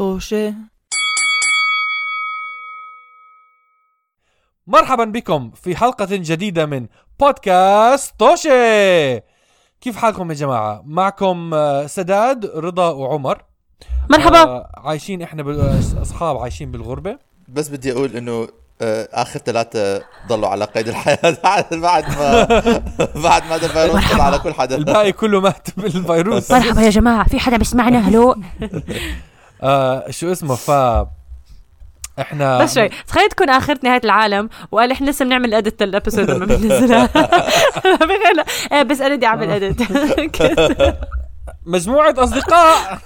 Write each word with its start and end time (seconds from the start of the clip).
طوشة 0.00 0.54
مرحبا 4.66 5.04
بكم 5.04 5.50
في 5.50 5.76
حلقة 5.76 6.08
جديدة 6.10 6.66
من 6.66 6.86
بودكاست 7.20 8.14
توشي 8.18 9.20
كيف 9.80 9.96
حالكم 9.96 10.30
يا 10.30 10.34
جماعة؟ 10.34 10.82
معكم 10.86 11.54
آه، 11.54 11.86
سداد 11.86 12.46
رضا 12.46 12.88
وعمر. 12.90 13.42
مرحبا. 14.10 14.42
آه، 14.42 14.70
عايشين 14.76 15.22
إحنا 15.22 15.42
آه، 15.42 16.02
أصحاب 16.02 16.36
عايشين 16.36 16.70
بالغربة. 16.70 17.18
بس 17.48 17.68
بدي 17.68 17.92
أقول 17.92 18.16
إنه 18.16 18.48
آخر 19.12 19.38
ثلاثة 19.40 20.02
ضلوا 20.28 20.48
على 20.48 20.64
قيد 20.64 20.88
الحياة. 20.88 21.36
بعد 21.44 21.74
بعد 21.74 22.04
ما 22.08 22.44
بعد 23.14 23.42
ما 23.44 23.54
هذا 23.54 23.66
الفيروس 23.66 24.12
طلع 24.12 24.24
على 24.24 24.38
كل 24.38 24.54
حدا. 24.54 24.76
الباقي 24.76 25.12
كله 25.12 25.40
مات 25.40 25.68
بالفيروس. 25.76 26.50
مرحبا 26.50 26.80
يا 26.82 26.90
جماعة. 26.90 27.28
في 27.28 27.38
حدا 27.38 27.56
بيسمعنا؟ 27.56 27.98
Hello. 27.98 28.34
آه 29.60 30.10
شو 30.10 30.32
اسمه؟ 30.32 30.54
ف 30.54 30.70
إحنا 32.20 32.58
بس 32.62 32.74
شوي 32.74 32.88
تخيل 32.88 33.28
تكون 33.28 33.50
آخرة 33.50 33.78
نهاية 33.84 34.00
العالم 34.04 34.48
وقال 34.70 34.92
إحنا 34.92 35.10
لسه 35.10 35.24
بنعمل 35.24 35.54
edit 35.54 35.82
ال 35.82 35.88
episode 35.88 36.30
لما 36.30 36.46
بننزلها. 36.46 37.08
آه، 38.72 38.82
بس 38.82 39.00
أنا 39.00 39.14
بدي 39.16 39.26
أعمل 39.26 39.50
edit 39.50 39.82
مجموعة 41.66 42.14
أصدقاء. 42.18 42.98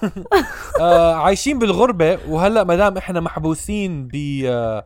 آه 0.81 1.15
عايشين 1.15 1.59
بالغربة 1.59 2.19
وهلأ 2.29 2.65
ما 2.65 2.77
دام 2.77 2.97
إحنا 2.97 3.21
محبوسين 3.21 4.09
ب 4.13 4.43
آه، 4.47 4.85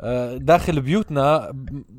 آه، 0.00 0.36
داخل 0.36 0.80
بيوتنا 0.80 1.52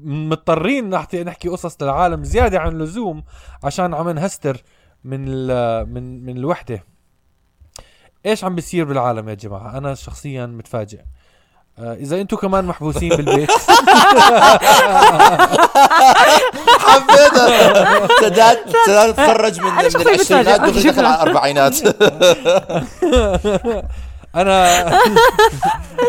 مضطرين 0.04 0.90
نحكي 0.90 1.24
نحكي 1.24 1.50
قصص 1.50 1.82
للعالم 1.82 2.24
زيادة 2.24 2.60
عن 2.60 2.72
اللزوم 2.72 3.24
عشان 3.64 3.94
عم 3.94 4.10
نهستر 4.10 4.58
من 5.04 5.48
من 5.94 6.26
من 6.26 6.38
الوحدة. 6.38 6.84
إيش 8.28 8.44
عم 8.44 8.56
بيصير 8.56 8.86
بالعالم 8.86 9.30
يا 9.30 9.34
جماعة؟ 9.34 9.78
أنا 9.78 9.96
شخصيا 9.96 10.46
متفاجئ. 10.46 11.00
آه، 11.80 11.94
إذا 11.94 12.22
أنتم 12.22 12.38
كمان 12.38 12.66
محبوسين 12.66 13.10
بالبيت. 13.10 13.52
حبيتها. 16.80 18.08
سداد 18.22 18.60
سداد. 18.86 19.14
تخرج 19.16 19.60
من 19.62 19.72
من 19.76 19.90
شخصياً 19.90 20.12
العشرينات 20.12 20.62
متفاجئة. 20.62 20.92
دخل 20.92 20.92
دخل 20.92 21.06
على 21.06 21.16
الاربعينات 21.24 21.78
أنا 24.36 24.86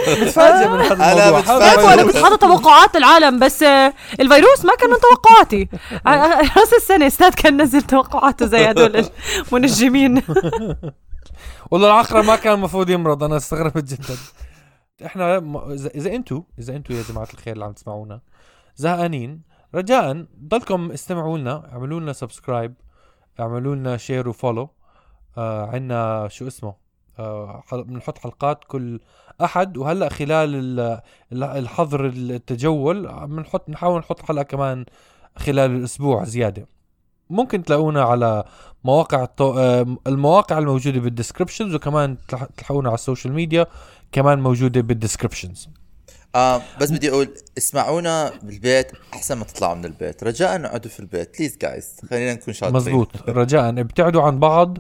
متفاجئ 0.09 0.69
من 0.69 0.81
هذا 0.81 0.95
أنا 0.95 1.29
الموضوع. 1.29 1.57
أنا 1.73 1.97
فيروس. 1.97 2.17
كنت 2.17 2.41
توقعات 2.41 2.97
العالم 2.97 3.39
بس 3.39 3.63
آه، 3.63 3.93
الفيروس 4.21 4.65
ما 4.65 4.75
كان 4.75 4.91
من 4.91 4.97
توقعاتي. 5.01 5.69
ع- 6.07 6.41
راس 6.41 6.73
السنة 6.77 7.07
أستاذ 7.07 7.29
كان 7.31 7.63
نزل 7.63 7.83
توقعاته 7.83 8.47
زي 8.47 8.71
هدول 8.71 9.05
المنجمين 9.53 10.23
والله 11.71 11.87
العقرب 11.89 12.25
ما 12.25 12.37
كان 12.37 12.55
المفروض 12.55 12.91
يمرض 12.91 13.25
أنا 13.25 13.37
استغربت 13.37 13.85
جدا. 13.95 14.17
إحنا 15.07 15.37
اذا 15.73 15.89
إذا 15.89 16.15
أنتوا 16.15 16.43
إذا 16.59 16.77
أنتوا 16.77 16.97
يا 16.97 17.03
جماعة 17.03 17.29
الخير 17.35 17.53
اللي 17.55 17.65
عم 17.65 17.73
تسمعونا 17.73 18.21
زهقانين 18.77 19.43
رجاء 19.75 20.27
ضلكم 20.45 20.91
استمعوا 20.93 21.39
لنا 21.39 21.73
اعملوا 21.73 22.01
لنا 22.01 22.13
subscribe 22.13 22.75
اعملوا 23.41 23.75
لنا 23.75 23.97
share 23.97 24.29
و 24.29 24.34
follow 24.34 24.69
آه 25.39 25.67
عندنا 25.67 26.29
شو 26.29 26.47
اسمه؟ 26.47 26.75
آه 27.19 27.63
بنحط 27.73 28.19
حلقات 28.19 28.65
كل 28.65 29.01
أحد 29.45 29.77
وهلأ 29.77 30.09
خلال 30.09 30.55
ال- 30.55 31.01
ال- 31.33 31.43
الحظر 31.45 32.07
التجول 32.07 33.27
بنحط 33.27 33.69
نحاول 33.71 33.99
نحط 33.99 34.23
حلقة 34.23 34.43
كمان 34.43 34.85
خلال 35.37 35.71
الأسبوع 35.71 36.25
زيادة. 36.25 36.67
ممكن 37.31 37.63
تلاقونا 37.65 38.03
على 38.03 38.45
مواقع 38.85 39.25
التو... 39.25 39.59
المواقع 40.07 40.59
الموجودة 40.59 41.01
بال 41.01 41.11
descriptions 41.11 41.75
وكمان 41.75 42.17
تلح- 42.29 42.47
تلحقونا 42.57 42.89
على 42.89 42.95
ال 42.95 43.00
social 43.00 43.33
media 43.33 43.67
كمان 44.13 44.41
موجودة 44.41 44.81
بال 44.81 44.93
descriptions 44.93 45.69
آه 46.35 46.63
بس 46.81 46.91
بدي 46.91 47.11
أقول 47.11 47.29
اسمعونا 47.59 48.33
بالبيت 48.43 48.93
أحسن 49.15 49.37
ما 49.39 49.45
تطلعوا 49.45 49.75
من 49.75 49.85
البيت. 49.85 50.25
رجاء 50.25 50.65
اقعدوا 50.65 50.91
في 50.91 51.01
البيت 51.01 51.39
please 51.39 51.57
guys 51.63 51.97
خلينا 52.11 52.35
نكون 52.35 52.55
شاطرين. 52.55 52.77
مزبوط. 52.77 53.29
رجاء 53.29 53.69
ابتعدوا 53.69 54.23
عن 54.23 54.39
بعض 54.39 54.79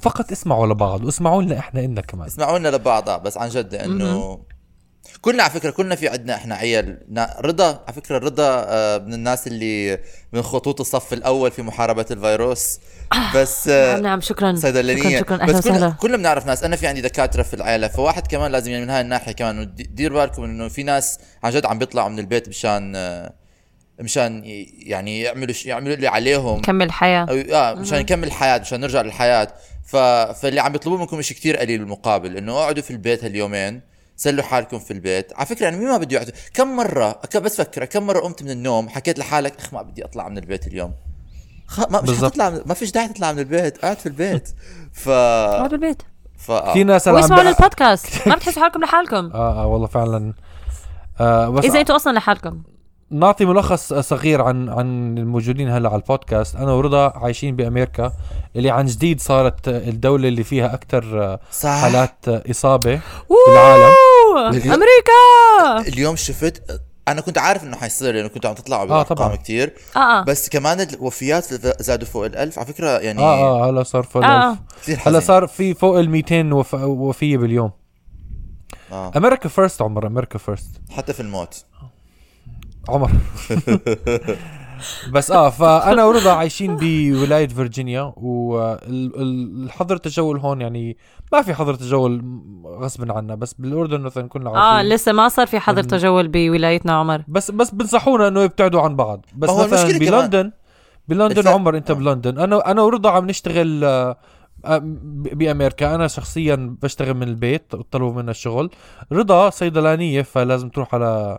فقط 0.00 0.32
اسمعوا 0.32 0.66
لبعض 0.66 1.04
واسمعوا 1.04 1.42
لنا 1.42 1.58
إحنا 1.58 1.80
إلنا 1.80 2.00
كمان. 2.00 2.26
اسمعونا 2.26 2.68
لبعض 2.68 3.08
آه، 3.08 3.16
بس 3.18 3.38
عن 3.38 3.48
جد 3.48 3.74
انه 3.74 4.38
كلنا 5.26 5.42
على 5.42 5.52
فكرة 5.52 5.70
كلنا 5.70 5.94
في 5.94 6.08
عندنا 6.08 6.34
إحنا 6.34 6.54
عيال 6.54 6.98
رضا 7.40 7.66
على 7.66 7.92
فكرة 7.96 8.18
رضا 8.18 8.64
آه، 8.68 8.98
من 8.98 9.14
الناس 9.14 9.46
اللي 9.46 9.98
من 10.32 10.42
خطوط 10.42 10.80
الصف 10.80 11.12
الأول 11.12 11.50
في 11.50 11.62
محاربة 11.62 12.06
الفيروس. 12.10 12.78
بس 13.34 13.68
آه، 13.68 13.98
نعم 13.98 14.20
شكرا. 14.20 14.54
صيدلانيه 14.56 15.18
شكرا 15.18 15.36
شكرا. 15.36 15.46
بس 15.46 15.68
كلنا, 15.68 15.96
كلنا 16.00 16.16
بنعرف 16.16 16.46
ناس. 16.46 16.64
أنا 16.64 16.76
في 16.76 16.86
عندي 16.86 17.00
دكاترة 17.00 17.42
في 17.42 17.54
العائله 17.54 17.88
فواحد 17.88 18.26
كمان 18.26 18.52
لازم 18.52 18.70
يعني 18.70 18.84
من 18.84 18.90
هاي 18.90 19.00
الناحية 19.00 19.32
كمان 19.32 19.74
دير 19.74 20.12
بالكم 20.12 20.44
إنه 20.44 20.68
في 20.68 20.82
ناس 20.82 21.18
عن 21.44 21.52
جد 21.52 21.66
عم 21.66 21.78
بيطلعوا 21.78 22.08
من 22.08 22.18
البيت 22.18 22.48
مشان 22.48 22.92
آه، 22.96 23.32
مشان 24.00 24.42
يعني 24.78 25.20
يعملوا 25.20 25.54
يعملوا 25.64 25.94
اللي 25.94 26.08
عليهم. 26.08 26.60
كمل 26.60 26.92
حياة. 26.92 27.26
أو 27.30 27.34
آه 27.34 27.74
مشان 27.74 27.98
نكمل 27.98 28.24
الحياة 28.24 28.58
مشان 28.58 28.80
نرجع 28.80 29.02
للحياة. 29.02 29.48
ف... 29.86 29.96
فاللي 30.40 30.60
عم 30.60 30.72
بيطلبوه 30.72 30.98
منكم 30.98 31.22
شيء 31.22 31.36
كتير 31.36 31.56
قليل 31.56 31.78
بالمقابل 31.78 32.36
إنه 32.36 32.52
اقعدوا 32.52 32.82
في 32.82 32.90
البيت 32.90 33.24
هاليومين. 33.24 33.95
سلوا 34.16 34.44
حالكم 34.44 34.78
في 34.78 34.90
البيت. 34.90 35.32
على 35.36 35.46
فكرة 35.46 35.64
يعني 35.64 35.76
مين 35.76 35.88
ما 35.88 35.96
بده 35.98 36.14
يقعد 36.16 36.32
كم 36.54 36.76
مره 36.76 37.20
بس 37.36 37.56
فكر 37.56 37.84
كم 37.84 38.06
مرة 38.06 38.20
قمت 38.20 38.42
من 38.42 38.50
النوم 38.50 38.88
حكيت 38.88 39.18
لحالك 39.18 39.58
أخ 39.58 39.74
ما 39.74 39.82
بدي 39.82 40.04
أطلع 40.04 40.28
من 40.28 40.38
البيت 40.38 40.66
اليوم. 40.66 40.94
خ... 41.66 41.80
ما 41.90 42.00
مش. 42.02 42.10
حتطلع 42.10 42.50
من... 42.50 42.60
ما 42.66 42.74
فيش 42.74 42.90
داعي 42.90 43.08
تطلع 43.08 43.32
من 43.32 43.38
البيت. 43.38 43.78
قاعد 43.78 43.98
في 43.98 44.06
البيت. 44.06 44.48
ف 44.92 45.08
اقعدوا 45.08 45.74
البيت. 45.76 46.02
ف 46.38 46.50
آه. 46.50 46.72
في 46.72 46.84
ناس 46.84 47.08
واسمعوا 47.08 47.42
بي- 47.42 47.48
للبودكاست. 47.48 48.28
ما 48.28 48.34
بتحسوا 48.36 48.62
حالكم 48.62 48.80
لحالكم. 48.80 49.30
آه 49.34 49.62
آه 49.62 49.66
والله 49.66 49.86
فعلا. 49.86 50.32
آه 51.20 51.48
بس 51.48 51.64
إذا 51.64 51.80
أنتوا 51.80 51.96
أصلا 51.96 52.12
لحالكم. 52.12 52.62
نعطي 53.10 53.44
ملخص 53.44 53.92
صغير 53.94 54.42
عن 54.42 54.68
عن 54.68 55.18
الموجودين 55.18 55.68
هلا 55.70 55.88
على 55.88 55.96
البودكاست. 56.00 56.56
أنا 56.56 56.72
ورضا 56.72 57.12
عايشين 57.18 57.56
بأمريكا 57.56 58.12
اللي 58.56 58.70
عن 58.70 58.86
جديد 58.86 59.20
صارت 59.20 59.68
الدولة 59.68 60.28
اللي 60.28 60.44
فيها 60.44 60.74
أكثر 60.74 61.38
حالات 61.64 62.28
إصابة 62.28 63.00
العالم. 63.52 63.94
اليوم- 64.38 64.72
أمريكا! 64.74 65.88
اليوم 65.92 66.16
شفت 66.16 66.80
أنا 67.08 67.20
كنت 67.20 67.38
عارف 67.38 67.64
إنه 67.64 67.76
حيصير 67.76 68.14
لأنه 68.14 68.28
كنتوا 68.28 68.50
عم 68.50 68.56
تطلعوا 68.56 68.82
آه، 68.82 68.86
بأرقام 68.86 69.16
طبعاً. 69.16 69.36
كتير. 69.36 69.74
آه 69.96 69.98
آه. 69.98 70.24
بس 70.24 70.48
كمان 70.48 70.80
الوفيات 70.80 71.44
زادوا 71.82 72.06
فوق 72.06 72.24
الألف. 72.24 72.58
على 72.58 72.66
فكرة 72.68 72.88
يعني 72.98 73.20
آه 73.20 73.64
آه 73.64 73.70
هلا 73.70 73.82
صار 73.82 74.02
فوق 74.02 74.24
آه. 74.24 74.46
الألف. 74.46 74.58
كثير 74.82 74.98
هلا 75.06 75.20
صار 75.20 75.46
في 75.46 75.74
فوق 75.74 75.98
ال 75.98 76.10
200 76.10 76.52
وف... 76.52 76.74
وفية 76.74 77.36
باليوم. 77.36 77.70
آه. 78.92 79.12
America 79.16 79.48
first 79.48 79.82
عمر 79.82 80.06
America 80.06 80.38
first 80.38 80.70
حتى 80.90 81.12
في 81.12 81.20
الموت. 81.20 81.64
عمر. 82.88 83.10
بس 85.12 85.30
آه 85.30 85.50
فأنا 85.50 86.04
ورضا 86.04 86.32
عايشين 86.32 86.76
بولاية 86.76 87.48
فيرجينيا 87.48 88.12
والحظر 88.16 89.94
التجول 89.94 90.38
هون 90.38 90.60
يعني 90.60 90.96
ما 91.32 91.42
في 91.42 91.54
حظر 91.54 91.74
تجول 91.74 92.40
غصبا 92.66 93.12
عنا 93.12 93.34
بس 93.34 93.54
بالأردن 93.54 94.00
مثلا 94.00 94.28
كنا 94.28 94.50
آه 94.50 94.58
عارفين 94.58 94.92
لسه 94.92 95.12
ما 95.12 95.28
صار 95.28 95.46
في 95.46 95.58
حظر 95.60 95.82
تجول 95.82 96.28
بولايتنا 96.28 96.92
عمر. 96.92 97.22
بس 97.28 97.50
بس 97.50 97.70
بنصحونا 97.70 98.28
إنه 98.28 98.42
يبتعدوا 98.42 98.80
عن 98.80 98.96
بعض. 98.96 99.26
بس 99.36 99.50
مثلا 99.50 99.98
بلندن 99.98 100.52
بلندن 101.08 101.48
عمر 101.48 101.76
أنت 101.76 101.90
آه. 101.90 101.94
بلندن. 101.94 102.38
أنا 102.38 102.70
أنا 102.70 102.82
ورضا 102.82 103.10
عم 103.10 103.26
نشتغل 103.26 103.84
آه، 103.84 104.16
آه، 104.64 104.78
ب- 104.78 105.38
بأمريكا. 105.38 105.94
أنا 105.94 106.08
شخصيا 106.08 106.76
بشتغل 106.82 107.14
من 107.14 107.22
البيت 107.28 107.72
طلبوا 107.90 108.12
منا 108.12 108.30
الشغل. 108.30 108.70
رضا 109.12 109.50
صيدلانية 109.50 110.22
فلازم 110.22 110.68
تروح 110.68 110.94
على 110.94 111.38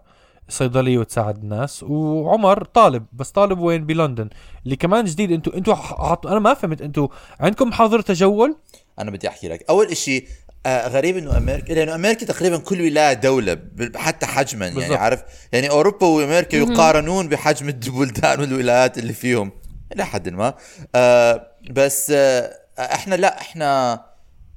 صيدلية 0.49 0.97
وتساعد 0.97 1.37
الناس. 1.43 1.83
وعمر 1.83 2.63
طالب 2.63 3.05
بس 3.13 3.29
طالب 3.31 3.59
وين؟ 3.59 3.85
بلندن. 3.85 4.29
اللي 4.65 4.75
كمان 4.75 5.05
جديد 5.05 5.31
أنتوا 5.31 5.55
أنتوا 5.55 5.75
حط... 5.75 6.27
أنا 6.27 6.39
ما 6.39 6.53
فهمت 6.53 6.81
أنتوا 6.81 7.07
عندكم 7.39 7.71
حظر 7.71 8.01
تجول؟ 8.01 8.57
أنا 8.99 9.11
بدي 9.11 9.27
أحكي 9.27 9.47
لك. 9.47 9.65
أول 9.69 9.87
إشي 9.87 10.25
آه 10.65 10.87
غريب 10.87 11.17
إنه 11.17 11.37
أمريكا 11.37 11.73
لأنه 11.73 11.95
أمريكا 11.95 12.25
تقريبا 12.25 12.57
كل 12.57 12.81
ولاية 12.81 13.13
دولة 13.13 13.57
حتى 13.95 14.25
حجما 14.25 14.65
يعني 14.65 14.79
بالضبط. 14.79 14.97
عارف؟ 14.97 15.23
يعني 15.51 15.69
أوروبا 15.69 16.07
وأمريكا 16.07 16.57
يقارنون 16.57 17.29
بحجم 17.29 17.69
البلدان 17.69 18.39
والولايات 18.39 18.97
اللي 18.97 19.13
فيهم. 19.13 19.51
إلى 19.93 20.05
حد 20.05 20.29
ما. 20.29 20.53
آه 20.95 21.47
بس 21.71 22.11
آه 22.15 22.51
إحنا 22.79 23.15
لا 23.15 23.41
إحنا 23.41 24.01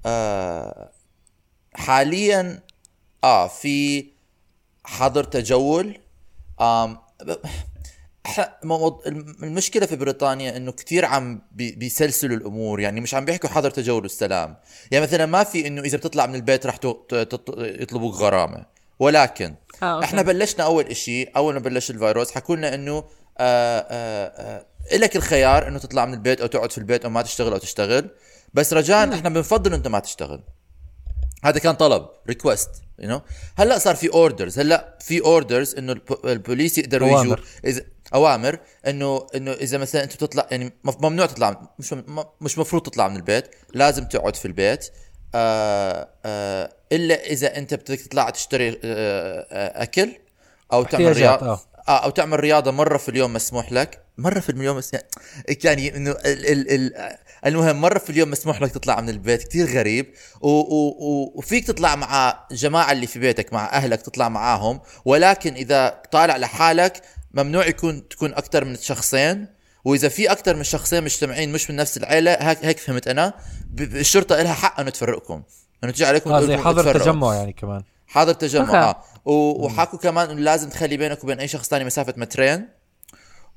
آه 0.07 0.91
حاليا 1.75 2.63
آه 3.25 3.47
في 3.47 4.07
حظر 4.85 5.25
تجول 5.25 5.99
المشكلة 9.43 9.87
في 9.87 9.97
بريطانيا 9.97 10.57
إنه 10.57 10.73
كثير 10.73 11.05
عم 11.05 11.43
بي- 11.53 11.73
بيسلسلوا 11.73 12.37
الأمور 12.37 12.81
يعني 12.81 13.01
مش 13.01 13.15
عم 13.15 13.25
بيحكوا 13.25 13.49
حظر 13.49 13.71
تجول 13.71 14.03
والسلام. 14.03 14.57
يعني 14.91 15.05
مثلا 15.05 15.27
ما 15.27 15.45
في 15.45 15.67
إنه 15.67 15.83
إذا 15.83 15.97
بتطلع 15.97 16.27
من 16.27 16.35
البيت 16.35 16.67
رح 16.67 16.79
يطلبوك 17.59 18.15
غرامة 18.15 18.67
ولكن 18.99 19.55
آه، 19.83 19.87
okay. 19.95 20.05
إحنا 20.05 20.23
بلشنا 20.23 20.65
أول 20.65 20.85
إشي 20.87 21.25
أول 21.25 21.55
ما 21.55 21.61
بلش 21.61 21.91
الفيروس 21.91 22.31
حكوا 22.31 22.57
لنا 22.57 22.75
إنه 22.75 22.93
آه 22.99 23.05
آه 23.39 24.61
آه 24.93 24.97
لك 24.97 25.17
الخيار 25.17 25.69
إنه 25.69 25.79
تطلع 25.79 26.05
من 26.07 26.15
البيت 26.15 26.41
أو 26.41 26.47
تقعد 26.47 26.73
في 26.73 26.79
البيت 26.79 27.05
أو 27.05 27.11
ما 27.11 27.23
تشتغل 27.23 27.53
أو 27.53 27.59
تشتغل 27.59 28.11
بس 28.55 28.73
رجاء 28.73 29.15
إحنا 29.15 29.29
بنفضل 29.29 29.75
أنت 29.75 29.89
ما 29.89 29.99
تشتغل. 29.99 30.43
هذا 31.45 31.59
كان 31.59 31.75
طلب 31.75 32.07
request 32.29 32.71
you 32.99 33.09
know 33.09 33.21
هلأ 33.59 33.79
صار 33.79 33.97
في 33.97 34.13
orders 34.13 34.59
هلأ 34.59 34.99
في 35.01 35.21
orders 35.21 35.75
إنه 35.75 35.93
الب- 35.93 36.27
البوليس 36.27 36.79
يقدروا 36.79 37.09
يجوا. 37.09 37.37
إذا 37.65 37.83
أوامر 38.15 38.59
إنه 38.87 39.27
إنه 39.35 39.53
إذا 39.53 39.79
مثلا 39.79 40.05
انت 40.05 40.15
بتطلع 40.15 40.47
يعني 40.51 40.73
ممنوع 40.85 41.27
تطلع 41.27 41.75
مش 41.79 41.95
مش 42.41 42.59
مفروض 42.59 42.83
تطلع 42.83 43.09
من 43.09 43.17
البيت 43.17 43.45
لازم 43.75 44.05
تقعد 44.05 44.37
في 44.37 44.45
البيت. 44.45 44.89
آه 45.35 46.09
آه 46.25 46.73
إلا 46.93 47.27
إذا 47.27 47.57
أنت 47.57 47.75
بدك 47.75 48.01
تطلع 48.01 48.31
تشتري 48.31 48.69
آه 48.69 48.77
آه 48.85 49.83
أكل 49.83 50.13
أو 50.73 50.85
تعمل 50.85 51.05
رياضه 51.17 51.61
آه. 51.91 52.01
آه 52.01 52.05
أو 52.05 52.11
تعمل 52.11 52.41
رياضة 52.41 52.71
مرة 52.71 52.99
في 52.99 53.09
اليوم 53.09 53.33
مسموح 53.33 53.73
لك؟ 53.73 54.05
مرة 54.19 54.41
في 54.41 54.51
اليوم 54.51 54.77
مس... 54.77 54.93
يعني 55.65 55.97
إنه 55.97 56.11
ال... 56.11 56.47
ال... 56.47 56.71
ال... 56.71 57.17
المهم 57.47 57.81
مرة 57.81 57.99
في 57.99 58.11
اليوم 58.11 58.31
مسموح 58.31 58.63
لك 58.63 58.71
تطلع 58.71 59.01
من 59.01 59.09
البيت 59.09 59.43
كتير 59.43 59.67
غريب. 59.67 60.15
و... 60.41 60.49
و... 60.49 60.89
و... 60.89 61.33
وفيك 61.35 61.67
تطلع 61.67 61.97
مع 61.97 62.47
جماعة 62.51 62.93
اللي 62.93 63.07
في 63.07 63.19
بيتك 63.19 63.53
مع 63.53 63.65
أهلك 63.73 64.03
تطلع 64.03 64.29
معاهم. 64.29 64.81
ولكن 65.05 65.55
إذا 65.55 66.03
طالع 66.13 66.37
لحالك 66.37 67.03
ممنوع 67.35 67.67
يكون 67.67 68.09
تكون 68.09 68.35
أكثر 68.35 68.65
من 68.65 68.77
شخصين. 68.77 69.47
وإذا 69.85 70.09
في 70.09 70.33
أكثر 70.33 70.57
من 70.57 70.63
شخصين 70.63 71.05
مجتمعين 71.05 71.53
مش 71.53 71.71
من 71.71 71.77
نفس 71.77 71.97
العيلة 71.97 72.33
هيك 72.33 72.65
هيك 72.65 72.79
فهمت 72.79 73.09
أنا؟ 73.09 73.35
الشرطة 73.81 74.43
لها 74.43 74.55
حق 74.55 74.81
إنه 74.81 74.91
تفرقكم 74.91 75.43
إنه 75.85 75.93
تجي 75.93 76.05
عليكم 76.05 76.31
تقول 76.31 76.47
زي 76.47 76.57
حظر. 76.57 76.99
تجمع 76.99 77.35
يعني 77.35 77.53
كمان. 77.53 77.83
حاضر 78.11 78.33
تجمع. 78.33 78.65
آه. 78.91 79.03
و- 79.25 79.65
وحكوا 79.67 79.99
كمان 79.99 80.31
إنه 80.31 80.41
لازم 80.41 80.69
تخلي 80.69 80.97
بينك 80.97 81.25
وبين 81.25 81.41
أي 81.41 81.49
شخص 81.49 81.69
تاني 81.69 81.85
مسافة 81.85 82.15
مترين. 82.17 82.69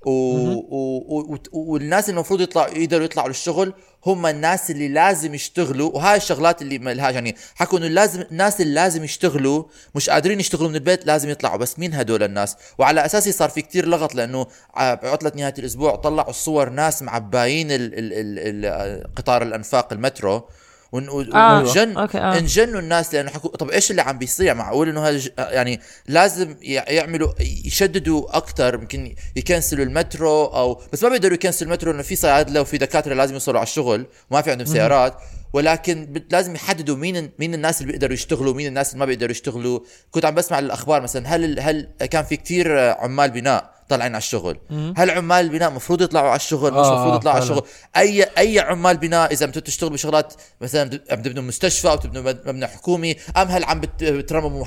و... 0.06 0.10
و... 0.12 0.98
و... 1.34 1.38
والناس 1.54 2.10
اللي 2.10 2.16
المفروض 2.18 2.42
يطلعوا 2.42 2.70
يقدروا 2.78 3.06
يطلعوا 3.06 3.28
للشغل 3.28 3.74
هم 4.06 4.26
الناس 4.26 4.72
اللي 4.72 4.88
لازم 4.88 5.34
يشتغلوا 5.34 5.92
وهاي 5.92 6.18
الشغلات 6.18 6.62
اللي 6.62 6.80
ما 6.80 6.94
لهاش 6.94 7.14
يعني 7.14 7.36
حكوا 7.56 7.80
إنه 7.80 7.88
لازم 7.88 8.22
الناس 8.22 8.62
اللي 8.62 8.74
لازم 8.74 9.04
يشتغلوا 9.04 9.64
مش 9.96 10.10
قادرين 10.10 10.40
يشتغلوا 10.40 10.70
من 10.70 10.76
البيت 10.76 11.06
لازم 11.06 11.30
يطلعوا 11.30 11.58
بس 11.58 11.80
مين 11.80 11.94
هدول 11.94 12.24
الناس؟ 12.24 12.56
وعلى 12.78 13.06
اساسه 13.06 13.32
صار 13.32 13.50
في 13.50 13.62
كتير 13.62 13.88
لغط 13.88 14.16
لأنه 14.16 14.48
ع- 14.74 14.94
بعطلة 14.94 15.32
نهاية 15.36 15.54
الأسبوع 15.60 15.96
طلعوا 15.96 16.32
صور 16.32 16.70
ناس 16.70 17.02
معباين 17.02 17.72
ال... 17.72 17.82
ال... 17.94 18.14
ال... 18.14 18.66
ال... 18.66 19.14
قطار 19.16 19.42
الأنفاق 19.42 19.94
المترو. 19.94 20.48
ون- 20.94 21.10
و- 21.10 21.22
آه، 21.22 21.60
أوكي، 21.98 22.18
آه. 22.18 22.38
انجنوا 22.38 22.80
الناس 22.80 23.13
لأنه 23.13 23.31
حكوا 23.31 23.50
طب 23.57 23.69
إيش 23.69 23.92
اللي 23.92 24.01
عم 24.01 24.18
بيصير؟ 24.18 24.54
معقول 24.56 24.90
إنه 24.90 25.07
هذا 25.07 25.22
يعني 25.38 25.80
لازم 26.07 26.56
يع- 26.62 26.90
يعملوا 26.90 27.30
يشددوا 27.66 28.38
أكثر 28.38 28.74
يمكن 28.74 29.16
يكنسلوا 29.36 29.86
المترو 29.86 30.45
أو 30.45 30.81
بس 30.94 31.04
ما 31.04 31.10
بيقدروا 31.10 31.34
يكنسلوا 31.34 31.69
المترو 31.72 31.92
لأنه 31.92 32.04
في 32.04 32.16
صيادله 32.16 32.62
وفي 32.62 32.78
دكاترة 32.78 33.13
لازم 33.13 33.34
يوصلوا 33.34 33.60
على 33.60 33.68
الشغل 33.68 34.06
وما 34.31 34.42
في 34.42 34.51
عندهم 34.51 34.68
سيارات. 34.68 35.18
ولكن 35.54 36.24
لازم 36.31 36.56
يحددوا 36.56 36.96
مين 36.96 37.31
مين 37.39 37.54
الناس 37.54 37.81
اللي 37.81 37.92
بيقدروا 37.92 38.13
يشتغلوا 38.13 38.54
مين 38.54 38.68
الناس 38.68 38.89
اللي 38.89 39.00
ما 39.00 39.06
بيقدروا 39.06 39.31
يشتغلوا. 39.31 39.80
كنت 40.12 40.25
عم 40.25 40.36
بسمع 40.36 40.60
الاخبار 40.60 41.01
مثلا 41.01 41.36
هل 41.36 41.60
هل 41.60 41.89
كان 42.12 42.24
في 42.24 42.36
كتير 42.36 42.80
عمال 42.80 43.31
بناء؟ 43.31 43.73
طالعين 43.90 44.12
على 44.12 44.18
الشغل. 44.22 44.60
هل 44.98 45.10
عمال 45.10 45.46
البناء 45.46 45.70
المفروض 45.70 46.02
يطلعوا 46.02 46.28
على 46.28 46.36
الشغل؟ 46.36 46.72
مش 46.72 46.78
المفروض 46.88 47.14
آه، 47.14 47.16
يطلعوا 47.16 47.36
على. 47.36 47.44
الشغل. 47.44 47.64
اي 47.98 48.24
أي 48.24 48.60
عمال 48.60 48.98
بناء 48.98 49.34
إذا 49.34 49.46
بدكم 49.46 49.60
تشتغلوا 49.60 49.94
بشغلات 49.94 50.34
مثلا 50.62 51.00
عم 51.12 51.22
تبنوا 51.22 51.44
مستشفى 51.44 51.90
أو 51.90 51.96
تبنوا 51.96 52.24
مب- 52.24 52.42
مبنى 52.48 52.68
حكومي 52.68 53.16
أم 53.38 53.48
هل 53.48 53.64
عم 53.64 53.80
بت- 53.82 54.04
بترمموا 54.04 54.66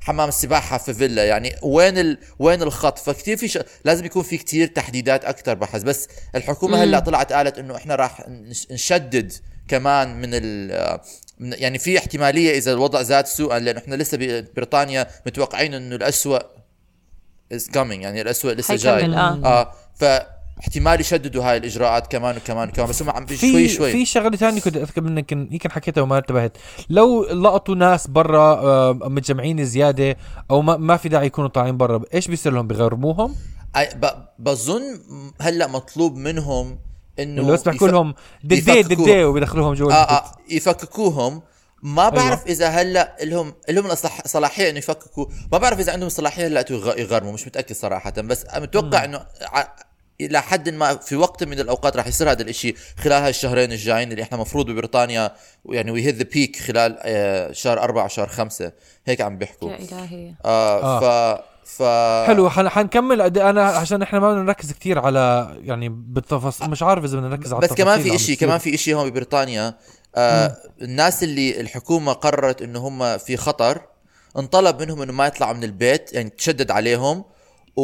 حمام 0.00 0.28
السباحة 0.28 0.78
في 0.78 0.94
فيلا؟ 0.94 1.24
يعني 1.24 1.56
وين 1.62 1.98
ال... 1.98 2.18
وين 2.38 2.62
الخط؟ 2.62 2.98
فكتير 2.98 3.36
في 3.36 3.48
ش... 3.48 3.58
لازم 3.84 4.04
يكون 4.04 4.22
في 4.22 4.36
كتير 4.38 4.66
تحديدات 4.66 5.24
أكثر 5.24 5.54
بحث. 5.54 5.82
بس 5.82 6.08
الحكومة 6.34 6.82
هلأ 6.84 6.98
طلعت 6.98 7.32
قالت 7.32 7.58
إنه 7.58 7.76
إحنا 7.76 7.94
راح 7.94 8.28
نش- 8.28 8.66
نشدد 8.70 9.32
كمان 9.68 10.20
من 10.20 10.28
ال 10.32 11.00
يعني 11.40 11.78
في 11.78 11.98
احتمالية 11.98 12.58
إذا 12.58 12.72
الوضع 12.72 13.02
زاد 13.02 13.26
سوءا 13.26 13.58
لأنه 13.58 13.78
إحنا 13.78 13.94
لسه 13.94 14.18
ببريطانيا 14.20 15.06
متوقعين 15.26 15.74
إنه 15.74 15.96
الأسوأ 15.96 16.38
is 17.54 17.62
coming 17.74 17.76
يعني 18.00 18.20
الأسوأ 18.20 18.52
لسه 18.52 18.76
جاي 18.76 18.94
حيكمل، 18.94 19.14
آه. 19.14 19.40
آه 19.44 19.72
فاحتمال 19.94 21.00
يشددوا 21.00 21.44
هاي 21.44 21.56
الإجراءات 21.56 22.06
كمان 22.12 22.36
وكمان 22.36 22.68
وكمان 22.68 22.88
بس 22.88 23.02
هم 23.02 23.10
عم 23.10 23.26
في 23.26 23.36
شوي 23.36 23.68
شوي 23.68 23.92
في 23.92 24.04
شغلة 24.06 24.36
ثانية 24.36 24.60
كنت 24.60 24.76
أذكر 24.76 25.00
منك 25.00 25.32
يمكن 25.32 25.70
حكيتها 25.70 26.00
وما 26.02 26.18
انتبهت 26.18 26.56
لو 26.90 27.24
لقطوا 27.24 27.74
ناس 27.74 28.06
برا 28.06 28.52
آه، 28.54 28.92
متجمعين 28.92 29.64
زيادة 29.64 30.16
أو 30.50 30.62
ما, 30.62 30.76
ما 30.76 30.96
في 30.96 31.08
داعي 31.08 31.26
يكونوا 31.26 31.48
طالعين 31.48 31.76
برا 31.76 32.02
إيش 32.14 32.28
بيصير 32.28 32.52
لهم 32.52 32.66
بيغرموهم 32.66 33.34
أي- 33.78 33.94
ب- 33.96 34.24
بظن 34.38 34.82
هلأ 35.40 35.66
مطلوب 35.66 36.16
منهم 36.16 36.78
إنه 37.18 37.40
اللي 37.42 37.52
بس 37.52 37.62
بيحكوا 37.62 37.88
يف- 37.88 37.92
لهم 37.94 38.14
ددي. 38.44 38.82
ددي 38.82 39.24
وبيدخلوهم 39.24 39.74
جوا 39.74 39.92
آه. 39.92 39.94
آه 39.94 40.24
يفككوهم 40.50 41.42
ما 41.82 42.08
بعرف 42.08 42.46
إذا 42.46 42.68
هلأ 42.68 43.16
لهم 43.22 43.54
لهم 43.68 43.94
صلاحية 44.26 44.70
إنه 44.70 44.78
يفككوا. 44.78 45.26
ما 45.52 45.58
بعرف 45.58 45.78
إذا 45.80 45.92
عندهم 45.92 46.08
صلاحية 46.08 46.46
هلأ 46.46 46.64
يغ- 46.70 46.98
يغرموا 46.98 47.32
مش 47.32 47.46
متأكد 47.46 47.74
صراحة. 47.76 48.10
بس 48.10 48.44
متوقع 48.56 49.04
إنه 49.04 49.26
ع- 49.42 49.66
إلى 50.20 50.42
حد 50.42 50.68
ما 50.68 50.96
في 50.96 51.16
وقت 51.16 51.44
من 51.44 51.60
الأوقات 51.60 51.96
راح 51.96 52.06
يصير 52.06 52.30
هذا 52.30 52.42
الإشي 52.42 52.74
خلال 52.98 53.22
هالشهرين 53.22 53.72
الجايين 53.72 54.12
اللي 54.12 54.22
إحنا 54.22 54.38
مفروض 54.38 54.66
ببريطانيا 54.70 55.32
يعني 55.68 55.90
وي 55.90 56.04
هيت 56.06 56.14
ذا 56.14 56.22
بيك 56.32 56.56
خلال 56.56 56.98
آه 57.02 57.52
شهر 57.52 57.80
أربعة 57.82 58.04
وشهر 58.04 58.26
خمسة. 58.28 58.72
هيك 59.06 59.20
عم 59.20 59.38
بيحكوا. 59.38 59.70
يا 59.70 59.76
إلهي. 59.78 60.34
آه, 60.44 61.00
ف 61.00 61.40
ف 61.64 61.82
حلو 62.26 62.50
حن- 62.50 62.68
حنكمل. 62.68 63.22
قد- 63.22 63.38
أنا 63.38 63.64
عشان 63.66 64.02
إحنا 64.02 64.18
ما 64.20 64.30
بدنا 64.30 64.42
نركز 64.42 64.72
كثير 64.72 64.98
على 64.98 65.54
يعني 65.62 65.88
بالتفاصيل 65.88 66.70
مش 66.70 66.82
عارف 66.82 67.04
إذا 67.04 67.16
بدنا 67.16 67.28
نركز 67.28 67.52
على 67.52 67.60
بس 67.62 67.72
كمان 67.72 67.94
التفاصيل 67.98 68.18
في 68.18 68.32
بتصير. 68.32 68.46
كمان 68.46 68.58
في 68.58 68.74
إشي 68.74 68.94
هون 68.94 69.10
ببريطانيا. 69.10 69.74
آه 70.16 70.56
الناس 70.82 71.22
اللي 71.22 71.60
الحكومة 71.60 72.12
قررت 72.12 72.62
انه 72.62 72.78
هم 72.78 73.18
في 73.18 73.36
خطر 73.36 73.82
انطلب 74.38 74.82
منهم 74.82 75.02
إنه 75.02 75.12
ما 75.12 75.26
يطلعوا 75.26 75.52
من 75.52 75.64
البيت 75.64 76.12
يعني 76.12 76.30
تشدد 76.30 76.70
عليهم 76.70 77.24
و... 77.76 77.82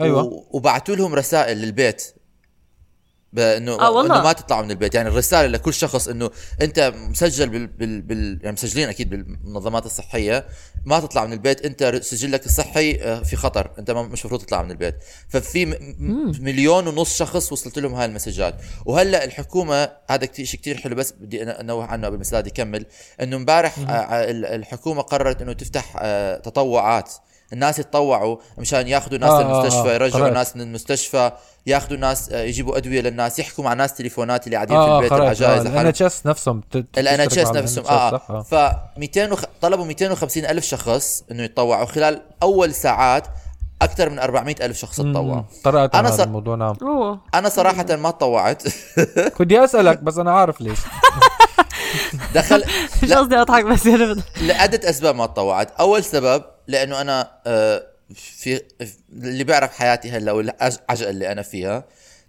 أيوة. 0.00 0.22
و... 0.22 0.46
وبعتوا 0.50 0.96
لهم 0.96 1.14
رسائل 1.14 1.58
للبيت 1.58 2.14
بأنه 3.34 3.72
آه 3.72 3.90
والله. 3.90 4.14
انه 4.16 4.24
ما 4.24 4.32
تطلعوا 4.32 4.62
من 4.62 4.70
البيت. 4.70 4.94
يعني 4.94 5.08
الرسالة 5.08 5.46
لكل 5.48 5.74
شخص 5.74 6.08
إنه 6.08 6.30
أنت 6.62 6.92
مسجل 6.96 7.48
بال, 7.48 7.66
بال... 7.66 8.02
بال... 8.02 8.38
يعني 8.42 8.52
مسجلين 8.52 8.88
أكيد 8.88 9.10
بالمنظمات 9.10 9.86
الصحية 9.86 10.46
ما 10.84 11.00
تطلع 11.00 11.24
من 11.26 11.32
البيت. 11.32 11.64
أنت 11.66 12.00
سجلك 12.02 12.46
الصحي 12.46 12.94
آه، 13.02 13.22
في 13.22 13.36
خطر. 13.36 13.70
أنت 13.78 13.90
ما 13.90 14.02
مش 14.02 14.20
المفروض 14.20 14.40
تطلع 14.40 14.62
من 14.62 14.70
البيت. 14.70 14.94
ففي 15.28 15.66
مليون 16.40 16.86
ونص 16.88 17.16
شخص 17.18 17.52
وصلت 17.52 17.78
لهم 17.78 17.94
هاي 17.94 18.04
المسجات. 18.04 18.54
وهلأ 18.86 19.24
الحكومة 19.24 19.90
هذا 20.10 20.26
كتير 20.26 20.46
شيء 20.46 20.60
كثير 20.60 20.76
حلو 20.76 20.94
بس 20.96 21.12
بدي 21.12 21.42
أنوه 21.42 21.84
عنه 21.86 22.06
قبل 22.06 22.16
ما 22.32 22.38
يكمل 22.38 22.86
إنه 23.20 23.36
امبارح 23.36 23.78
آه، 23.78 24.30
ال- 24.30 24.46
الحكومة 24.46 25.02
قررت 25.02 25.42
إنه 25.42 25.52
تفتح 25.52 25.96
آه، 26.00 26.36
تطوعات. 26.36 27.12
الناس 27.52 27.78
يتطوعوا 27.78 28.36
مشان 28.58 28.88
ياخذوا 28.88 29.18
ناس 29.18 29.30
آه، 29.30 29.34
آه 29.34 29.40
آه، 29.40 29.62
للمستشفى 29.62 29.90
آه، 29.90 29.94
يرجعوا 29.94 30.22
قرأت. 30.24 30.32
ناس 30.34 30.56
من 30.56 30.62
المستشفى 30.62 31.32
ياخذوا 31.66 31.98
ناس 31.98 32.32
آه، 32.32 32.42
يجيبوا 32.42 32.76
أدوية 32.76 33.00
للناس 33.00 33.38
يحكوا 33.38 33.64
مع 33.64 33.74
ناس 33.74 33.94
تليفونات 33.94 34.46
اللي 34.46 34.56
قاعدين 34.56 34.76
في 34.76 34.82
آه 34.82 34.96
البيت 34.98 35.12
العجائز 35.12 35.66
ال 35.66 35.73
N. 35.73 35.86
H 35.86 36.02
S 36.02 36.26
نفسهم 36.26 36.60
ال 36.98 37.20
NHS 37.20 37.48
نفسهم 37.48 37.84
NHS 37.84 37.90
آه؟ 37.90 38.20
آه. 38.30 38.42
ف 38.42 38.54
200 38.98 39.32
وخ... 39.32 39.42
طلبوا 39.60 39.84
250 39.84 40.44
ألف 40.44 40.64
شخص 40.64 41.22
إنه 41.30 41.42
يتطوعوا 41.42 41.84
خلال 41.84 42.22
أول 42.42 42.74
ساعات 42.74 43.26
أكثر 43.82 44.10
من 44.10 44.18
400 44.18 44.54
ألف 44.62 44.78
شخص 44.78 45.00
أنا 45.00 45.48
عن 45.66 46.06
هذا 46.06 46.16
صر- 46.16 46.24
الموضوع 46.24 46.54
نعم 46.56 46.74
أنا 47.34 47.48
صراحة 47.48 47.96
ما 47.96 48.10
تطوعت 48.10 48.62
بدي 49.40 49.64
أسألك 49.64 49.98
بس 50.02 50.18
أنا 50.18 50.32
عارف 50.32 50.60
ليش 50.60 50.78
دخل 52.34 52.64
مش. 53.02 53.12
قصدي 53.12 53.36
أضحك 53.36 53.64
بس 53.64 53.86
يعني 53.86 54.22
لعدة 54.40 54.90
أسباب 54.90 55.14
ما 55.14 55.26
تطوعت 55.26 55.70
أول 55.80 56.04
سبب 56.04 56.42
لأنه 56.66 57.00
أنا 57.00 57.30
آه، 57.46 57.86
في 58.14 58.60
اللي 59.12 59.44
بيعرف 59.44 59.78
حياتي 59.78 60.10
هلأ 60.10 60.32
والعجقه 60.32 61.10
اللي 61.10 61.32
أنا 61.32 61.42
فيها 61.42 61.84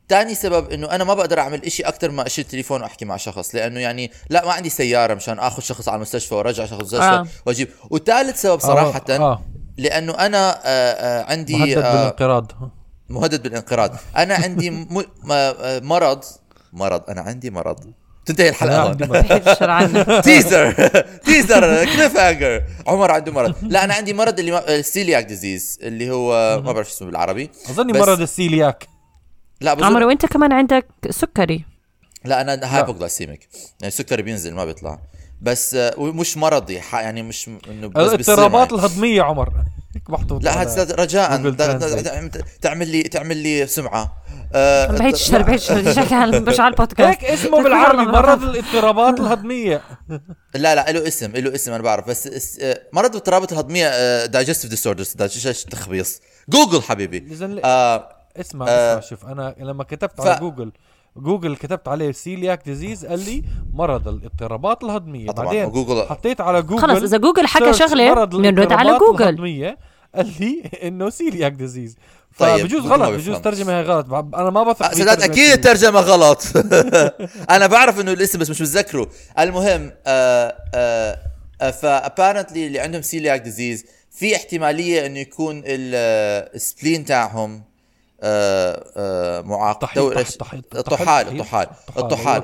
تاني 0.07 0.35
سبب 0.35 0.71
إنه 0.71 0.91
أنا 0.91 1.03
ما 1.03 1.13
بقدر 1.13 1.39
أعمل 1.39 1.65
إشي 1.65 1.83
أكثر 1.83 2.11
ما 2.11 2.25
أشيل 2.25 2.43
تليفون 2.43 2.81
وأحكي 2.81 3.05
مع 3.05 3.17
شخص 3.17 3.55
لأنه 3.55 3.79
يعني 3.79 4.11
لا 4.29 4.45
ما 4.45 4.53
عندي 4.53 4.69
سيارة 4.69 5.13
مشان 5.13 5.39
آخذ 5.39 5.61
شخص 5.61 5.89
على 5.89 5.95
المستشفى 5.95 6.35
وأرجع 6.35 6.65
شخص 6.65 6.79
المستشفى 6.79 7.03
آه. 7.03 7.27
وأجيب 7.45 7.69
وثالث 7.89 8.41
سبب 8.41 8.59
صراحة 8.59 9.05
آه. 9.09 9.17
آه. 9.17 9.41
لأنه 9.77 10.13
أنا 10.13 10.61
آه، 10.65 10.65
آه، 10.65 11.31
عندي 11.31 11.57
مهدد 11.57 11.77
آه، 11.77 11.93
بالانقراض 11.93 12.51
مهدد 13.09 13.43
بالانقراض 13.43 13.91
أنا 14.17 14.35
عندي 14.35 14.69
م... 14.69 14.87
م... 15.23 15.31
آه، 15.31 15.79
مرض 15.79 16.23
مرض 16.73 17.09
أنا 17.09 17.21
عندي 17.21 17.49
مرض 17.49 17.93
تنتهي 18.25 18.49
الحلقة. 18.49 18.81
هون 18.83 20.21
تيزر 20.21 20.71
teaser 21.25 21.85
cliffhanger 21.85 22.63
عمر 22.87 23.11
عنده 23.11 23.31
مرض 23.31 23.55
لا 23.61 23.83
أنا 23.83 23.93
عندي 23.93 24.13
مرض 24.13 24.39
اللي 24.39 24.51
ما... 24.51 24.75
ال 24.75 24.82
celiac 24.82 25.25
disease 25.25 25.79
اللي 25.81 26.11
هو 26.11 26.61
ما 26.65 26.71
بعرف 26.71 26.87
شو 26.87 26.93
اسمه 26.93 27.07
بالعربي. 27.07 27.49
أظني 27.69 27.93
بس- 27.93 27.99
مرض 27.99 28.21
السيلياك 28.21 28.87
لا 29.61 29.73
بظن 29.73 29.83
عمر 29.85 30.03
وأنت 30.03 30.25
كمان 30.25 30.53
عندك 30.53 30.85
سكري. 31.09 31.65
لا 32.25 32.41
أنا 32.41 32.77
hypoglycemic 32.77 33.39
يعني 33.81 33.87
السكري 33.87 34.21
بينزل 34.21 34.53
ما 34.53 34.65
بيطلع. 34.65 34.99
بس 35.41 35.75
آه، 35.75 35.93
ومش 35.97 36.37
مرضي 36.37 36.81
يعني 36.93 37.23
مش 37.23 37.47
إنه 37.47 37.87
بس 37.87 38.13
الاضطرابات. 38.13 38.73
الهضمية 38.73 39.21
عمر. 39.21 39.53
محطوط 40.09 40.43
لا 40.43 40.61
هذا 40.61 40.95
رجاء. 40.95 41.49
تعمل 42.61 42.87
لي 42.87 43.03
تعمل 43.03 43.37
لي 43.37 43.67
سمعة. 43.67 44.23
آه، 44.53 44.87
بعيد 44.87 45.13
الشر 45.13 45.41
بعيد 45.41 45.59
الشر 45.59 46.41
مش 46.41 46.59
على 46.59 46.71
البودكاست. 46.71 47.01
هيك 47.01 47.25
اسمه 47.25 47.63
بالعربي 47.63 48.05
مرض 48.11 48.43
الاضطرابات 48.43 49.19
الهضمية. 49.19 49.81
لا 50.55 50.75
لا 50.75 50.91
له 50.91 51.07
اسم 51.07 51.31
له 51.31 51.55
اسم 51.55 51.73
أنا 51.73 51.83
بعرف. 51.83 52.07
بس 52.07 52.59
آه، 52.61 52.81
مرض 52.93 53.09
الاضطرابات 53.09 53.51
الهضمية 53.51 54.25
digestive 54.25 54.69
disorders 54.69 55.13
تخبيص. 55.69 56.21
جوجل 56.49 56.81
حبيبي. 56.81 57.37
آه 57.63 58.15
اسمع 58.37 58.65
آه. 58.69 58.99
اسمع 58.99 59.09
شوف 59.09 59.25
أنا 59.25 59.55
لما 59.59 59.83
كتبت 59.83 60.19
على 60.19 60.39
جوجل 60.39 60.71
جوجل 61.17 61.55
كتبت 61.55 61.87
عليه 61.87 62.11
celiac 62.11 62.61
disease 62.65 63.05
قال 63.05 63.19
لي 63.19 63.43
مرض 63.73 64.07
الاضطرابات 64.07 64.83
الهضمية. 64.83 65.31
طبعاً، 65.31 65.45
بعدين 65.45 65.65
وجوجل- 65.65 66.05
حطيت 66.09 66.41
على 66.41 66.61
جوجل 66.61 66.81
خلص 66.81 67.03
إذا 67.03 67.17
جوجل 67.17 67.47
حكى 67.47 67.73
شغلة 67.73 68.23
بنرد 68.25 68.71
على 68.71 68.97
جوجل. 68.97 69.23
الهضمية 69.23 69.77
قال 70.15 70.31
لي 70.39 70.63
إنه 70.83 71.09
celiac 71.09 71.51
disease. 71.51 71.97
طيب، 72.39 72.57
فبجوز 72.61 72.81
جوجل 72.81 72.89
ما 72.89 72.95
غلط 73.05 73.13
بجوز. 73.19 73.37
ترجمة 73.37 73.73
هي 73.73 73.81
غلط. 73.81 74.13
أنا 74.35 74.49
ما 74.49 74.63
بثق 74.63 74.85
آه، 74.85 74.91
سداد 74.93 75.21
أكيد. 75.21 75.51
الترجمة 75.51 75.99
غلط. 75.99 76.43
أنا 77.55 77.67
بعرف 77.67 77.99
إنه 77.99 78.11
الاسم 78.11 78.39
بس 78.39 78.49
مش 78.49 78.61
متذكره. 78.61 79.09
المهم 79.39 79.91
آه 80.07 80.55
آه 80.75 81.71
ف 81.71 81.80
apparently 81.80 82.67
اللي 82.67 82.79
عندهم 82.79 83.01
celiac 83.01 83.41
disease 83.41 83.85
في 84.11 84.35
احتمالية 84.35 85.05
إنه 85.05 85.19
يكون 85.19 85.57
ال- 85.65 86.49
ال 86.55 86.62
spleen 86.62 87.05
تاعهم 87.05 87.63
معاق 89.45 89.79
طحين- 89.81 90.03
تو- 90.03 90.11
طح- 90.13 90.17
إيش؟ 90.17 90.37
طح- 90.37 90.53
الطحال 90.53 91.27
الطحال 91.27 91.67
الطحال،. 91.97 92.43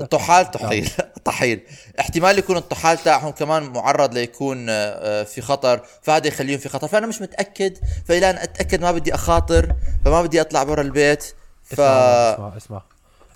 الطحال 0.00 0.50
طحيل 0.50 0.90
طحيل 1.24 1.60
احتمال 2.00 2.38
يكون 2.38 2.56
الطحال 2.56 2.98
تاعهم 2.98 3.30
كمان 3.30 3.62
معرض 3.62 4.14
ليكون 4.14 4.66
آه، 4.70 4.72
آه، 4.72 5.22
في 5.22 5.40
خطر 5.40 5.80
فهذا 6.02 6.26
يخليهم 6.28 6.58
في 6.58 6.68
خطر 6.68 6.88
فأنا 6.88 7.06
مش 7.06 7.22
متأكد 7.22 7.78
فإلى 8.06 8.30
أن 8.30 8.36
أتأكد 8.36 8.80
ما 8.80 8.92
بدي 8.92 9.14
أخاطر 9.14 9.72
فما 10.04 10.22
بدي 10.22 10.40
أطلع 10.40 10.62
برا 10.62 10.82
البيت 10.82 11.34
ف 11.64 11.80
اسمع 11.80 12.56
اسمع. 12.56 12.82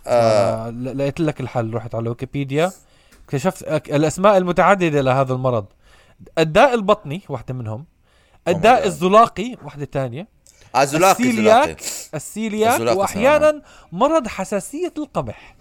آه 0.07 0.71
لقيت 0.71 1.21
لك 1.21 1.41
الحل 1.41 1.75
رحت 1.75 1.95
على 1.95 2.09
ويكيبيديا 2.09 2.73
اكتشفت 3.25 3.63
الأسماء 3.91 4.37
المتعددة 4.37 5.01
لهذا 5.01 5.33
المرض 5.33 5.65
الداء 6.39 6.75
البطني 6.75 7.23
واحدة 7.29 7.55
منهم 7.55 7.85
الداء 8.49 8.83
God. 8.83 8.87
الزلاقي 8.87 9.57
واحدة 9.65 9.89
ثانية 9.93 10.29
آه، 10.75 10.85
زلاقي 10.85 11.25
السيلياك 11.25 11.83
السيلياك 12.15 12.97
وأحيانا 12.97 13.63
مرض 13.93 14.29
حساسية 14.29 14.93
القمح. 14.99 15.57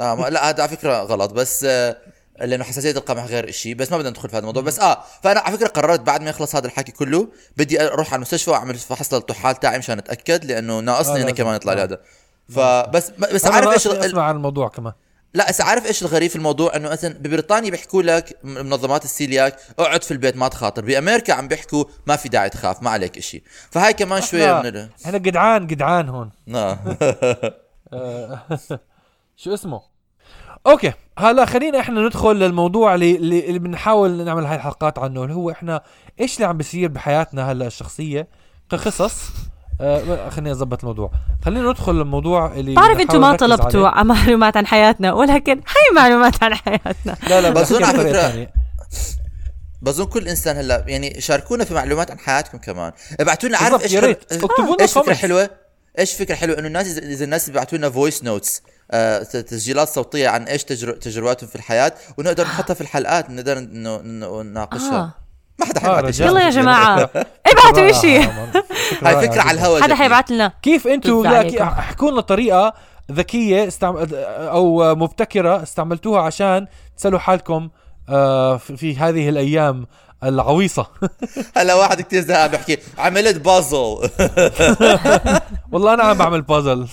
آه 0.00 0.14
ما 0.14 0.26
لا 0.26 0.48
هذا 0.48 0.62
على 0.62 0.76
فكرة 0.76 1.02
غلط 1.02 1.32
بس 1.32 1.64
آه 1.64 1.96
لأنه 2.40 2.64
حساسية 2.64 2.90
القمح 2.90 3.24
غير 3.24 3.50
شيء 3.50 3.74
بس 3.74 3.92
ما 3.92 3.98
بدنا 3.98 4.10
ندخل 4.10 4.28
في 4.28 4.34
هذا 4.34 4.40
الموضوع. 4.40 4.62
بس 4.62 4.80
آه 4.80 5.04
فأنا 5.22 5.40
على 5.40 5.56
فكرة 5.56 5.68
قررت 5.68 6.00
بعد 6.00 6.22
ما 6.22 6.30
يخلص 6.30 6.56
هذا 6.56 6.66
الحكي 6.66 6.92
كله 6.92 7.28
بدي 7.56 7.82
أروح 7.86 8.08
على 8.08 8.16
المستشفى 8.16 8.50
وأعمل 8.50 8.74
فحص 8.74 9.14
للطحال 9.14 9.56
تاعي 9.60 9.78
مشان 9.78 9.98
أتأكد 9.98 10.44
لأنه 10.44 10.78
آه، 10.78 10.80
ناقصني 10.80 11.16
أنا 11.16 11.22
لازم. 11.22 11.34
كمان 11.34 11.54
يطلع 11.54 11.72
لي 11.72 11.80
آه. 11.80 11.84
هذا. 11.84 12.00
فبس 12.48 13.10
بس 13.10 13.46
عارف 13.46 13.68
إيش 13.68 13.86
أسمع 13.86 14.22
عن 14.22 14.36
الموضوع 14.36 14.68
كمان. 14.68 14.92
لا 15.34 15.48
بس 15.48 15.60
عارف 15.60 15.86
إيش 15.86 16.02
الغريب 16.02 16.30
في 16.30 16.36
الموضوع؟ 16.36 16.76
إنه 16.76 16.88
مثلا 16.88 17.14
ببريطانيا 17.14 17.70
بيحكوا 17.70 18.02
لك 18.02 18.38
منظمات 18.44 19.04
السيلياك 19.04 19.56
أقعد 19.78 20.02
في 20.02 20.10
البيت 20.10 20.36
ما 20.36 20.48
تخاطر. 20.48 20.84
بأمريكا 20.84 21.32
عم 21.32 21.48
بيحكوا 21.48 21.84
ما 22.06 22.16
في 22.16 22.28
داعي 22.28 22.50
تخاف 22.50 22.82
ما 22.82 22.90
عليك 22.90 23.18
إشي. 23.18 23.42
فهاي 23.70 23.92
كمان 23.92 24.22
شوية 24.22 24.60
من 24.60 24.66
ال... 24.66 24.88
إحنا 25.06 25.18
جدعان 25.18 25.66
جدعان 25.66 26.08
هون. 26.08 26.30
آه، 26.54 26.78
شو 29.36 29.54
اسمه؟ 29.54 29.82
okay 30.66 30.92
هلا 31.18 31.44
خلينا 31.44 31.80
إحنا 31.80 32.00
ندخل 32.00 32.36
للموضوع 32.36 32.94
اللي, 32.94 33.16
اللي 33.16 33.46
اللي 33.46 33.58
بنحاول 33.58 34.24
نعمل 34.24 34.44
هاي 34.44 34.56
الحلقات 34.56 34.98
عنه 34.98 35.22
اللي 35.22 35.34
هو 35.34 35.50
إحنا 35.50 35.82
إيش 36.20 36.36
اللي 36.36 36.46
عم 36.46 36.56
بيصير 36.56 36.88
بحياتنا 36.88 37.52
هلا 37.52 37.66
الشخصية 37.66 38.28
كقصص؟ 38.70 39.28
آه 39.82 40.28
خليني 40.28 40.50
أظبط 40.52 40.80
الموضوع 40.80 41.10
خلينا 41.44 41.70
ندخل 41.70 41.94
للموضوع 41.94 42.54
اللي 42.54 42.74
بعرف 42.74 43.00
أنتم 43.00 43.20
ما 43.20 43.36
طلبتوا 43.36 43.88
عليه. 43.88 44.02
معلومات 44.02 44.56
عن 44.56 44.66
حياتنا 44.66 45.12
ولكن 45.12 45.56
هي 45.56 45.96
معلومات 45.96 46.42
عن 46.42 46.54
حياتنا 46.54 47.16
لا 47.28 47.40
لا 47.40 47.50
بس 47.50 47.72
بس 47.72 47.82
على 47.82 47.98
فكرة 47.98 48.48
بظن 49.82 50.04
كل 50.04 50.28
إنسان 50.28 50.56
هلأ 50.56 50.84
يعني 50.86 51.20
شاركونا 51.20 51.64
في 51.64 51.74
معلومات 51.74 52.10
عن 52.10 52.18
حياتكم 52.18 52.58
كمان 52.58 52.92
ابعتوا 53.20 53.48
لنا 53.48 53.58
عارف 53.58 53.82
إيش. 53.82 53.94
اكتبوا 53.94 54.66
لنا 54.66 54.76
إيش 54.80 54.92
فكرة. 54.92 55.14
حلوة 55.14 55.50
إيش 55.98 56.12
فكرة 56.12 56.34
حلوة 56.34 56.58
إنه 56.58 56.66
الناس 56.66 56.86
اذا 56.86 57.06
إذا 57.06 57.24
الناس 57.24 57.50
بيبعتوا 57.50 57.78
لنا 57.78 57.90
voice 57.90 58.24
notes 58.24 58.62
آه 58.90 59.22
تسجيلات 59.22 59.88
صوتية 59.88 60.28
عن 60.28 60.42
إيش 60.42 60.64
تجر... 60.64 60.92
تجرباتهم 60.92 61.48
في 61.48 61.56
الحياة 61.56 61.92
ونقدر 62.18 62.44
نحطها 62.44 62.74
في 62.74 62.80
الحلقات 62.80 63.30
نقدر 63.30 63.58
نناقشها 63.58 64.98
آه. 64.98 65.21
ما 65.58 65.66
حدا 65.66 65.80
آه، 65.80 65.96
حيبعت. 65.96 66.14
شيء. 66.14 66.26
يلا 66.26 66.44
يا 66.44 66.50
جماعة. 66.50 67.10
ابعتوا 67.52 67.90
إشي. 67.90 68.18
هاي 69.02 69.28
فكرة 69.28 69.42
على 69.42 69.50
الهواء 69.58 69.82
حدا. 69.82 69.94
حيبعت 69.94 70.30
لنا. 70.30 70.52
كيف 70.62 70.86
أنتم 70.86 71.26
احكوا 71.26 72.10
لنا 72.10 72.20
طريقة 72.20 72.74
ذكية 73.12 73.68
استعم... 73.68 73.96
أو 74.26 74.94
مبتكرة 74.94 75.62
استعملتوها 75.62 76.22
عشان 76.22 76.66
تسألوا 76.96 77.18
حالكم 77.18 77.68
آه 78.08 78.56
في 78.56 78.96
هذه 78.96 79.28
الأيام 79.28 79.86
العويصة. 80.24 80.86
هلا 81.56 81.74
واحد 81.74 82.00
كتير 82.00 82.22
زهقان 82.22 82.50
بيحكي 82.50 82.78
عملت 82.98 83.36
بازل. 83.36 83.76
والله 85.72 85.94
أنا 85.94 86.02
عم 86.02 86.18
بعمل 86.18 86.42
بازل. 86.42 86.86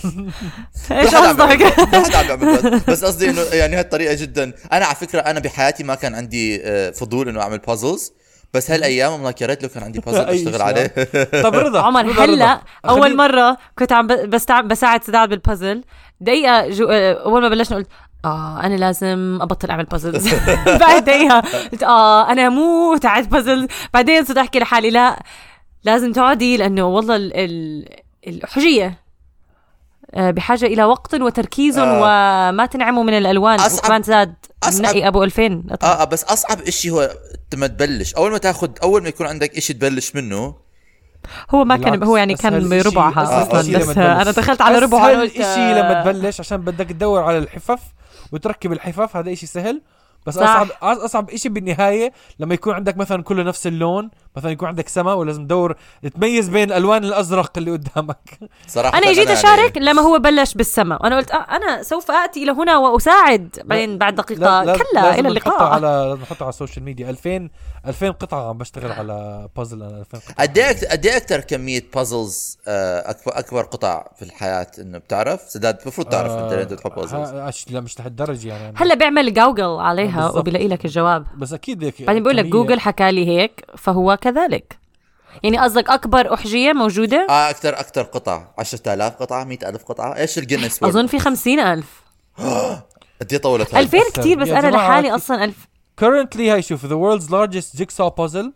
إيش 0.92 1.16
قصدك؟ 1.16 1.62
ما 1.94 2.04
حدا 2.04 2.18
عم 2.18 2.30
يعمل 2.30 2.46
بازل. 2.46 2.82
بس 2.88 3.06
قصدي 3.06 3.30
إنه 3.30 3.42
يعني 3.42 3.76
هالطريقة 3.76 4.14
جدا. 4.14 4.54
أنا 4.74 4.86
على 4.86 4.96
فكرة 4.96 5.20
أنا 5.20 5.40
بحياتي 5.40 5.84
ما 5.84 5.96
كان 5.96 6.16
عندي 6.16 6.62
آه، 6.64 6.92
فضول 6.92 7.30
إنه 7.30 7.42
أعمل 7.42 7.58
puzzles 7.58 8.14
بس 8.54 8.72
هالايام 8.72 9.12
والله 9.14 9.34
يا 9.42 9.48
ريت 9.48 9.64
لو 9.64 9.70
كان 9.70 9.84
عندي 9.84 10.00
بازل 10.06 10.20
اشتغل 10.20 10.54
شيء. 10.54 10.62
عليه. 10.62 10.88
طب 11.44 11.56
رضا 11.56 11.82
عمر 11.82 12.06
رضا، 12.06 12.24
هلأ 12.26 12.54
رضا. 12.54 12.62
أول 12.90 13.16
مرة 13.18 13.58
كنت 13.80 13.92
عم 13.92 14.08
بستع... 14.08 14.62
بساعد 14.62 15.04
سداد 15.04 15.30
بالبازل 15.30 15.84
دقيقة 16.22 16.70
جو... 16.70 16.88
آه، 16.90 17.14
أول 17.26 17.42
ما 17.42 17.50
بلشنا 17.50 17.78
قلت 17.78 17.88
آه 18.26 18.60
أنا 18.64 18.76
لازم 18.76 19.40
أبطل 19.42 19.70
أعمل 19.70 19.84
puzzles 19.86 20.30
بعد 20.82 21.04
دقيقة 21.04 21.40
قلت 21.72 21.84
آه 21.84 22.32
أنا 22.32 22.50
موت 22.50 23.06
على 23.06 23.28
puzzles 23.28 23.68
بعدين 23.94 24.26
صرت 24.26 24.38
أحكي 24.38 24.60
لحالي 24.60 24.90
لا 24.90 25.24
لازم 25.84 26.12
تقعدي 26.12 26.58
لأنه 26.58 26.84
والله 26.84 27.16
ال... 27.16 27.32
ال... 27.36 27.86
الحجية 28.28 29.00
آه، 30.14 30.32
بحاجة 30.32 30.66
إلى 30.66 30.84
وقت 30.84 31.14
وتركيز 31.14 31.78
آه. 31.78 32.00
وما 32.50 32.66
تنعموا 32.66 33.04
من 33.04 33.18
الألوان. 33.18 33.60
أصعب- 33.60 33.74
وكمان 33.86 34.04
زاد 34.04 34.34
أصعب- 34.66 34.82
نقي 34.82 35.08
أبو 35.08 35.24
2000 35.24 35.64
آه 35.84 35.86
آه، 35.86 36.04
بس 36.04 36.24
أصعب 36.24 36.62
إشي 36.62 36.90
هو 36.90 37.10
لما 37.54 37.68
تبلش 37.68 38.14
أول 38.14 38.32
ما 38.32 38.38
تاخذ 38.38 38.70
أول 38.84 39.02
ما 39.04 39.10
يكون 39.10 39.28
عندك 39.28 39.58
إشي 39.58 39.74
تبلش 39.74 40.16
منه 40.16 40.56
هو 41.50 41.64
ما 41.64 41.78
كان 41.78 42.04
هو 42.04 42.18
يعني 42.18 42.36
كان 42.36 42.62
إشي- 42.62 42.70
بربعها 42.86 43.42
أصلا 43.44 43.60
إشي 43.60 43.72
لما 43.72 43.86
بس. 43.92 43.98
أنا 43.98 44.32
دخلت 44.32 44.62
على 44.62 44.80
ربعها 44.80 45.12
أسهل 45.12 45.22
قلت 45.22 45.34
شيء 45.34 45.44
لما 45.74 46.00
آه، 46.00 46.04
تبلش 46.04 46.40
عشان 46.40 46.58
بدك 46.58 46.86
تدور 46.86 47.22
على 47.24 47.38
الحفف 47.38 47.80
وتركب 48.32 48.72
الحفف 48.72 49.18
هذا 49.18 49.32
إشي 49.34 49.46
سهل 49.46 49.82
بس 50.26 50.34
صح. 50.36 50.42
اصعب 50.42 50.68
أصعب 50.82 51.36
شيء 51.36 51.52
بالنهاية 51.52 52.14
لما 52.40 52.54
يكون 52.54 52.74
عندك 52.74 52.98
مثلا 52.98 53.24
كله 53.24 53.44
نفس 53.44 53.68
اللون 53.68 54.10
مثلا 54.40 54.52
يكون 54.52 54.68
عندك 54.68 54.88
سما 54.88 55.14
ولازم 55.14 55.44
تدور 55.46 55.76
تميز 56.16 56.50
بين 56.50 56.64
الألوان 56.72 57.04
الأزرق 57.04 57.52
اللي 57.58 57.72
قدامك. 57.72 58.40
صراحة 58.68 58.98
أنا 58.98 59.08
اجيت 59.10 59.28
يعني- 59.28 59.40
أشارك 59.40 59.78
لما 59.78 60.02
هو 60.02 60.20
بلش 60.20 60.54
بالسما. 60.54 60.98
وأنا 61.02 61.18
قلت 61.18 61.32
آه 61.32 61.36
أنا 61.36 61.84
سوف 61.84 62.12
آتي 62.12 62.44
إلى 62.44 62.52
هنا 62.52 62.78
وأساعد. 62.78 63.62
بعدين 63.66 63.98
بعد 63.98 64.16
دقيقة 64.16 64.64
لا- 64.64 64.78
كلا 64.78 64.84
لازم 65.02 65.26
إلى 65.26 65.36
نحطها 65.40 65.52
اللقاء. 65.52 65.64
على 65.74 65.88
لازم 66.10 66.22
نحطها 66.22 66.44
على 66.46 66.50
ال 66.50 66.55
social 66.55 66.86
media 66.86 67.10
2000 67.10 67.50
2000 67.88 68.10
قطعة 68.12 68.50
عم 68.50 68.58
بشتغل 68.58 68.92
على 68.92 69.50
بازل 69.58 69.84
أنا 69.84 70.00
2000 70.00 70.18
قطعة. 70.18 70.46
قد 70.46 70.58
إيه 70.58 70.90
قد 70.92 71.06
إيه 71.06 71.18
أكثر 71.18 71.40
كمية 71.40 71.84
puzzles 71.96 72.58
اكبر 72.68 73.40
أكبر 73.40 73.62
قطع 73.64 74.06
في 74.16 74.26
الحياة 74.26 74.68
إنه 74.80 74.98
بتعرف؟ 74.98 75.42
سداد 75.50 75.78
المفروض 75.82 76.08
تعرف 76.10 76.32
أنت 76.32 76.52
انت 76.54 76.74
تحب 76.74 76.92
puzzles 76.96 77.30
أش- 77.30 77.72
لا 77.72 77.80
مش 77.82 78.00
لهالدرجة 78.00 78.48
يعني. 78.48 78.74
هلا 78.78 78.96
بيعمل 78.96 79.34
جوجل 79.34 79.64
عليها. 79.80 80.30
وبيلاقي 80.30 80.68
لك 80.68 80.86
الجواب. 80.86 81.26
بس 81.38 81.54
أكيد 81.54 81.84
هيك 81.84 82.02
بعدين 82.04 82.24
بيقول 82.24 82.38
لك 82.38 82.46
جوجل 82.46 82.80
حكى 82.80 83.12
لي 83.12 83.28
هيك 83.28 83.66
فهو 83.78 84.18
كذلك. 84.32 84.80
يعني 85.44 85.58
قصدك 85.58 85.90
أكبر 85.90 86.34
أحجية 86.34 86.74
موجودة؟ 86.74 87.28
آه 87.30 87.50
أكثر 87.50 87.80
أكثر 87.80 88.02
قطع 88.02 88.48
10000 88.58 89.16
قطعة 89.16 89.44
100000 89.44 89.84
قطعة. 89.84 90.16
إيش 90.18 90.38
الجنس 90.38 90.84
أظن 90.84 91.08
في 91.08 91.20
خمسين 91.20 91.60
ألف. 91.60 92.04
قد 93.22 93.32
إيه 93.32 93.38
طولت 93.38 93.76
هاي؟ 93.76 93.84
2000 93.84 93.98
أكثر. 93.98 94.22
كتير 94.22 94.40
بس 94.40 94.50
أنا 94.50 94.68
لحالي 94.68 95.16
أصلا 95.16 95.44
ألف. 95.44 95.68
Currently 96.02 96.40
هاي 96.40 96.62
شوف 96.62 96.86
the 96.86 96.90
world's 96.90 97.30
largest 97.30 97.80
jigsaw 97.80 98.10
puzzle 98.10 98.52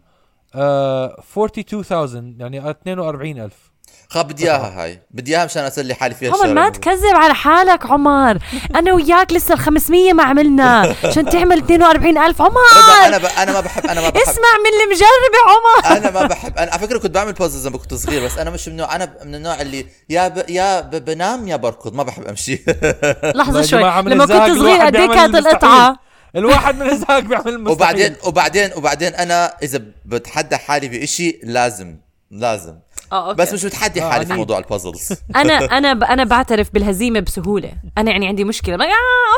uh, 0.53 1.21
42000 1.37 2.35
يعني 2.39 2.59
42000 2.59 3.72
خاب 4.10 4.27
بدي 4.27 4.43
اياها 4.51 4.83
هاي. 4.83 5.01
بدي 5.12 5.36
اياها 5.38 5.45
مشان 5.45 5.63
اسلي 5.63 5.93
حالي 5.93 6.15
فيها 6.15 6.33
عمر 6.33 6.53
ما. 6.53 6.69
تكذب 6.69 7.15
على 7.15 7.33
حالك 7.33 7.86
عمر. 7.86 8.38
أنا 8.75 8.93
وياك 8.93 9.33
لسه 9.33 9.53
ال 9.53 9.60
500 9.60 10.13
ما 10.13 10.24
عملنا. 10.24 10.95
عشان 11.03 11.29
تعمل 11.29 11.57
42 11.57 12.17
ألف؟ 12.17 12.41
رضا 12.41 12.60
عمر 12.60 13.07
أنا 13.07 13.17
ب... 13.17 13.25
أنا 13.25 13.51
ما 13.51 13.60
بحب 13.60 13.86
أنا 13.86 14.01
ما 14.01 14.10
بحب. 14.10 14.22
اسمع 14.22 14.33
من 14.36 14.74
اللي 14.74 14.95
مجرب 14.95 15.33
يا 15.33 15.51
عمر! 15.51 15.98
أنا 15.98 16.12
ما 16.22 16.27
بحب 16.27 16.57
أنا 16.57 16.72
على 16.72 16.79
فكرة 16.79 16.98
كنت 16.98 17.15
بعمل 17.15 17.33
puzzles 17.33 17.67
لما 17.67 17.77
كنت 17.77 17.93
صغير 17.93 18.25
بس 18.25 18.38
أنا 18.38 18.50
مش 18.50 18.67
من 18.67 18.72
النوع 18.74 18.95
أنا 18.95 19.13
من 19.24 19.36
النوع 19.36 19.62
اللي 19.62 19.86
يا 20.10 20.27
ب... 20.27 20.50
يا 20.50 20.81
ب... 20.81 21.05
بنام 21.05 21.48
يا 21.48 21.55
بركض 21.55 21.93
ما 21.93 22.03
بحب 22.03 22.24
أمشي. 22.24 22.63
لحظة 23.36 23.62
شوي. 23.62 23.79
لما 23.81 24.25
كنت 24.25 24.57
صغير 24.60 24.81
قد 24.81 24.95
إيه 24.95 25.07
كانت. 25.07 25.36
القطعه 25.36 26.00
الواحد 26.36 26.75
من 26.75 26.89
ازهاق 26.89 27.19
بيعمل 27.19 27.48
المستحيل. 27.48 27.72
وبعدين 27.72 28.15
وبعدين 28.24 28.69
وبعدين 28.75 29.15
أنا 29.15 29.53
إذا 29.63 29.81
بتحدى 30.05 30.57
حالي 30.57 30.88
بشيء 30.88 31.39
لازم 31.43 31.98
لازم. 32.31 32.75
آه 33.13 33.29
okay. 33.29 33.41
بس 33.41 33.53
مش 33.53 33.65
بتحدي 33.65 34.01
آه، 34.03 34.10
حالي 34.10 34.25
في 34.25 34.32
عنيد. 34.32 34.39
موضوع 34.39 34.58
ال 34.57 34.64
puzzles 34.64 35.09
أنا 35.36 35.77
أنا 35.77 35.93
ب- 35.93 36.03
أنا 36.03 36.24
بعترف 36.24 36.70
بالهزيمة 36.74 37.20
بسهولة 37.20 37.72
أنا 37.98 38.12
يعني 38.12 38.27
عندي 38.27 38.43
مشكلة 38.43 38.77
ما 38.77 38.86
آه 38.86 38.89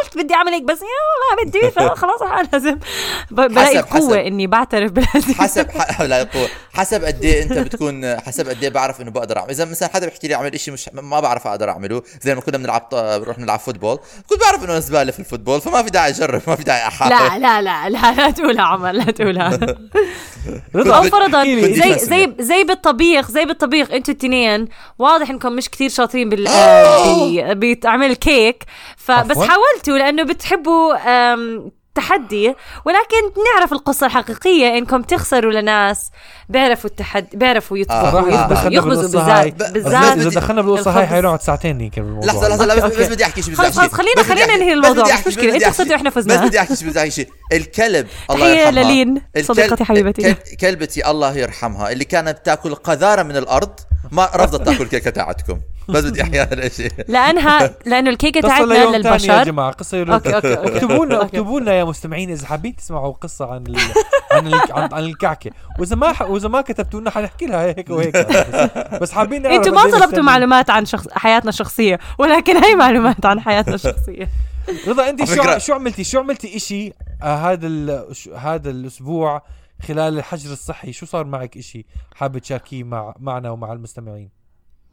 قلت 0.03 0.17
بدي 0.24 0.34
أعمل 0.34 0.51
هيك 0.51 0.63
بس 0.63 0.79
يا 0.82 1.46
ما 1.46 1.50
بدي 1.50 1.72
فخلاص 1.75 2.22
أنا 2.22 2.48
لازم 2.53 2.75
ب- 3.32 3.36
بلاقي 3.41 3.77
حسب- 3.77 3.86
حسب. 3.88 4.08
قوه 4.08 4.20
إني 4.27 4.48
بعترف 4.48 4.91
بالهزيمة 4.91 5.38
حسب 5.38 5.72
ح... 5.72 6.01
لا 6.01 6.20
يقوى 6.20 6.48
حسب 6.75 7.05
قد 7.05 7.24
إيه 7.24 7.44
أنت 7.44 7.53
بتكون 7.53 8.20
حسب 8.20 8.50
قد 8.50 8.63
إيه 8.63 8.70
بعرف 8.70 9.01
إنه 9.01 9.12
بقدر 9.12 9.38
أعمل. 9.38 9.50
إذا 9.50 9.65
مثلا 9.65 9.89
حدا 9.94 10.05
بيحكي 10.05 10.27
لي 10.27 10.36
أعمل 10.36 10.60
شيء 10.60 10.74
مش 10.74 10.89
ما 10.94 11.20
بعرف 11.20 11.48
أقدر 11.48 11.70
أعمله. 11.70 12.03
زي 12.22 12.32
لما 12.32 12.41
كنا 12.41 12.58
بنلعب 12.58 12.89
بنروح 12.91 13.39
نلعب 13.39 13.60
football. 13.59 14.00
كنت 14.29 14.39
بعرف 14.39 14.63
إنه 14.63 14.72
أنا 14.72 14.79
زبالة 14.79 15.12
في 15.12 15.20
ال 15.19 15.24
football 15.24 15.62
فما 15.62 15.84
في 15.84 15.89
داعي 15.89 16.10
أجرب 16.10 16.41
ما 16.48 16.55
في 16.55 16.63
داعي 16.63 16.88
أحاول. 16.88 17.12
لا 17.12 17.39
لا 17.39 17.62
لا 17.62 17.89
لا 17.89 18.13
لا 18.13 18.32
تقولها 18.32 18.63
عمر 18.63 18.91
لا 18.91 19.03
تقولها 19.03 19.60
رضا 20.75 20.98
أو 20.98 21.03
فرضا 21.03 21.44
زي 21.44 22.00
زي 22.00 22.34
زي 22.39 22.63
بالطبيخ 22.63 23.32
زي 23.32 23.46
بالطبيخ 23.46 23.91
أنتوا 23.91 24.13
التنين. 24.13 24.67
واضح 25.00 25.29
إنكم 25.29 25.53
مش 25.53 25.70
كثير 25.70 25.89
شاطرين 25.89 26.29
بال 26.29 26.48
آه، 26.48 27.53
بتعمل 27.53 28.12
الكيك 28.12 28.63
فبس؟ 28.98 29.38
حاولتوا 29.38 29.98
لأنه 29.98 30.24
بتحبوا 30.24 30.96
تحدي 31.95 32.53
ولكن 32.85 33.41
نعرف 33.55 33.73
القصة 33.73 34.05
الحقيقية 34.05 34.77
إنكم 34.77 35.01
تخسروا 35.01 35.51
لناس 35.51 36.11
بيعرفوا 36.49 36.89
التحدي 36.89 37.37
بيعرفوا 37.37 37.77
يطبخوا 37.77 38.47
دخلنا 38.47 38.75
يخبزوا 38.77 39.01
بالقصة 39.01 39.43
بالذات 39.43 39.71
بالذات 39.73 40.17
إذا 40.17 40.29
دخلنا 40.29 40.61
بالقصة 40.61 40.91
هاي. 40.99 41.07
حينقعد 41.07 41.41
ساعتين 41.41 41.81
يمكن 41.81 42.01
بالموضوع 42.03 42.27
لحظة 42.33 42.47
لحظة 42.49 42.65
لا 42.65 42.75
بس, 42.87 42.95
بس. 42.95 43.07
بدي 43.07 43.25
أحكي 43.25 43.41
شيء 43.41 43.53
بدي 43.53 43.61
أحكي 43.63 43.73
خلص، 43.73 43.93
خلينا- 43.93 44.11
بس 44.17 44.25
بدي 44.25 44.33
خلينا 44.35 44.45
أحكي- 44.53 44.57
ننهي 44.57 44.75
بس 44.75 44.85
الموضوع، 44.85 45.03
بدي 45.03 45.13
مش 45.13 45.19
أحكي- 45.23 45.27
مشكلة. 45.27 45.43
بس 45.47 45.55
بدي 45.55 45.55
أنتوا 45.55 45.67
أحكي- 45.69 45.73
خسرتوا 45.73 45.91
وإحنا 45.93 46.09
فزنا. 46.09 46.35
بس 46.41 46.47
بدي 46.47 46.59
أحكي 46.59 46.75
شيء 46.75 46.89
بدي 46.89 46.99
أحكي 46.99 47.11
شيء 47.11 47.27
الكلب 47.53 48.07
الله 48.29 48.39
تحية 48.45 48.59
يرحمها 48.59 48.83
للين، 48.83 49.21
صديقتي 49.41 49.83
حبيبتي. 49.83 50.33
كل- 50.33 50.55
كلبتي 50.55 51.11
الله 51.11 51.37
يرحمها 51.37 51.91
اللي 51.91 52.05
كانت 52.05 52.37
بتاكل 52.39 52.75
قذارة 52.75 53.23
من 53.23 53.37
الأرض 53.37 53.79
ما 54.11 54.29
رفضت 54.35 54.65
تأكل 54.65 54.83
الكيكه 54.83 55.09
تاعتكم 55.09 55.59
بس 55.89 56.03
بدي 56.05 56.21
أحكي 56.23 56.41
هذا 56.41 56.65
الشيء 56.65 56.91
لانها 57.07 57.75
لأنه 57.85 58.09
الكيكة 58.09 58.41
قصة 58.41 58.47
تاعتنا 58.49 58.73
ليوم 58.73 58.91
ثاني 58.91 59.03
يا 59.05 59.11
للبشر 59.11 59.43
جماعة 59.43 59.71
قصة 59.71 59.97
يوم 59.97 60.11
okay، 60.12 60.35
okay. 60.35 60.53
اكتبوا 60.53 61.05
لنا. 61.05 61.21
اكتبوا 61.21 61.59
لنا 61.59 61.73
يا 61.73 61.83
مستمعين 61.83 62.31
إذا 62.31 62.47
حابين 62.47 62.75
تسمعوا 62.75 63.13
قصة 63.13 63.51
عن 63.53 63.67
ال... 63.67 63.77
عن 64.31 64.47
ال... 64.47 64.53
عن, 64.71 64.93
عن 64.93 65.03
الكعكة. 65.03 65.51
وإذا 65.79 65.95
ما 65.95 66.13
ح... 66.13 66.21
وإذا 66.21 66.47
ما 66.47 66.61
كتبتوا 66.61 66.99
لنا 67.01 67.09
حنحكي 67.09 67.45
لها 67.45 67.65
هيك 67.65 67.89
وهيك. 67.89 68.17
بس, 68.27 69.01
بس 69.01 69.11
حابين 69.11 69.41
نعرف 69.41 69.55
أنتوا 69.55 69.73
ما 69.73 69.91
طلبتوا. 69.91 70.23
معلومات 70.23 70.69
عن 70.69 70.85
شخص 70.85 71.07
حياتنا 71.11 71.49
الشخصية 71.49 71.99
ولكن 72.19 72.57
هي 72.57 72.75
معلومات 72.75 73.25
عن 73.25 73.39
حياتنا 73.39 73.75
الشخصية. 73.75 74.29
رضا 74.87 75.09
أنت 75.09 75.23
شو 75.23 75.57
شو 75.57 75.73
عملتي؟ 75.73 76.03
شو 76.03 76.19
عملتي 76.19 76.55
إشي 76.55 76.93
آه 77.23 77.35
هذا 77.35 77.67
ال... 77.67 78.15
شو- 78.15 78.35
هذا 78.35 78.69
الأسبوع 78.69 79.41
خلال 79.87 80.17
الحجر 80.17 80.51
الصحي؟ 80.51 80.93
شو 80.93 81.05
صار 81.05 81.25
معك 81.25 81.57
إشي 81.57 81.85
حابة 82.15 82.39
تشاركيه 82.39 82.83
مع 82.83 83.13
معنا 83.19 83.49
ومع 83.49 83.73
المستمعين؟ 83.73 84.29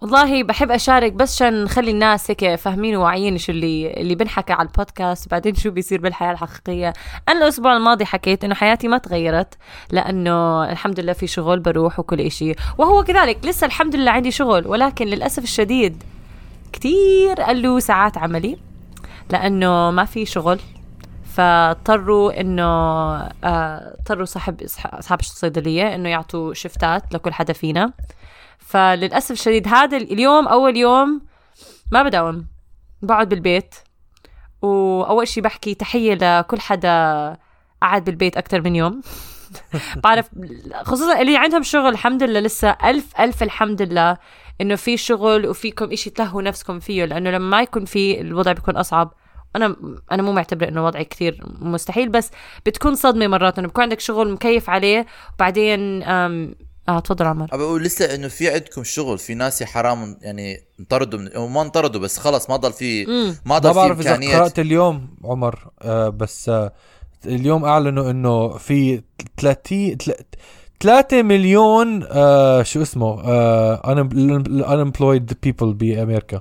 والله 0.03 0.43
بحب 0.43 0.71
أشارك 0.71 1.13
بس 1.13 1.35
عشان 1.35 1.65
نخلي 1.65 1.91
الناس 1.91 2.31
هيك 2.31 2.55
فاهمين 2.55 2.97
وواعيين 2.97 3.39
شو 3.39 3.53
اللي 3.53 3.93
اللي 3.93 4.15
بنحكى 4.15 4.53
على 4.53 4.69
البودكاست. 4.69 5.27
وبعدين 5.27 5.55
شو 5.55 5.71
بيصير 5.71 6.01
بالحياة 6.01 6.33
الحقيقية. 6.33 6.93
أنا 7.29 7.39
الأسبوع 7.43 7.77
الماضي 7.77 8.05
حكيت 8.05 8.45
إنه 8.45 8.55
حياتي 8.55 8.89
ما 8.89 8.99
تغيرت 8.99 9.55
لأنه 9.91 10.65
الحمد 10.73 11.01
لله 11.01 11.13
في 11.13 11.27
شغل 11.27 11.61
بروح 11.61 11.99
وكل 11.99 12.21
إشي. 12.21 12.53
وهو 12.79 13.05
كذلك 13.05 13.47
لسه 13.47 13.67
الحمد 13.67 13.97
لله 13.97 14.11
عندي 14.11 14.31
شغل 14.31 14.67
ولكن 14.67 15.07
للأسف 15.07 15.43
الشديد 15.43 16.03
كتير 16.73 17.41
قالوا 17.41 17.81
ساعات 17.81 18.19
عملي 18.19 18.59
لأنه 19.31 19.91
ما 19.91 20.05
في 20.05 20.27
شغل. 20.27 20.61
فاضطروا 21.35 22.41
إنه 22.41 22.63
آه، 22.65 23.31
اضطروا 23.99 24.25
صاحب 24.25 24.63
اصحاب 24.85 25.21
الصيدلية 25.21 25.95
إنه 25.95 26.09
يعطوا 26.09 26.55
شفتات 26.55 27.15
لكل 27.15 27.33
حدا 27.33 27.53
فينا. 27.53 27.93
فللأسف 28.67 29.31
الشديد 29.31 29.69
هذا 29.69 29.97
اليوم 29.97 30.49
أول 30.49 30.77
يوم 30.77 31.21
ما 31.93 32.03
بداوم. 32.03 32.47
بقعد 33.03 33.29
بالبيت 33.29 33.75
وأول 34.63 35.29
شيء 35.29 35.43
بحكي 35.43 35.75
تحية 35.75 36.15
لكل 36.15 36.61
حدا 36.61 37.37
قعد 37.83 38.05
بالبيت 38.05 38.37
أكثر 38.37 38.61
من 38.61 38.77
يوم. 38.77 39.01
بعرف 40.05 40.29
خصوصا 40.83 41.21
اللي 41.21 41.37
عندهم 41.37 41.63
شغل 41.63 41.89
الحمد 41.89 42.23
لله 42.23 42.41
لسه 42.41 42.77
ألف 42.85 43.21
ألف 43.21 43.43
الحمد 43.43 43.83
لله 43.83 44.17
إنه 44.61 44.75
في 44.75 44.97
شغل 44.97 45.47
وفيكم 45.47 45.93
إشي 45.93 46.11
تلهوا 46.11 46.43
نفسكم 46.43 46.81
فيه 46.81 47.05
لأنه 47.05 47.31
لما 47.31 47.49
ما 47.49 47.63
يكون 47.63 47.85
في 47.85 48.21
الوضع 48.21 48.53
بيكون 48.53 48.77
أصعب. 48.77 49.15
أنا 49.57 49.77
أنا 50.13 50.23
مو 50.23 50.33
معتبرة 50.33 50.69
إنه 50.69 50.85
وضعي 50.85 51.05
كثير 51.05 51.45
مستحيل 51.61 52.09
بس 52.09 52.31
بتكون 52.67 52.95
صدمة 52.95 53.27
مرات 53.27 53.59
إنه 53.59 53.69
بيكون 53.69 53.83
عندك 53.83 54.01
شغل 54.01 54.33
مكيف 54.33 54.71
عليه 54.71 55.07
وبعدين 55.35 56.03
آه 56.89 57.01
تفضل 57.01 57.27
عمر. 57.27 57.47
بقول 57.47 57.83
لسه 57.83 58.15
إنه 58.15 58.29
في 58.29 58.51
عندكم 58.51 58.85
شغل 58.85 59.19
في 59.19 59.35
ناس 59.35 59.61
يا 59.61 59.67
حرام 59.67 60.17
يعني 60.23 60.61
انطردوا 60.81 61.19
من 61.19 61.53
ما 61.53 61.63
انطردوا 61.63 62.01
بس 62.01 62.19
خلص 62.19 62.51
ما 62.51 62.57
ضل 62.57 62.73
في. 62.73 63.07
ما 63.45 63.59
ضل 63.59 63.71
في 63.71 63.77
بعرف 63.77 64.01
إذا 64.01 64.39
قرأت 64.39 64.59
اليوم 64.59 65.09
عمر 65.25 65.71
آه 65.83 66.09
بس 66.09 66.49
آه 66.49 66.73
اليوم 67.27 67.65
أعلنوا 67.65 68.11
إنه 68.11 68.49
في 68.59 69.03
30 69.41 69.97
3 70.81 71.23
مليون 71.23 72.07
آه 72.11 72.63
شو 72.63 72.83
اسمه 72.83 73.21
آه 73.25 73.83
unemployed 74.61 75.33
people 75.47 75.65
بأمريكا. 75.65 76.41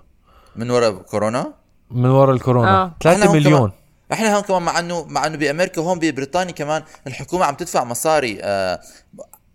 من 0.56 0.72
وراء 0.72 0.92
كورونا؟ 0.92 1.54
من 1.92 2.10
وراء 2.10 2.36
الكورونا. 2.36 2.82
آه. 2.84 2.96
3 3.02 3.16
إحنا 3.16 3.26
هون 3.32 3.36
مليون. 3.36 3.60
كمان- 3.60 3.72
إحنا 4.14 4.36
هون 4.36 4.44
كمان 4.44 4.62
مع 4.62 4.80
انه 4.80 5.06
مع 5.06 5.28
إنه 5.28 5.38
بأمريكا 5.38 5.82
وهون 5.82 6.00
ببريطانيا 6.00 6.52
كمان 6.54 6.84
الحكومة 7.08 7.46
عم 7.46 7.56
تدفع 7.56 7.84
مصاري 7.84 8.38
آه 8.42 8.80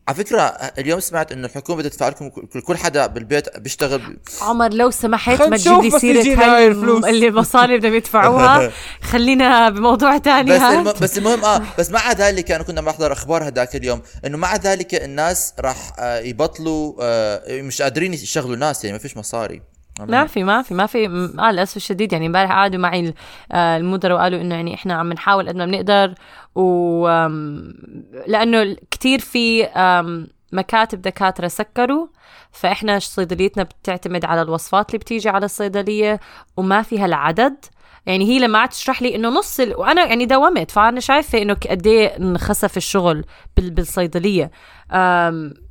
على 0.08 0.16
فكرة 0.16 0.40
اليوم 0.78 1.00
سمعت 1.00 1.32
إنه 1.32 1.46
الحكومة 1.46 1.78
بتدفع 1.78 2.08
لكم 2.08 2.28
كل- 2.28 2.60
كل 2.60 2.76
حدا 2.76 3.06
بالبيت 3.06 3.58
بيشتغل 3.58 4.18
عمر 4.42 4.72
لو 4.72 4.90
سمحت 4.90 5.42
ما 5.42 5.56
تجيب 5.56 5.80
لي 5.80 5.90
سيرة 5.98 6.22
هاي 6.22 6.34
هاي 6.34 6.66
الفلوس. 6.66 7.04
اللي 7.04 7.28
المصاري 7.28 7.64
اللي 7.64 7.78
بدهم 7.78 7.94
يدفعوها. 7.94 8.72
خلينا 9.10 9.68
بموضوع 9.70 10.18
تاني 10.18 10.50
بس 10.56 10.60
الم... 10.62 10.92
بس 11.00 11.18
المهم 11.18 11.44
آه 11.44 11.62
بس 11.78 11.90
مع 11.90 12.12
ذلك 12.12 12.44
كانوا 12.44 12.64
كنا 12.64 12.80
بنحضر 12.80 13.12
أخبار 13.12 13.44
هذاك 13.46 13.76
اليوم 13.76 14.02
إنه 14.26 14.38
مع 14.38 14.56
ذلك 14.56 14.94
الناس 14.94 15.54
راح 15.60 15.92
آه 15.98 16.18
يبطلوا 16.18 16.94
آه 17.02 17.62
مش 17.62 17.82
قادرين 17.82 18.14
يشغلوا 18.14 18.56
ناس 18.56 18.84
يعني 18.84 18.92
ما 18.96 19.02
فيش 19.02 19.16
مصاري. 19.16 19.62
ما 20.00 20.26
في 20.26 20.44
ما 20.44 20.62
في 20.62 20.74
ما 20.74 20.86
في. 20.86 21.06
آه 21.38 21.52
للأسف 21.52 21.76
الشديد 21.76 22.12
يعني 22.12 22.26
امبارح 22.26 22.52
قعدوا 22.52 22.80
معي 22.80 23.14
آه، 23.52 23.76
المدراء 23.76 24.16
وقالوا 24.16 24.40
إنه 24.40 24.54
يعني 24.54 24.74
إحنا 24.74 24.94
عم 24.94 25.12
نحاول 25.12 25.48
قد 25.48 25.56
ما 25.56 25.66
بنقدر 25.66 26.14
و 26.54 27.06
لأنه 28.26 28.76
كثير 28.90 29.18
في 29.18 29.68
مكاتب 30.52 31.02
دكاترة 31.02 31.48
سكروا 31.48 32.06
فإحنا 32.52 32.98
صيدليتنا 32.98 33.62
بتعتمد 33.62 34.24
على 34.24 34.42
الوصفات 34.42 34.90
اللي 34.90 34.98
بتيجي 34.98 35.28
على 35.28 35.44
الصيدلية 35.44 36.20
وما 36.56 36.82
فيها 36.82 37.06
العدد. 37.06 37.64
يعني 38.06 38.24
هي 38.24 38.38
لما 38.38 38.58
قعدت 38.58 38.72
تشرح 38.72 39.02
لي 39.02 39.14
إنه 39.14 39.28
نص 39.28 39.60
ال... 39.60 39.76
وأنا 39.76 40.04
يعني 40.04 40.26
داومت 40.26 40.70
فأنا 40.70 41.00
شايفة 41.00 41.42
إنه 41.42 41.56
قد 41.70 41.86
إيه 41.86 42.16
انخسف 42.16 42.76
الشغل 42.76 43.24
بال... 43.56 43.70
بالصيدلية. 43.70 44.50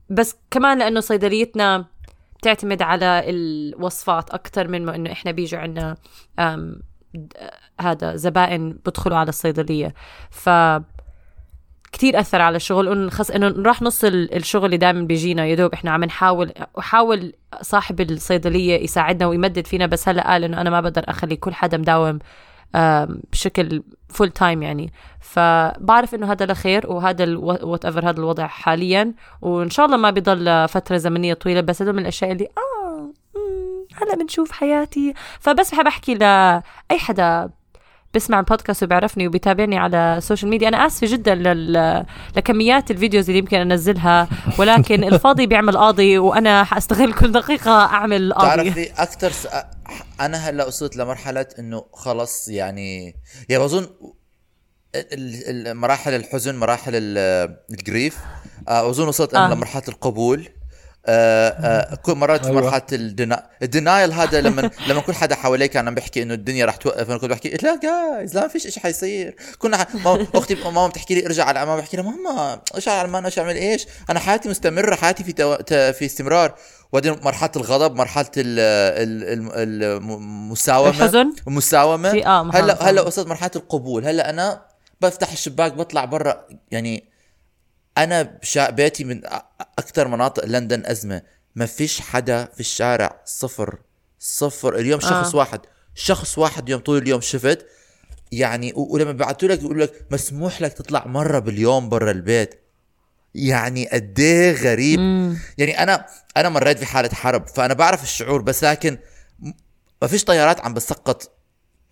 بس 0.09 0.35
كمان 0.51 0.79
لأنه 0.79 0.99
صيدليتنا 0.99 1.85
بتعتمد 2.45 2.81
على 2.81 3.23
الوصفات 3.29 4.29
أكثر 4.29 4.67
من 4.67 4.86
ما 4.86 4.95
إنه 4.95 5.12
إحنا 5.12 5.31
بيجوا 5.31 5.60
عندنا 5.60 5.95
هذا 7.81 8.15
زبائن 8.15 8.71
بدخلوا 8.86 9.17
على 9.17 9.29
الصيدلية. 9.29 9.93
ف 10.29 10.49
كتير 11.91 12.19
أثر 12.19 12.41
على 12.41 12.55
الشغل 12.55 12.88
إنه 12.88 13.10
خص 13.10 13.31
إنه 13.31 13.47
راح 13.63 13.81
نص 13.81 14.03
ال- 14.03 14.36
الشغل 14.36 14.65
اللي 14.65 14.77
دائما 14.77 15.01
بيجينا 15.01 15.45
يا 15.45 15.55
دوب 15.55 15.73
إحنا 15.73 15.91
عم 15.91 16.03
نحاول 16.03 16.51
وحاول 16.75 17.34
صاحب 17.62 18.01
الصيدلية 18.01 18.84
يساعدنا 18.84 19.27
ويمدد 19.27 19.67
فينا 19.67 19.86
بس 19.86 20.10
هلأ 20.10 20.27
قال 20.27 20.43
إنه 20.43 20.62
أنا 20.62 20.69
ما 20.69 20.81
بقدر 20.81 21.03
أخلي 21.08 21.36
كل 21.36 21.53
حدا 21.53 21.77
مداوم 21.77 22.19
بشكل 23.31 23.84
full 24.10 24.29
time 24.29 24.63
يعني. 24.63 24.93
فبعرف 25.19 26.15
إنه 26.15 26.31
هذا 26.31 26.45
لخير 26.45 26.91
وهذا 26.91 27.37
whatever 27.38 28.10
هذا 28.09 28.19
الوضع 28.19 28.47
حاليا. 28.47 29.13
وإن 29.41 29.69
شاء 29.69 29.85
الله 29.85 29.97
ما 29.97 30.09
بيضل 30.09 30.67
فترة 30.67 30.97
زمنية 30.97 31.33
طويلة 31.33 31.61
بس 31.61 31.81
هذول 31.81 31.93
من 31.93 31.99
الأشياء 31.99 32.31
اللي 32.31 32.47
آه 32.57 33.11
هلا 34.01 34.15
بنشوف 34.15 34.51
حياتي. 34.51 35.13
فبس 35.39 35.75
بحب 35.75 35.87
أحكي 35.87 36.13
لأي 36.13 36.99
حدا 36.99 37.49
بسمع 38.13 38.39
البودكاست 38.39 38.83
وبيعرفني 38.83 39.27
وبيتابعني 39.27 39.77
على 39.77 40.15
ال 40.17 40.22
social 40.22 40.49
media 40.49 40.67
أنا 40.67 40.85
آسفة 40.85 41.07
جدا 41.07 41.35
لل... 41.35 42.05
لكميات 42.37 42.91
ال 42.91 42.97
videos 42.97 43.29
اللي 43.29 43.39
يمكن 43.39 43.57
أنزلها 43.57 44.27
ولكن 44.59 45.03
الفاضي 45.03 45.47
بيعمل 45.47 45.77
قاضي 45.77 46.17
وأنا 46.17 46.63
حأستغل 46.63 47.13
كل 47.13 47.31
دقيقة 47.31 47.71
أعمل 47.71 48.33
قاضي. 48.33 48.47
تعرف 48.47 48.77
لي 48.77 48.89
أكثر. 48.97 49.31
أنا 50.19 50.38
هلأ 50.50 50.65
وصلت 50.65 50.95
لمرحلة 50.95 51.45
إنه 51.60 51.86
خلص 51.93 52.48
يعني 52.48 53.15
يعني 53.50 53.63
بظن 53.63 53.88
مراحل 55.74 56.13
الحزن 56.13 56.56
مراحل 56.56 56.91
ال- 56.95 57.58
الجريف 57.71 58.17
آه، 58.67 58.89
أظن 58.89 59.08
وصلت 59.08 59.34
أنا 59.34 59.52
آه. 59.52 59.54
لمرحلة 59.54 59.84
القبول 59.88 60.50
آه 61.08 61.50
آه 61.50 61.95
كل 61.95 62.15
مرات 62.15 62.41
في 62.45 62.52
أيوة. 62.52 62.62
مرحلة 62.62 62.82
الدنا... 62.91 63.50
ال 63.62 63.69
denial 63.69 64.13
هذا 64.13 64.41
لما 64.41 64.71
لما 64.88 65.02
كل 65.02 65.13
حدا 65.13 65.36
حواليك 65.36 65.71
كان 65.71 65.88
عم 65.88 65.95
بيحكي 65.95 66.24
إنه 66.24 66.34
الدنيا 66.34 66.65
رح 66.65 66.76
توقف 66.76 67.10
أنا 67.10 67.17
كنت 67.17 67.30
بحكي 67.32 67.50
لا 67.50 67.80
جايز 67.84 68.36
لا 68.36 68.41
ما 68.41 68.48
فيش 68.48 68.67
شيء 68.67 68.84
حيصير 68.84 69.36
كنا 69.60 69.78
ح... 69.78 69.95
ماما 69.95 70.28
أختي 70.36 70.56
ماما 70.56 70.88
بتحكي 70.88 71.15
لي 71.15 71.26
ارجع 71.26 71.45
على 71.45 71.65
ماما 71.65 71.82
بحكي 71.82 71.98
لها 71.98 72.06
ماما 72.06 72.62
ارجع 72.76 72.91
على 72.91 73.06
عمان 73.08 73.25
إيش 73.26 73.39
اعمل 73.39 73.56
إيش 73.56 73.88
أنا 74.10 74.19
حياتي 74.19 74.50
مستمرة 74.50 74.95
حياتي 74.95 75.24
في 75.24 75.34
تو... 75.34 75.58
في 75.93 76.06
استمرار 76.06 76.56
وبعدين 76.91 77.15
مرحلة 77.24 77.52
الغضب 77.56 77.95
مرحلة 77.95 78.32
ال... 78.38 78.60
ال... 78.60 79.52
ال... 79.54 79.84
المساومة. 79.84 80.89
الحزن؟ 80.89 81.34
المساومه 81.48 82.12
في 82.12 82.19
محاولة 82.19 82.60
هلا 82.60 82.89
هلأ 82.89 83.02
وصلت 83.02 83.28
مرحلة 83.28 83.52
القبول. 83.56 84.06
هلأ 84.06 84.30
أنا 84.30 84.65
بفتح 85.02 85.32
الشباك 85.32 85.74
بطلع 85.74 86.06
برا. 86.06 86.48
يعني 86.71 87.10
أنا 87.98 88.39
بيتي 88.69 89.04
من 89.04 89.21
أكثر 89.80 90.08
مناطق 90.08 90.45
لندن 90.45 90.86
أزمة. 90.86 91.21
ما 91.56 91.65
فيش 91.65 92.02
حدا 92.02 92.45
في 92.45 92.60
الشارع 92.60 93.21
صفر. 93.26 93.80
صفر. 94.19 94.76
اليوم 94.76 95.00
شخص 95.00 95.36
آه. 95.36 95.38
واحد. 95.38 95.60
شخص 95.95 96.38
واحد 96.38 96.63
اليوم 96.63 96.82
طول 96.82 96.98
اليوم 96.98 97.21
شفت. 97.21 97.65
يعني 98.32 98.74
ولما 98.76 99.12
بعثوا 99.12 99.50
لك 99.50 99.63
يقول 99.63 99.80
لك 99.80 100.06
مسموح 100.12 100.62
لك 100.62 100.74
تطلع 100.74 101.08
مرة 101.08 101.39
باليوم 101.39 101.89
برا 101.89 102.12
البيت. 102.12 102.64
يعني 103.36 103.88
قد 103.88 104.19
إيه 104.19 104.54
غريب. 104.54 105.00
مم. 105.00 105.38
يعني 105.58 105.84
أنا 105.84 106.06
أنا 106.38 106.50
مريت 106.50 106.78
في 106.78 106.86
حاله 106.86 107.10
حرب 107.10 107.48
فأنا 107.48 107.74
بعرف 107.74 108.04
الشعور 108.04 108.41
بس 108.41 108.63
لكن 108.63 108.98
ما 110.02 110.08
فيش 110.08 110.24
طيارات 110.24 110.62
عم 110.65 110.74
بتسقط 110.74 111.32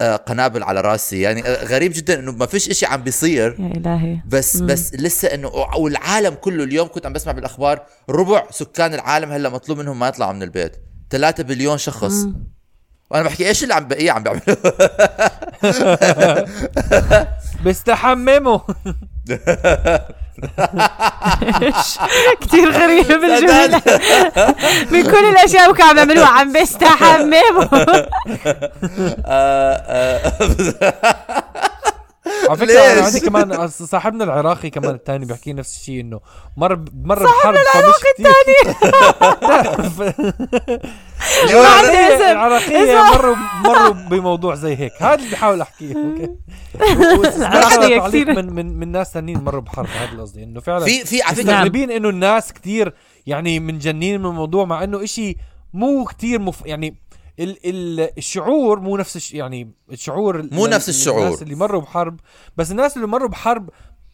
آه، 0.01 0.15
قنابل 0.15 0.63
على 0.63 0.81
رأسي. 0.81 1.21
يعني 1.21 1.45
آه، 1.47 1.63
غريب 1.63 1.91
جدا 1.95 2.19
إنه 2.19 2.31
ما 2.31 2.45
فيش 2.45 2.69
إشي 2.69 2.85
عم 2.85 3.03
بيصير. 3.03 3.55
يا 3.59 3.77
إلهي. 3.77 4.19
بس 4.27 4.55
مم. 4.55 4.67
بس 4.67 4.93
لسه 4.93 5.27
إنه 5.27 5.47
والعالم 5.77 6.33
كله 6.33 6.63
اليوم 6.63 6.87
كنت 6.87 7.05
عم 7.05 7.13
بسمع 7.13 7.31
بالأخبار 7.31 7.85
ربع 8.09 8.43
سكان 8.51 8.93
العالم 8.93 9.31
هلأ 9.31 9.49
مطلوب 9.49 9.77
منهم 9.77 9.99
ما 9.99 10.07
يطلعوا 10.07 10.33
من 10.33 10.43
البيت. 10.43 10.75
3 11.09 11.43
بليون 11.43 11.77
شخص. 11.77 12.11
مم. 12.13 12.53
وأنا 13.11 13.23
بحكي 13.23 13.47
إيش 13.47 13.63
اللي 13.63 13.73
عم 13.73 13.87
بقيه 13.87 14.11
عم 14.11 14.23
بيعملوا؟ 14.23 14.55
بيستحمموا. 17.63 18.59
كثير 22.41 22.71
غريبة 22.71 23.15
بالجملة. 23.15 23.81
من 24.91 25.03
كل 25.03 25.25
الأشياء 25.25 25.65
اللي 25.65 25.77
كانوا 25.77 25.93
بيعملوها 25.93 26.27
عم 26.27 26.53
بيستحمموا. 26.53 27.65
على 32.49 32.57
فكرة 32.57 32.79
أنا 32.79 32.93
ليش؟ 32.95 33.05
عندي 33.05 33.19
كمان 33.19 33.67
صاحبنا 33.67 34.23
العراقي 34.23 34.69
كمان 34.69 34.95
الثاني 34.95 35.25
بيحكي 35.25 35.53
نفس 35.53 35.75
الشيء 35.77 36.01
إنه 36.01 36.19
مر 36.57 36.85
مر 37.03 37.23
بحرب 37.23 37.55
العراقي 37.55 38.09
الثاني. 38.19 38.75
اسمع. 42.87 43.17
مروا 43.17 43.35
مروا 43.63 43.93
بموضوع 44.09 44.55
زي 44.55 44.75
هيك 44.75 44.91
هذا 44.99 45.15
اللي 45.15 45.31
بحاول 45.31 45.61
أحكيه 45.61 45.95
أوكي 45.95 46.29
كثير. 48.07 48.35
من 48.35 48.53
من 48.53 48.79
من 48.79 48.91
ناس 48.91 49.13
ثانيين 49.13 49.43
مروا 49.43 49.61
بحرب 49.61 49.87
هذا 49.87 50.11
اللي 50.11 50.21
قصدي 50.21 50.43
إنه 50.43 50.59
فعلا 50.59 50.85
في 50.85 51.05
في 51.05 51.21
على 51.21 51.35
فكرة 51.35 51.45
نعم. 51.45 51.55
مستغربين 51.55 51.91
إنه 51.91 52.09
الناس 52.09 52.53
كتير 52.53 52.93
يعني 53.27 53.59
منجنين 53.59 54.19
من 54.19 54.25
الموضوع 54.25 54.65
مع 54.65 54.83
إنه 54.83 55.03
إشي 55.03 55.37
مو 55.73 56.05
كتير 56.05 56.39
مف... 56.39 56.65
يعني 56.65 56.95
ال 57.39 57.57
ال 57.65 58.09
الشعور 58.17 58.79
مو 58.79 58.97
نفس 58.97 59.15
الش... 59.15 59.33
يعني 59.33 59.71
الشعور 59.91 60.47
مو 60.51 60.67
نفس 60.67 60.89
الشعور. 60.89 61.25
الناس 61.25 61.41
اللي 61.41 61.55
مروا 61.55 61.81
بحرب 61.81 62.19
بس 62.57 62.71
الناس 62.71 62.95
اللي 62.95 63.07
مروا 63.07 63.29
بحرب 63.29 63.69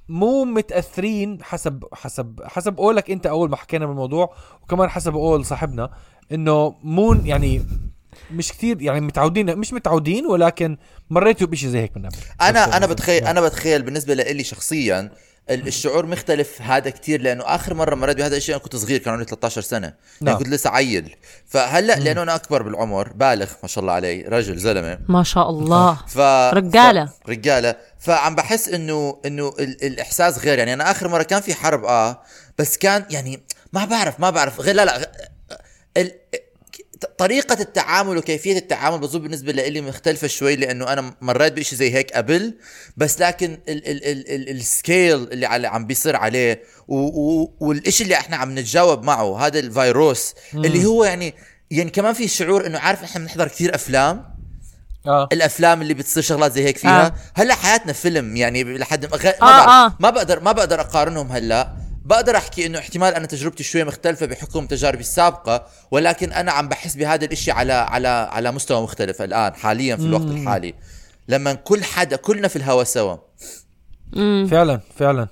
مو 0.10 0.45
متأثرين 0.45 1.43
حسب 1.43 1.84
حسب 1.93 2.39
حسب 2.43 2.77
قولك 2.77 3.12
أنت 3.12 3.25
أول 3.25 3.49
ما 3.49 3.55
حكينا 3.55 3.86
بالموضوع 3.86 4.34
وكمان 4.62 4.89
حسب 4.89 5.13
قول 5.13 5.45
صاحبنا 5.45 5.89
إنه 6.32 6.76
مو 6.84 7.13
يعني 7.13 7.65
مش 8.32 8.52
كتير 8.52 8.82
يعني 8.82 9.02
متعودين 9.02 9.56
مش 9.58 9.74
متعودين 9.74 10.26
ولكن 10.26 10.78
مريتوا 11.10 11.48
بشيء 11.48 11.70
زي 11.70 11.80
هيك 11.80 11.98
من 11.98 12.06
قبل. 12.06 12.18
أنا 12.42 12.78
أنا 12.78 12.86
بتخيل 12.88 13.24
أنا 13.28 13.42
بتخيل 13.42 13.82
بالنسبة 13.82 14.13
لي 14.13 14.44
شخصيا 14.44 15.12
ال- 15.50 15.68
الشعور 15.68 16.06
مختلف 16.06 16.62
هذا 16.62 16.89
كتير 16.89 17.22
لأنه 17.22 17.44
آخر 17.44 17.74
مرة 17.74 17.96
مريت 17.96 18.18
بهذا 18.18 18.38
الشيء 18.38 18.56
أنا 18.56 18.63
كنت 18.63 18.76
صغير 18.76 18.98
كان 19.00 19.13
عمري 19.13 19.26
13 19.26 19.62
سنة. 19.62 19.88
يعني 19.88 19.96
نعم. 20.22 20.38
كنت 20.38 20.48
لسه 20.50 20.70
عيل. 20.70 21.15
فهلأ 21.46 21.94
لأنه 22.00 22.22
أنا 22.22 22.36
أكبر 22.36 22.62
بالعمر 22.62 23.13
بالغ 23.13 23.50
ما 23.63 23.68
شاء 23.68 23.82
الله 23.82 23.94
علي 23.94 24.22
رجل 24.22 24.58
زلمة. 24.58 25.00
ما 25.08 25.24
شاء 25.24 25.50
الله. 25.50 25.98
ف 26.08 26.18
رجالة. 26.54 27.06
ف... 27.06 27.30
رجالة. 27.30 27.76
فعم 28.00 28.36
بحس 28.36 28.70
إنه 28.70 29.20
إنه 29.26 29.54
ال... 29.60 29.84
الإحساس 29.86 30.39
غير. 30.39 30.58
يعني 30.60 30.74
أنا 30.74 30.92
آخر 30.92 31.08
مرة 31.08 31.24
كان 31.24 31.42
في 31.42 31.54
حرب 31.54 31.86
آه 31.86 32.22
بس 32.58 32.78
كان 32.78 33.06
يعني 33.10 33.44
ما 33.74 33.86
بعرف 33.86 34.20
ما 34.20 34.30
بعرف. 34.30 34.62
غير 34.62 34.76
لا 34.76 34.86
لا. 34.86 35.12
طريقة 37.17 37.62
التعامل 37.62 38.17
وكيفية 38.17 38.58
التعامل 38.58 38.99
بظن 38.99 39.19
بالنسبة 39.19 39.52
لي 39.52 39.82
مختلفة 39.82 40.28
شوي 40.28 40.56
لأنه 40.56 40.93
أنا 40.93 41.13
مريت 41.21 41.54
بشيء 41.54 41.80
زي 41.80 41.93
هيك 41.93 42.12
قبل 42.12 42.54
بس 42.97 43.19
لكن 43.19 43.58
ال 43.69 43.88
ال 43.88 44.06
ال 44.06 44.32
ال 44.32 44.49
السكيل 44.49 45.15
اللي 45.15 45.45
على 45.45 45.67
عم 45.67 45.86
بيصير 45.86 46.15
عليه 46.15 46.63
والشيء 46.88 48.04
اللي 48.04 48.15
إحنا 48.15 48.38
عم 48.38 48.60
نتجاوب 48.60 49.04
معه 49.04 49.47
هذا 49.47 49.60
الفيروس 49.60 50.34
اللي 50.54 50.86
هو 50.86 51.04
يعني 51.04 51.34
يعني 51.71 51.89
كمان 51.89 52.13
في 52.13 52.28
شعور 52.28 52.65
إنه 52.67 52.80
عارف 52.80 53.04
إحنا 53.04 53.21
بنحضر 53.21 53.47
كثير 53.47 53.75
أفلام 53.75 54.39
آه 55.08 55.30
الأفلام 55.34 55.82
اللي 55.82 55.93
بتصير 55.93 56.23
شغلات 56.23 56.52
زي 56.52 56.63
هيك 56.63 56.78
فيها 56.78 57.06
آه. 57.06 57.06
آه. 57.06 57.13
هلأ 57.36 57.56
حياتنا 57.56 57.93
فيلم 57.93 58.36
يعني 58.36 58.78
لحد 58.78 59.06
ما, 59.06 59.17
غ... 59.17 59.23
ما, 59.23 59.32
آه،. 59.41 59.86
آه. 59.86 59.95
ما 59.99 60.10
بقدر 60.10 60.39
ما 60.39 60.52
بقدر 60.52 60.82
أقارنهم 60.82 61.32
هلأ 61.32 61.73
بقدر 62.10 62.38
أحكي 62.38 62.65
إنه 62.65 62.80
احتمال 62.80 63.13
أنا 63.13 63.26
تجربتي 63.26 63.63
شوي 63.63 63.84
مختلفة 63.84 64.26
بحكم 64.26 64.65
تجاربي 64.65 65.00
السابقة 65.00 65.65
ولكن 65.91 66.32
أنا 66.32 66.52
عم 66.52 66.67
بحس 66.67 66.95
بهذا 66.95 67.26
الإشي 67.26 67.52
على 67.52 67.74
على 67.74 68.08
على 68.08 68.52
مستوى 68.52 68.82
مختلف 68.82 69.22
الآن 69.22 69.54
حاليا 69.56 69.95
في 69.95 70.02
الوقت 70.02 70.24
الحالي. 70.24 70.74
لما 71.28 71.54
كل 71.54 71.84
حدا 71.84 72.15
كلنا 72.15 72.48
في 72.48 72.56
الهوا 72.56 72.84
سوا. 72.84 73.17
فعلا 74.48 74.80
فعلا. 74.98 75.28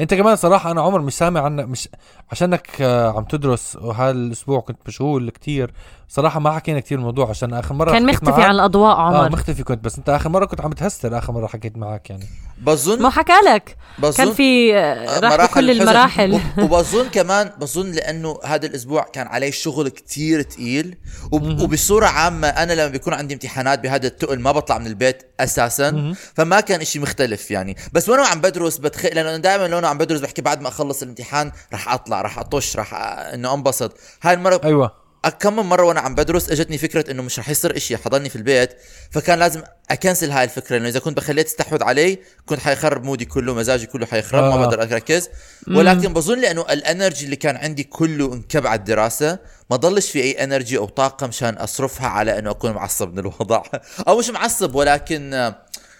أنت 0.00 0.14
كمان 0.14 0.36
صراحة 0.36 0.70
أنا 0.70 0.82
عمر 0.82 1.00
مش 1.00 1.14
سامع 1.14 1.40
عنك 1.40 1.64
مش 1.64 1.88
عشانك 2.30 2.68
آه، 2.80 3.16
عم 3.16 3.24
تدرس 3.24 3.76
وهذا 3.76 4.10
الأسبوع 4.10 4.60
كنت 4.60 4.78
مشغول 4.86 5.30
كتير. 5.30 5.72
صراحة 6.08 6.40
ما 6.40 6.50
حكينا 6.50 6.80
كتير 6.80 6.98
الموضوع 6.98 7.28
عشان 7.30 7.54
آخر 7.54 7.74
مرة 7.74 7.92
كان 7.92 8.06
مختفي 8.06 8.42
عن 8.42 8.50
الأضواء 8.50 8.96
آه 8.96 9.16
عمر. 9.18 9.32
مختفي 9.32 9.62
كنت 9.62 9.84
بس 9.84 9.98
أنت 9.98 10.08
آخر 10.08 10.28
مرة 10.28 10.44
كنت 10.46 10.60
عم 10.60 10.72
تهستر 10.72 11.18
آخر 11.18 11.32
مرة 11.32 11.46
حكيت 11.46 11.76
معك 11.76 12.10
يعني. 12.10 12.24
بظن 12.60 13.02
ما 13.02 13.10
حكى 13.10 13.32
لك. 13.46 13.76
بظن 13.98 14.12
كان 14.24 14.32
في 14.34 14.76
آه، 14.78 15.20
راح 15.36 15.50
بكل. 15.50 15.70
المراحل. 15.70 16.40
وبظن 16.62 17.08
كمان 17.08 17.50
بظن 17.60 17.90
لأنه 17.92 18.38
هذا 18.44 18.66
الأسبوع 18.66 19.02
كان 19.02 19.26
علي 19.26 19.52
شغل 19.52 19.88
كتير 19.88 20.42
تقيل. 20.42 20.96
وب- 21.32 21.60
وبصورة 21.60 22.06
عامة 22.06 22.48
أنا 22.48 22.72
لما 22.72 22.86
بيكون 22.88 23.14
عندي 23.14 23.34
امتحانات 23.34 23.78
بهذا 23.80 24.06
التقل 24.06 24.40
ما 24.40 24.52
بطلع 24.52 24.78
من 24.78 24.86
البيت 24.86 25.22
أساسا. 25.40 26.14
فما 26.34 26.60
كان 26.60 26.80
إشي 26.80 26.98
مختلف 26.98 27.50
يعني. 27.50 27.76
بس 27.92 28.08
وأنا 28.08 28.26
عم 28.26 28.40
بدرس 28.40 28.78
بتخيل 28.78 29.14
لأنه 29.14 29.36
دائما 29.36 29.66
لو 29.68 29.78
أنا 29.78 29.88
عم 29.88 29.98
بدرس 29.98 30.20
بحكي 30.20 30.42
بعد 30.42 30.60
ما 30.60 30.68
أخلص 30.68 31.02
الامتحان 31.02 31.52
رح 31.72 31.92
أطلع 31.92 32.22
رح 32.22 32.38
أطش 32.38 32.76
رح 32.76 32.90
أ- 32.90 33.34
إنه 33.34 33.54
أنبسط. 33.54 33.92
هاي 34.22 34.34
المرة 34.34 34.60
أيوه. 34.64 35.07
كم 35.30 35.56
من 35.56 35.62
مرة 35.62 35.82
وأنا 35.82 36.00
عم 36.00 36.14
بدرس 36.14 36.50
إجتني 36.50 36.78
فكرة 36.78 37.10
إنه 37.10 37.22
مش 37.22 37.38
رح 37.38 37.48
يصير 37.48 37.76
إشي 37.76 37.96
حضرني 37.96 38.28
في 38.28 38.36
البيت 38.36 38.70
فكان 39.10 39.38
لازم 39.38 39.62
أ 39.90 39.96
cancel 39.96 40.30
هاي 40.30 40.44
الفكرة 40.44 40.76
لأنه 40.76 40.88
إذا 40.88 41.00
كنت 41.00 41.16
بخليها 41.16 41.44
تستحوذ 41.44 41.82
علي 41.82 42.18
كنت 42.46 42.60
حيخرب 42.60 43.04
mood 43.04 43.20
ي 43.20 43.24
كله 43.24 43.54
مزاجي 43.54 43.86
كله 43.86 44.06
حيخرب 44.06 44.44
ما 44.44 44.54
آه. 44.54 44.66
بقدر 44.66 44.82
أركز. 44.82 45.28
ولكن 45.68 46.12
بظن 46.12 46.38
لأنه 46.38 46.62
ال 46.70 46.78
energy 46.78 47.24
اللي 47.24 47.36
كان 47.36 47.56
عندي 47.56 47.84
كله 47.84 48.34
انكب 48.34 48.66
على 48.66 48.78
الدراسة 48.78 49.38
ما 49.70 49.76
ضلش 49.76 50.10
في 50.10 50.22
أي 50.22 50.44
energy 50.44 50.78
أو 50.78 50.86
طاقة 50.86 51.26
مشان 51.26 51.54
أصرفها 51.54 52.08
على 52.08 52.38
إنه 52.38 52.50
أكون 52.50 52.70
معصب 52.70 53.12
من 53.12 53.18
الوضع. 53.18 53.62
أو 54.08 54.18
مش 54.18 54.30
معصب 54.30 54.74
ولكن 54.74 55.52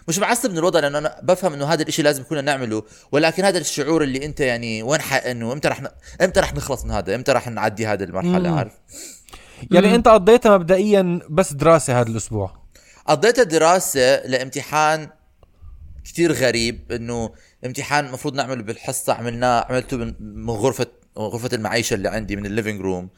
مش 0.09 0.19
معصب 0.19 0.51
من 0.51 0.59
الوضع 0.59 0.81
لأنه 0.81 0.99
أنا 0.99 1.21
بفهم 1.23 1.53
إنه 1.53 1.67
هذا 1.67 1.83
الإشي 1.83 2.03
لازم 2.03 2.23
كنا 2.23 2.41
نعمله. 2.41 2.83
ولكن 3.13 3.45
هذا 3.45 3.59
الشعور 3.59 4.03
اللي 4.03 4.25
أنت 4.25 4.41
يعني 4.41 4.83
وين 4.83 5.01
ح... 5.01 5.15
إنه 5.15 5.53
إمتى 5.53 5.69
رح 5.69 5.83
ن... 5.83 5.87
إمتى 6.23 6.41
رح 6.41 6.55
نخلص 6.55 6.85
من 6.85 6.91
هذا؟ 6.91 7.15
إمتى 7.15 7.33
رح 7.33 7.49
نعدي 7.49 7.87
هذه 7.87 8.05
المرحلة؟ 8.05 8.59
عارف؟ 8.59 8.73
يعني 9.71 9.95
أنت 9.95 10.09
قضيتها 10.09 10.59
مبدئيا 10.59 11.21
بس 11.31 11.53
دراسة 11.53 12.01
هذا 12.01 12.09
الأسبوع. 12.09 12.53
قضيت 13.07 13.41
دراسة 13.41 14.27
لامتحان 14.27 15.09
كتير 16.05 16.33
غريب 16.33 16.93
إنه 16.93 17.31
امتحان 17.67 18.07
المفروض 18.07 18.35
نعمله 18.35 18.63
بالحصة 18.63 19.13
عملناه 19.13 19.67
عملته 19.71 19.97
من 19.97 20.15
من 20.21 20.51
غرفة 20.51 20.87
غرفة 21.19 21.51
المعيشة 21.53 21.95
اللي 21.95 22.09
عندي 22.09 22.37
من 22.37 22.47
ال 22.47 22.52
living 22.52 22.81
room 22.81 23.09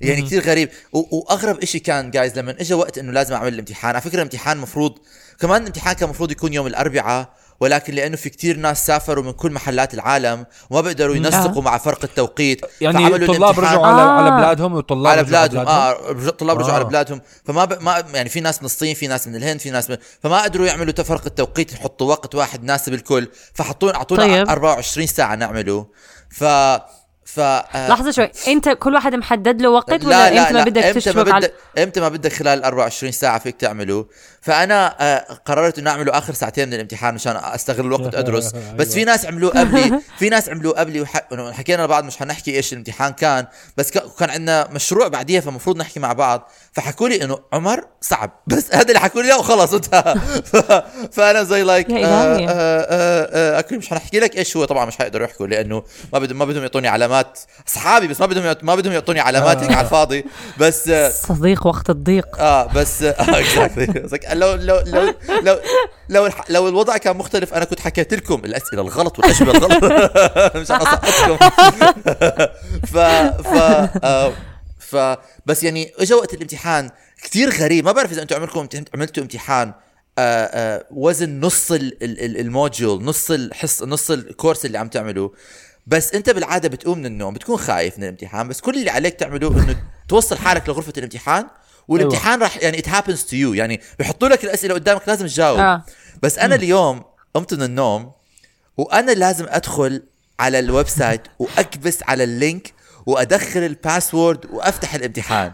يعني 0.00 0.22
كتير 0.22 0.42
غريب. 0.42 0.68
وأغرب 0.92 1.58
إشي 1.58 1.78
كان 1.78 2.10
جايز 2.10 2.38
لما 2.38 2.50
اجى 2.60 2.74
وقت 2.74 2.98
إنه 2.98 3.12
لازم 3.12 3.34
أعمل 3.34 3.54
الامتحان 3.54 3.94
على 3.94 4.00
فكرة 4.00 4.16
الامتحان 4.16 4.58
مفروض 4.58 4.98
كمان 5.40 5.62
الامتحان 5.62 5.94
كان 5.94 6.08
مفروض 6.08 6.30
يكون 6.30 6.52
يوم 6.52 6.66
الأربعاء 6.66 7.34
ولكن 7.60 7.94
لأنه 7.94 8.16
في 8.16 8.28
كتير 8.30 8.56
ناس 8.56 8.86
سافروا 8.86 9.24
من 9.24 9.32
كل 9.32 9.52
محلات 9.52 9.94
العالم 9.94 10.46
وما 10.70 10.80
بيقدروا 10.80 11.16
ينسقوا 11.16 11.62
مع 11.62 11.78
فرق 11.78 12.04
التوقيت 12.04 12.60
يعني 12.80 12.98
فعملوا 12.98 13.16
الطلاب 13.32 13.60
رجعوا 13.60 13.86
على 13.86 14.02
آه. 14.02 14.10
على 14.10 14.30
بلادهم 14.30 14.74
والطلاب 14.74 15.06
على 15.06 15.24
بلادهم 15.24 15.66
آه 15.66 15.92
رج- 15.92 16.28
طلاب 16.28 16.58
رجعوا 16.58 16.72
آه. 16.72 16.74
على 16.74 16.84
بلادهم. 16.84 17.20
فما 17.44 17.64
ب... 17.64 17.82
ما 17.82 18.04
يعني 18.14 18.28
في 18.28 18.40
ناس 18.40 18.58
من 18.62 18.66
الصين 18.66 18.94
في 18.94 19.06
ناس 19.06 19.28
من 19.28 19.36
الهند 19.36 19.60
في 19.60 19.70
ناس 19.70 19.90
من... 19.90 19.96
فما 20.22 20.42
قدروا 20.42 20.66
يعملوا 20.66 20.92
تفرق 20.92 21.22
التوقيت 21.26 21.72
يحطوا 21.72 22.08
وقت 22.10 22.34
واحد 22.34 22.64
ناسب 22.64 22.94
الكل 22.94 23.28
فحطونا 23.54 23.94
أعطونا 23.96 24.22
طيب. 24.22 24.32
طيب. 24.36 24.48
24 24.48 25.06
ساعة 25.06 25.34
نعمله. 25.34 25.86
ف 26.30 26.44
ف 27.24 27.40
آه، 27.40 27.88
لحظة 27.88 28.10
شوي. 28.10 28.30
أنت 28.48 28.68
كل 28.68 28.94
واحد 28.94 29.14
محدد 29.14 29.62
له 29.62 29.70
وقت 29.70 29.90
لا 29.90 30.06
ولا 30.06 30.30
لا 30.34 30.42
إمتى 30.42 30.52
ما 30.52 30.58
لا. 30.58 30.64
بدك 30.64 30.82
إمتى 30.82 30.92
ما 30.94 31.00
تشبك 31.00 31.32
على 31.32 31.46
بدك 31.46 31.54
إمتى 31.82 32.00
ما 32.00 32.08
بدك 32.08 32.32
خلال 32.32 32.64
24 32.64 33.12
ساعة 33.12 33.38
فيك 33.38 33.56
تعمله. 33.56 34.06
فأنا 34.46 34.96
آه، 35.00 35.26
قررت 35.44 35.78
إنه 35.78 35.90
أعمله 35.90 36.18
آخر 36.18 36.34
ساعتين 36.34 36.68
من 36.68 36.74
الامتحان 36.74 37.14
مشان 37.14 37.36
أستغل 37.36 37.86
الوقت 37.86 38.14
ادرس 38.20 38.52
بس 38.52 38.94
في 38.94 39.04
ناس 39.04 39.26
عملوه 39.26 39.50
قبلي 39.50 40.00
في 40.18 40.28
ناس 40.28 40.48
عملوه 40.48 40.72
قبلي 40.72 41.00
وح... 41.00 41.22
إنه 41.32 41.52
حكينا 41.52 41.82
لبعض 41.82 42.04
مش 42.04 42.16
حنحكي 42.16 42.56
إيش 42.56 42.72
الامتحان 42.72 43.12
كان 43.12 43.46
بس. 43.76 43.90
كان 43.90 44.30
عندنا 44.30 44.68
مشروع 44.70 45.08
بعديها 45.08 45.40
فمفروض 45.40 45.76
نحكي 45.76 46.00
مع 46.00 46.12
بعض. 46.12 46.50
فحكوا 46.72 47.08
لي 47.08 47.24
إنه 47.24 47.38
عمر 47.52 47.84
صعب. 48.00 48.30
بس 48.46 48.74
هذا 48.74 48.88
اللي 48.88 49.00
حكوا 49.00 49.22
لي 49.22 49.28
إياه 49.28 49.38
وخلص 49.38 49.74
انتهى. 49.74 50.14
ف... 50.44 50.56
فأنا 51.12 51.42
زي 51.42 51.62
like 51.62 51.90
آه 51.90 52.36
إلهي. 52.36 52.46
آه 52.50 53.58
أكيد 53.58 53.78
مش 53.78 53.88
حنحكي 53.88 54.20
لك 54.20 54.36
إيش 54.36 54.56
هو 54.56 54.64
طبعا 54.64 54.84
مش 54.84 54.96
حيقدروا 54.96 55.26
يحكوا 55.26 55.46
لأنه 55.46 55.82
ما 56.12 56.18
بدهم 56.18 56.38
ما 56.38 56.44
بدهم 56.44 56.62
يعطوني 56.62 56.88
علامات. 56.88 57.38
أصحابي 57.68 58.08
بس 58.08 58.20
ما 58.20 58.26
بدهم 58.26 58.56
ما 58.62 58.74
بدهم 58.74 58.92
يعطوني 58.92 59.20
علامات 59.20 59.72
على 59.72 59.80
الفاضي. 59.80 60.24
بس 60.58 60.90
صديق 61.28 61.66
وقت 61.66 61.90
الضيق. 61.90 62.40
آه 62.40 62.66
بس 62.66 63.02
آه 63.02 63.14
exactly 63.40 64.35
لو 64.38 64.54
لو 64.54 64.78
لو 64.86 65.14
لو 65.42 65.58
لو 66.08 66.28
لو 66.48 66.68
الوضع 66.68 66.96
كان 66.96 67.16
مختلف 67.16 67.54
أنا 67.54 67.64
كنت 67.64 67.80
حكيت 67.80 68.14
لكم 68.14 68.44
الأسئلة 68.44 68.82
الغلط 68.82 69.18
والأجوبة 69.18 69.50
الغلط. 69.52 69.84
مش 70.56 70.70
اسقطكم 70.70 71.36
ف 72.92 72.96
ف 73.48 73.54
آه 74.04 74.32
ف 74.78 74.96
بس 75.46 75.62
يعني 75.62 75.92
اجى 75.98 76.14
وقت 76.14 76.34
الامتحان 76.34 76.90
كثير 77.22 77.50
غريب. 77.50 77.84
ما 77.84 77.92
بعرف 77.92 78.12
إذا 78.12 78.22
أنتم 78.22 78.36
عمركم 78.36 78.60
امت- 78.60 78.88
عملتوا 78.94 79.22
امتحان 79.22 79.68
آه 80.18 80.44
آه 80.44 80.84
وزن 80.90 81.40
نص 81.40 81.72
ال- 81.72 82.02
ال- 82.04 82.20
ال- 82.24 82.40
ال 82.40 82.49
module 82.49 83.04
نص 83.04 83.30
الحص 83.30 83.82
نص 83.82 84.10
ال 84.10 84.18
course 84.18 84.66
اللي 84.66 84.78
عم 84.78 84.88
تعمله 84.88 85.32
بس 85.86 86.14
أنت 86.14 86.30
بالعادة 86.30 86.68
بتقوم 86.68 86.98
من 86.98 87.06
النوم 87.06 87.34
بتكون 87.34 87.56
خايف 87.56 87.98
من 87.98 88.04
الامتحان 88.04 88.48
بس 88.48 88.60
كل 88.60 88.74
اللي 88.78 88.90
عليك 88.90 89.14
تعمله 89.14 89.48
إنه 89.48 89.76
توصل 90.08 90.36
حالك 90.38 90.68
لغرفة 90.68 90.92
الامتحان 90.98 91.46
والامتحان 91.88 92.42
راح 92.42 92.56
يعني 92.56 92.78
it 92.78 92.88
happens 92.88 93.24
to 93.24 93.36
you 93.36 93.54
يعني 93.54 93.80
بيحطوا 93.98 94.28
لك 94.28 94.44
الأسئلة 94.44 94.74
قدامك 94.74 95.08
لازم 95.08 95.26
تجاوب. 95.26 95.58
آه. 95.58 95.84
بس 96.22 96.38
أنا 96.38 96.54
اليوم 96.54 97.04
قمت 97.34 97.54
من 97.54 97.62
النوم 97.62 98.12
وأنا 98.76 99.12
لازم 99.12 99.46
أدخل 99.48 100.02
على 100.40 100.58
ال 100.58 100.88
website 100.88 101.20
وأكبس 101.38 102.02
على 102.02 102.24
ال 102.24 102.34
link 102.34 102.72
وأدخل 103.06 103.60
ال 103.60 103.70
password 103.70 104.46
وأفتح 104.50 104.94
الامتحان. 104.94 105.52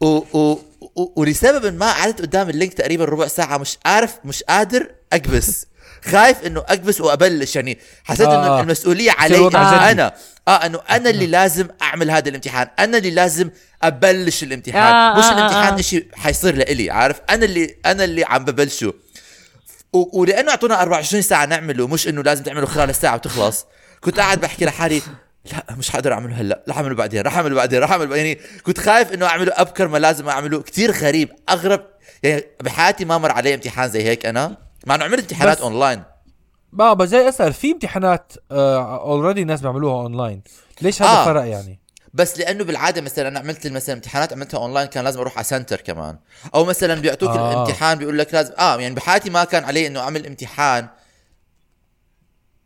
و 0.00 0.06
و 0.06 0.58
و 0.96 1.12
ولسبب 1.16 1.74
ما 1.74 1.92
قعدت 1.92 2.22
قدام 2.22 2.50
ال 2.50 2.55
link 2.55 2.74
تقريبا 2.74 3.04
ربع 3.04 3.26
ساعة 3.26 3.58
مش 3.58 3.78
عارف 3.86 4.18
مش 4.24 4.42
قادر 4.42 4.90
أكبس. 5.12 5.66
خايف 6.06 6.46
إنه 6.46 6.64
أكبس 6.68 7.00
وأبلش. 7.00 7.56
يعني 7.56 7.78
حسيت 8.04 8.26
إنه 8.26 8.46
آه. 8.46 8.60
المسؤولية 8.60 9.10
يصير 9.10 9.20
علي 9.20 9.38
آه. 9.38 9.90
أنا. 9.90 10.14
آه 10.48 10.66
إنه 10.66 10.80
أنا 10.90 11.10
اللي 11.10 11.26
لازم 11.26 11.68
أعمل 11.82 12.10
هذا 12.10 12.28
الامتحان. 12.28 12.68
أنا 12.78 12.98
اللي 12.98 13.10
لازم 13.10 13.50
أبلش 13.82 14.42
الامتحان. 14.42 14.82
آه، 14.94 15.18
مش 15.18 15.24
آه، 15.24 15.32
الامتحان 15.32 15.74
آه. 15.74 15.80
إشي 15.80 16.08
حيصير 16.14 16.54
لإلي 16.56 16.90
عارف؟ 16.90 17.20
أنا 17.30 17.44
اللي 17.44 17.76
أنا 17.86 18.04
اللي 18.04 18.24
عم 18.24 18.44
ببلشه. 18.44 18.92
و- 19.92 20.20
ولأنه 20.20 20.50
أعطونا 20.50 20.82
24 20.82 21.22
ساعة 21.22 21.44
نعمله 21.46 21.86
مش 21.86 22.08
إنه 22.08 22.22
لازم 22.22 22.42
تعمله 22.44 22.66
خلال 22.66 22.90
الساعة 22.90 23.14
وتخلص. 23.14 23.66
كنت 24.00 24.20
قاعد 24.20 24.40
بحكي 24.40 24.64
لحالي 24.64 25.02
لا 25.52 25.64
مش 25.78 25.90
حقدر 25.90 26.12
أعمله 26.12 26.40
هلأ. 26.40 26.64
رح 26.68 26.76
أعمله 26.78 26.94
بعدين 26.94 27.22
رح 27.22 27.36
أعمله 27.36 27.54
بعدين 27.54 27.80
رح 27.80 27.90
أعمله 27.90 28.06
بعدين. 28.08 28.26
يعني 28.26 28.40
كنت 28.62 28.80
خايف 28.80 29.12
إنه 29.12 29.26
أعمله 29.26 29.52
أبكر 29.56 29.88
ما 29.88 29.98
لازم 29.98 30.28
أعمله. 30.28 30.62
كتير 30.62 30.90
غريب 30.92 31.28
أغرب 31.48 31.86
يعني 32.22 32.44
بحياتي 32.62 33.04
ما 33.04 33.18
مر 33.18 33.32
علي 33.32 33.54
امتحان 33.54 33.88
زي 33.90 34.02
هيك 34.02 34.26
أنا. 34.26 34.65
مع 34.86 34.94
إنه 34.94 35.04
عملت 35.04 35.20
امتحانات 35.20 35.60
اونلاين 35.60 36.02
بابا 36.72 37.06
جاي 37.06 37.28
أسأل 37.28 37.52
في 37.52 37.72
امتحانات 37.72 38.32
already 38.50 39.44
ناس 39.44 39.60
بيعملوها 39.60 40.02
اونلاين 40.02 40.42
ليش 40.82 41.02
هذا 41.02 41.10
آه. 41.10 41.24
فرق 41.24 41.46
يعني 41.46 41.80
بس 42.14 42.38
لأنه 42.38 42.64
بالعادة 42.64 43.00
مثلا 43.00 43.28
أنا 43.28 43.38
عملت 43.38 43.66
مثلا 43.66 43.94
امتحانات 43.94 44.32
عملتها 44.32 44.58
اونلاين 44.58 44.86
كان 44.86 45.04
لازم 45.04 45.20
أروح 45.20 45.36
على 45.36 45.44
center 45.44 45.80
كمان 45.80 46.18
أو 46.54 46.64
مثلا 46.64 46.94
بيعطوك 47.00 47.30
آه. 47.30 47.38
آه. 47.38 47.52
الامتحان 47.52 47.98
بيقول 47.98 48.18
لك 48.18 48.34
لازم 48.34 48.52
آه 48.58 48.80
يعني 48.80 48.94
بحياتي 48.94 49.30
ما 49.30 49.44
كان 49.44 49.64
علي 49.64 49.86
إنه 49.86 50.00
أعمل 50.00 50.26
امتحان 50.26 50.88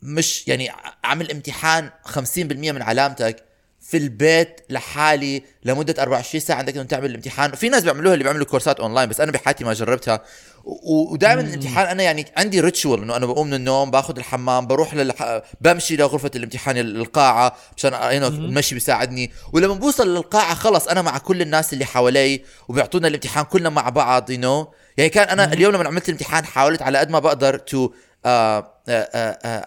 مش 0.03 0.49
يعني 0.49 0.71
أعمل 1.05 1.31
امتحان 1.31 1.91
50% 2.07 2.39
من 2.47 2.83
علامتك 2.83 3.45
في 3.91 3.97
البيت 3.97 4.61
لحالي 4.71 5.43
لمدة 5.65 6.03
24 6.03 6.41
ساعة 6.41 6.57
عندك 6.57 6.75
إنه 6.75 6.85
تعمل 6.85 7.11
الامتحان. 7.11 7.53
في 7.53 7.69
ناس 7.69 7.85
بيعملوها 7.85 8.15
اللي 8.15 8.25
بيعملوا 8.25 8.47
كورسات 8.47 8.81
اونلاين 8.81 9.09
بس 9.09 9.21
أنا 9.21 9.33
بحياتي 9.33 9.65
ما 9.65 9.73
جربتها. 9.73 10.21
ودائما 10.65 11.41
الامتحان 11.41 11.87
أنا 11.87 12.03
يعني 12.03 12.27
عندي 12.37 12.61
ritual 12.61 13.03
إنه 13.03 13.17
أنا 13.17 13.27
بقوم 13.27 13.47
من 13.47 13.55
النوم 13.55 13.91
باخذ 13.91 14.17
الحمام 14.17 14.67
بروح 14.67 14.95
للح... 14.95 15.43
بمشي 15.61 15.97
لغرفة 15.97 16.31
الامتحان 16.37 16.79
القاعة 16.79 17.57
مشان 17.77 17.95
هنا 17.95 18.27
المشي 18.27 18.75
بيساعدني. 18.75 19.33
ولما 19.53 19.75
بوصل 19.75 20.15
للقاعة 20.15 20.55
خلص 20.55 20.89
أنا 20.89 21.03
مع 21.03 21.19
كل 21.19 21.43
الناس 21.43 21.73
اللي 21.73 21.85
حوالي 21.85 22.43
وبيعطونا 22.69 23.09
الامتحان 23.09 23.45
كلنا 23.45 23.71
مع 23.71 23.89
بعض 23.89 24.31
you 24.31 24.37
you 24.37 24.45
know? 24.45 24.69
يعني 24.97 25.11
كان 25.11 25.29
أنا 25.29 25.53
اليوم 25.53 25.73
لما 25.73 25.87
عملت 25.87 26.09
الامتحان 26.09 26.45
حاولت 26.45 26.83
على 26.83 26.99
قد 26.99 27.11
ما 27.11 27.19
بقدر 27.19 27.59
to 27.59 27.91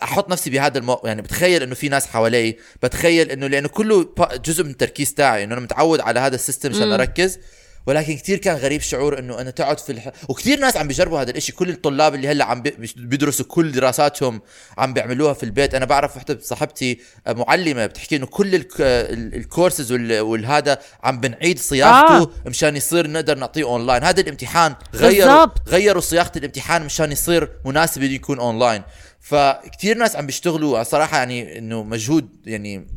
أحط 0.03 0.29
نفسي 0.29 0.49
بهذا 0.49 0.77
الموقف 0.77 1.07
يعني 1.07 1.21
بتخيل 1.21 1.63
إنه 1.63 1.75
في 1.75 1.89
ناس 1.89 2.07
حوالي 2.07 2.57
بتخيل 2.83 3.31
إنه 3.31 3.47
لأنه 3.47 3.67
كله 3.67 4.13
جزء 4.45 4.63
من 4.63 4.69
التركيز 4.69 5.13
تاعي 5.13 5.43
إنه 5.43 5.53
أنا 5.53 5.61
متعود 5.61 5.99
على 5.99 6.19
هذا 6.19 6.35
ال 6.35 6.40
system 6.40 6.69
عشان 6.69 6.91
أركز. 6.91 7.39
ولكن 7.85 8.15
كثير 8.17 8.37
كان 8.37 8.55
غريب 8.55 8.81
شعور 8.81 9.19
إنه 9.19 9.41
أنا 9.41 9.51
تقعد 9.51 9.79
في 9.79 9.91
الح... 9.91 10.11
وكثير 10.29 10.59
ناس 10.59 10.77
عم 10.77 10.87
بيجربوا 10.87 11.21
هذا 11.21 11.31
الإشي. 11.31 11.51
كل 11.51 11.69
الطلاب 11.69 12.15
اللي 12.15 12.27
هلأ 12.27 12.45
عم 12.45 12.61
بي- 12.61 12.75
بيدرسوا 12.95 13.45
كل 13.45 13.71
دراساتهم 13.71 14.41
عم 14.77 14.93
بيعملوها 14.93 15.33
في 15.33 15.43
البيت. 15.43 15.75
أنا 15.75 15.85
بعرف 15.85 16.17
وحدة 16.17 16.39
صاحبتي 16.41 16.99
آه، 17.27 17.33
معلمة 17.33 17.85
بتحكي 17.85 18.15
إنه 18.15 18.25
كل 18.25 18.55
الك... 18.55 18.81
ال- 18.81 19.35
الكورسز 19.35 19.91
وال... 19.91 20.19
والهذا 20.19 20.77
عم 21.03 21.19
بنعيد 21.19 21.59
صياغته 21.59 22.17
آه. 22.21 22.29
مشان 22.45 22.75
يصير 22.75 23.07
نقدر 23.09 23.37
نعطيه 23.37 23.63
اونلاين 23.63 24.03
هذا 24.03 24.21
الامتحان 24.21 24.75
غيروا 24.95 25.33
بالضبط. 25.35 25.69
غيروا 25.69 26.01
صياغة 26.01 26.31
الامتحان 26.35 26.85
مشان 26.85 27.11
يصير 27.11 27.49
مناسب 27.65 28.03
يكون 28.03 28.39
اونلاين 28.39 28.81
فكتير 29.19 29.97
ناس 29.97 30.15
عم 30.15 30.25
بيشتغلوا. 30.25 30.83
صراحة 30.83 31.17
يعني 31.17 31.57
إنه 31.57 31.83
مجهود 31.83 32.29
يعني 32.45 32.87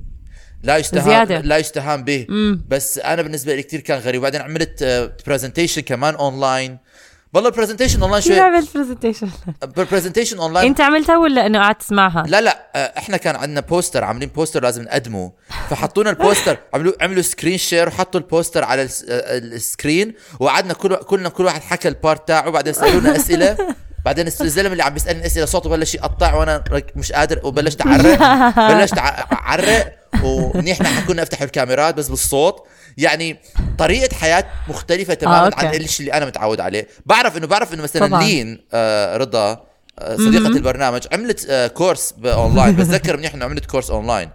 لا 0.66 0.76
يستهان 0.76 1.04
زيادة. 1.04 1.38
لا 1.40 1.56
يستهان 1.58 2.04
به. 2.04 2.26
مم. 2.28 2.64
بس 2.68 2.98
أنا 2.98 3.22
بالنسبة 3.22 3.54
لي 3.56 3.62
كتير 3.62 3.80
كان 3.80 3.98
غريب. 3.98 4.20
وبعدين 4.20 4.40
عملت 4.40 4.84
presentation 5.26 5.80
كمان 5.82 6.14
اونلاين 6.14 6.78
والله 7.34 7.48
ال 7.50 7.54
presentation 7.54 8.02
online 8.02 8.22
كيف 8.22 8.32
شوي 8.32 8.40
عملت 8.40 8.76
presentation 8.76 9.28
presentation 9.92 10.38
online 10.38 10.66
أنت 10.66 10.80
عملتها 10.80 11.16
ولا 11.18 11.46
إنه 11.46 11.58
قعدت 11.58 11.80
تسمعها؟ 11.80 12.22
لا 12.28 12.40
لا 12.40 12.66
آه، 12.76 12.92
إحنا 12.98 13.16
كان 13.16 13.36
عندنا 13.36 13.60
poster 13.60 14.04
عاملين 14.04 14.28
poster 14.28 14.62
لازم 14.62 14.82
نقدمه. 14.82 15.32
فحطونا 15.70 16.10
ال 16.10 16.17
poster 16.17 16.58
عملوا 16.74 16.92
عملوا 17.00 17.22
screen 17.22 17.58
share 17.58 17.88
وحطوا 17.88 18.20
ال 18.20 18.26
poster 18.26 18.64
على 18.64 18.82
الس- 18.82 19.04
آه، 19.08 19.38
ال 19.38 19.49
screen 19.49 20.14
وقعدنا 20.40 20.74
كل 20.74 20.94
كلنا 20.96 21.28
كل 21.28 21.44
واحد 21.44 21.60
حكى 21.62 21.88
ال 21.88 21.96
part 21.96 22.28
تاعه. 22.28 22.50
بعدين 22.50 22.72
سألونا 22.72 23.16
أسئلة. 23.16 23.56
بعدين 24.04 24.26
الزلمة 24.26 24.72
اللي 24.72 24.82
عم 24.82 24.94
بيسألني 24.94 25.26
أسئلة 25.26 25.46
صوته 25.46 25.70
بلش 25.70 25.94
يقطع 25.94 26.34
وأنا 26.34 26.64
مش 26.96 27.12
قادر. 27.12 27.40
وبلشت 27.44 27.86
أعرق. 27.86 28.18
بلشت 28.72 28.98
أعرق. 29.32 29.92
ومنيح 30.24 30.80
نحن 30.80 31.06
كنا 31.06 31.22
افتحوا 31.22 31.44
الكاميرات 31.46 31.94
بس 31.94 32.08
بالصوت. 32.08 32.66
يعني 32.98 33.36
طريقة 33.78 34.16
حياة 34.16 34.44
مختلفة 34.68 35.14
تماما 35.14 35.44
okay. 35.44 35.66
عن 35.66 35.74
الشيء 35.74 36.06
اللي 36.06 36.16
أنا 36.16 36.26
متعود 36.26 36.60
عليه. 36.60 36.86
بعرف 37.06 37.36
انه 37.36 37.46
بعرف 37.46 37.74
إنه 37.74 37.82
مثلا 37.82 38.06
طبعاً. 38.06 38.22
لين 38.22 38.64
آه 38.72 39.16
رضا 39.16 39.66
آه، 39.98 40.16
صديقة 40.16 40.46
البرنامج 40.46 41.06
عملت 41.12 41.46
آه 41.50 41.66
course 41.66 42.14
online 42.24 42.76
بتذكر 42.76 43.16
منيح 43.16 43.34
انه 43.34 43.44
عملت 43.44 43.66
course 43.66 43.90
online 43.90 44.30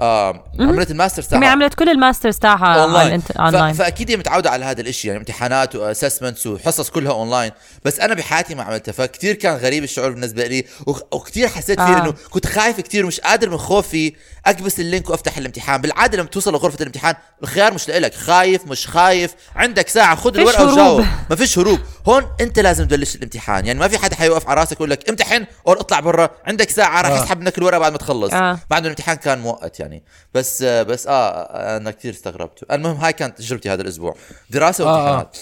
آه 0.00 0.44
عملت 0.60 0.90
الماستر 0.90 1.22
هي 1.22 1.26
تاعها. 1.26 1.46
عملت 1.46 1.74
كل 1.74 1.88
ال 1.88 1.94
masters 1.94 2.38
تاعها 2.38 2.84
online. 2.84 3.22
online 3.40 3.74
فأكيد 3.74 4.10
هي 4.10 4.16
متعودة 4.16 4.50
على 4.50 4.64
هذا 4.64 4.80
الإشي 4.80 5.08
يعني 5.08 5.20
امتحانات 5.20 5.76
و 5.76 5.82
assessments 5.82 6.46
وحصص 6.46 6.90
كلها 6.90 7.12
اونلاين 7.12 7.52
بس 7.84 8.00
أنا 8.00 8.14
بحياتي 8.14 8.54
ما 8.54 8.62
عملتها 8.62 8.92
فكتير 8.92 9.34
كان 9.34 9.56
غريب 9.56 9.84
الشعور 9.84 10.10
بالنسبة 10.10 10.46
لي 10.46 10.64
وكتير 11.12 11.48
حسيت 11.48 11.80
فيه 11.80 11.96
آه. 11.96 12.02
إنه 12.02 12.14
كنت 12.30 12.46
خايف 12.46 12.80
كتير 12.80 13.06
مش 13.06 13.20
قادر 13.20 13.50
من 13.50 13.58
خوفي. 13.58 14.12
أكبس 14.46 14.80
اللينك 14.80 15.10
وأفتح 15.10 15.38
الامتحان. 15.38 15.80
بالعادة 15.80 16.18
لما 16.18 16.28
توصل 16.28 16.52
لغرفة 16.52 16.76
الامتحان 16.80 17.14
الخيار 17.42 17.74
مش 17.74 17.88
لإلك. 17.88 18.14
خايف 18.14 18.66
مش 18.66 18.86
خايف. 18.86 19.34
عندك 19.56 19.88
ساعة 19.88 20.16
خذ 20.16 20.36
الورقة. 20.38 20.72
وجاوب. 20.72 21.04
ما 21.30 21.36
فيش 21.36 21.58
هروب. 21.58 21.80
هون 22.08 22.26
أنت 22.40 22.58
لازم 22.58 22.86
تبلش 22.86 23.16
الامتحان. 23.16 23.66
يعني 23.66 23.78
ما 23.78 23.88
في 23.88 23.98
حدا 23.98 24.16
حيوقف 24.16 24.48
على 24.48 24.60
راسك 24.60 24.72
يقول 24.72 24.90
لك 24.90 25.08
امتحن 25.08 25.46
أو 25.68 25.72
اطلع 25.72 26.00
برا. 26.00 26.30
عندك 26.44 26.70
ساعة 26.70 27.02
راح 27.02 27.10
آه. 27.10 27.22
يسحب 27.22 27.40
منك 27.40 27.58
الورقة 27.58 27.78
بعد 27.78 27.92
ما 27.92 27.98
تخلص. 27.98 28.32
آه. 28.32 28.58
انه 28.72 28.78
الامتحان 28.78 29.16
كان 29.16 29.38
مؤقت 29.38 29.80
يعني. 29.80 30.04
بس 30.34 30.62
آه، 30.62 30.82
بس 30.82 31.06
آه 31.06 31.76
أنا 31.76 31.90
كثير 31.90 32.12
استغربت. 32.12 32.64
المهم 32.72 32.96
هاي 32.96 33.12
كانت 33.12 33.38
تجربتي 33.38 33.70
هذا 33.70 33.82
الأسبوع. 33.82 34.16
دراسة 34.50 34.84
آه، 34.84 34.88
آه. 34.88 34.92
وامتحانات. 34.92 35.38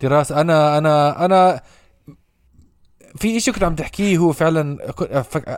دراسة. 0.00 0.40
أنا 0.40 0.78
أنا 0.78 1.24
أنا 1.24 1.60
في 3.16 3.36
إشي 3.36 3.52
كنت 3.52 3.62
عم 3.62 3.74
تحكيه 3.74 4.18
هو 4.18 4.32
فعلا 4.32 4.92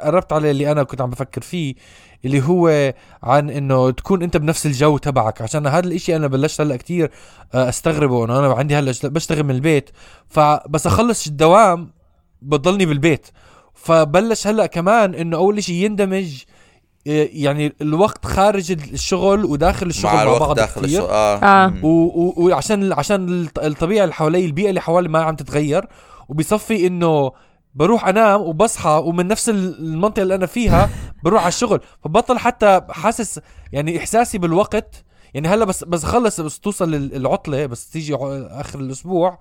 قربت 0.04 0.32
على 0.32 0.50
اللي 0.50 0.72
أنا 0.72 0.82
كنت 0.82 1.00
عم 1.00 1.10
بفكر 1.10 1.40
فيه. 1.40 1.74
اللي 2.24 2.42
هو 2.42 2.94
عن 3.22 3.50
إنه 3.50 3.90
تكون 3.90 4.22
أنت 4.22 4.36
بنفس 4.36 4.66
الجو 4.66 4.98
تبعك. 4.98 5.42
عشان 5.42 5.66
هذا 5.66 5.86
الإشي 5.86 6.16
أنا 6.16 6.26
بلشت 6.26 6.60
هلأ 6.60 6.76
كتير 6.76 7.10
آه، 7.54 7.68
أستغربه 7.68 8.24
إنه 8.24 8.38
أنا 8.38 8.54
عندي 8.54 8.74
هلأ 8.76 8.92
بشتغل 9.04 9.42
من 9.44 9.50
البيت. 9.50 9.90
فبس 10.28 10.86
أخلص 10.86 11.26
الدوام 11.26 11.90
بضلني 12.42 12.86
بالبيت. 12.86 13.26
فبلش 13.74 14.46
هلأ 14.46 14.66
كمان 14.66 15.14
إنه 15.14 15.36
أول 15.36 15.58
إشي 15.58 15.84
يندمج 15.84 16.42
إيه، 17.06 17.44
يعني 17.44 17.72
الوقت 17.80 18.26
خارج 18.26 18.72
الشغل 18.72 19.44
وداخل 19.44 19.86
الشغل 19.86 20.10
مع 20.10 20.16
مع, 20.16 20.22
الوقت 20.22 20.40
بعض 20.40 20.56
داخل 20.56 20.80
كتير. 20.80 20.84
الشغل 20.84 21.10
آه, 21.10 21.36
آه. 21.36 21.74
و- 21.82 22.44
وعشان 22.46 22.92
عشان 22.92 23.28
الط- 23.44 23.58
الطبيعة 23.58 24.04
اللي 24.04 24.14
حوالي 24.14 24.44
البيئة 24.44 24.68
اللي 24.68 24.80
حوالي 24.80 25.08
ما 25.08 25.18
عم 25.22 25.36
تتغير. 25.36 25.86
وبصفي 26.28 26.86
إنه 26.86 27.32
بروح 27.76 28.08
انام 28.08 28.40
وبصحى 28.40 29.02
ومن 29.04 29.26
نفس 29.28 29.48
ال- 29.48 29.78
المنطقة 29.78 30.22
اللي 30.22 30.34
أنا 30.34 30.46
فيها 30.46 30.90
بروح 31.24 31.40
على 31.42 31.48
الشغل. 31.48 31.80
فبطل 32.04 32.38
حتى 32.38 32.80
حاسس 32.90 33.40
يعني 33.72 33.98
إحساسي 33.98 34.38
بالوقت. 34.38 35.04
يعني 35.34 35.48
هلأ 35.48 35.64
بس 35.64 35.84
بس 35.84 36.04
خلص 36.04 36.40
بس 36.40 36.60
توصل 36.60 36.94
ال- 36.94 37.14
العطلة 37.16 37.66
بس 37.66 37.90
تيجي 37.90 38.14
آخر 38.20 38.78
الأسبوع 38.80 39.38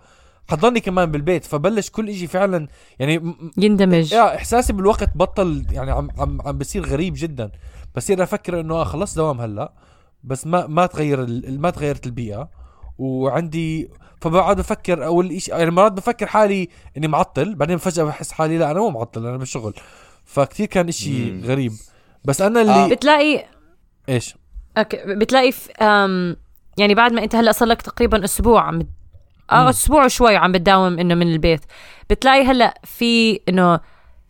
حضلني 0.50 0.80
كمان 0.80 1.12
بالبيت. 1.12 1.46
فبلش 1.46 1.90
كل 1.90 2.10
إشي 2.10 2.28
فعلا 2.28 2.68
يعني 3.00 3.34
يندمج. 3.58 4.12
يا 4.14 4.36
إحساسي 4.36 4.74
بالوقت 4.74 5.10
بطل 5.18 5.66
يعني 5.72 5.92
عم 5.92 6.10
عم 6.18 6.42
عم 6.42 6.58
بصير 6.58 6.86
غريب 6.86 7.14
جدا. 7.18 7.52
بصير 7.96 8.24
أفكر 8.24 8.60
إنه 8.60 8.76
آه 8.76 8.84
خلص 8.84 9.16
دوام 9.16 9.42
هلأ 9.42 9.74
بس 10.24 10.48
ما 10.48 10.68
ما 10.68 10.86
تغير 10.86 11.26
ما 11.50 11.70
تغيرت 11.70 12.06
البيئة. 12.06 12.50
وعندي 12.98 13.90
فبقعد 14.26 14.58
بفكر 14.58 15.06
أول 15.06 15.42
شيء 15.42 15.56
يعني 15.58 15.72
مرات 15.72 15.92
بفكر 15.92 16.26
حالي 16.26 16.70
إني 16.98 17.08
معطل 17.08 17.56
بعدين 17.56 17.78
فجأة 17.78 18.04
بحس 18.04 18.32
حالي 18.32 18.58
لا 18.58 18.72
أنا 18.72 18.80
مو 18.80 18.90
معطل 18.90 19.26
أنا 19.26 19.38
بالشغل 19.38 19.74
فكتير 20.26 20.66
كان 20.66 20.88
إشي 20.88 21.32
مم. 21.32 21.42
غريب 21.46 21.72
بس 22.26 22.42
أنا 22.42 22.62
اللي 22.62 22.72
آه. 22.72 22.88
بتلاقي 22.88 23.46
إيش 24.10 24.36
أوكي 24.78 24.98
بتلاقي 25.06 25.52
في 25.52 25.72
أم 25.72 26.36
يعني 26.78 26.96
بعد 26.96 27.14
ما 27.14 27.24
أنت 27.24 27.36
هلأ 27.36 27.52
صار 27.52 27.68
لك 27.68 27.82
تقريبا 27.82 28.24
أسبوع 28.24 28.62
عم 28.62 28.88
آه. 29.52 29.70
أسبوع 29.70 30.06
وشوي 30.06 30.36
عم 30.36 30.52
بتداوم 30.52 31.00
إنه 31.00 31.16
من 31.16 31.28
البيت 31.28 31.62
بتلاقي 32.10 32.44
هلأ 32.44 32.82
في 32.84 33.40
إنه 33.50 33.80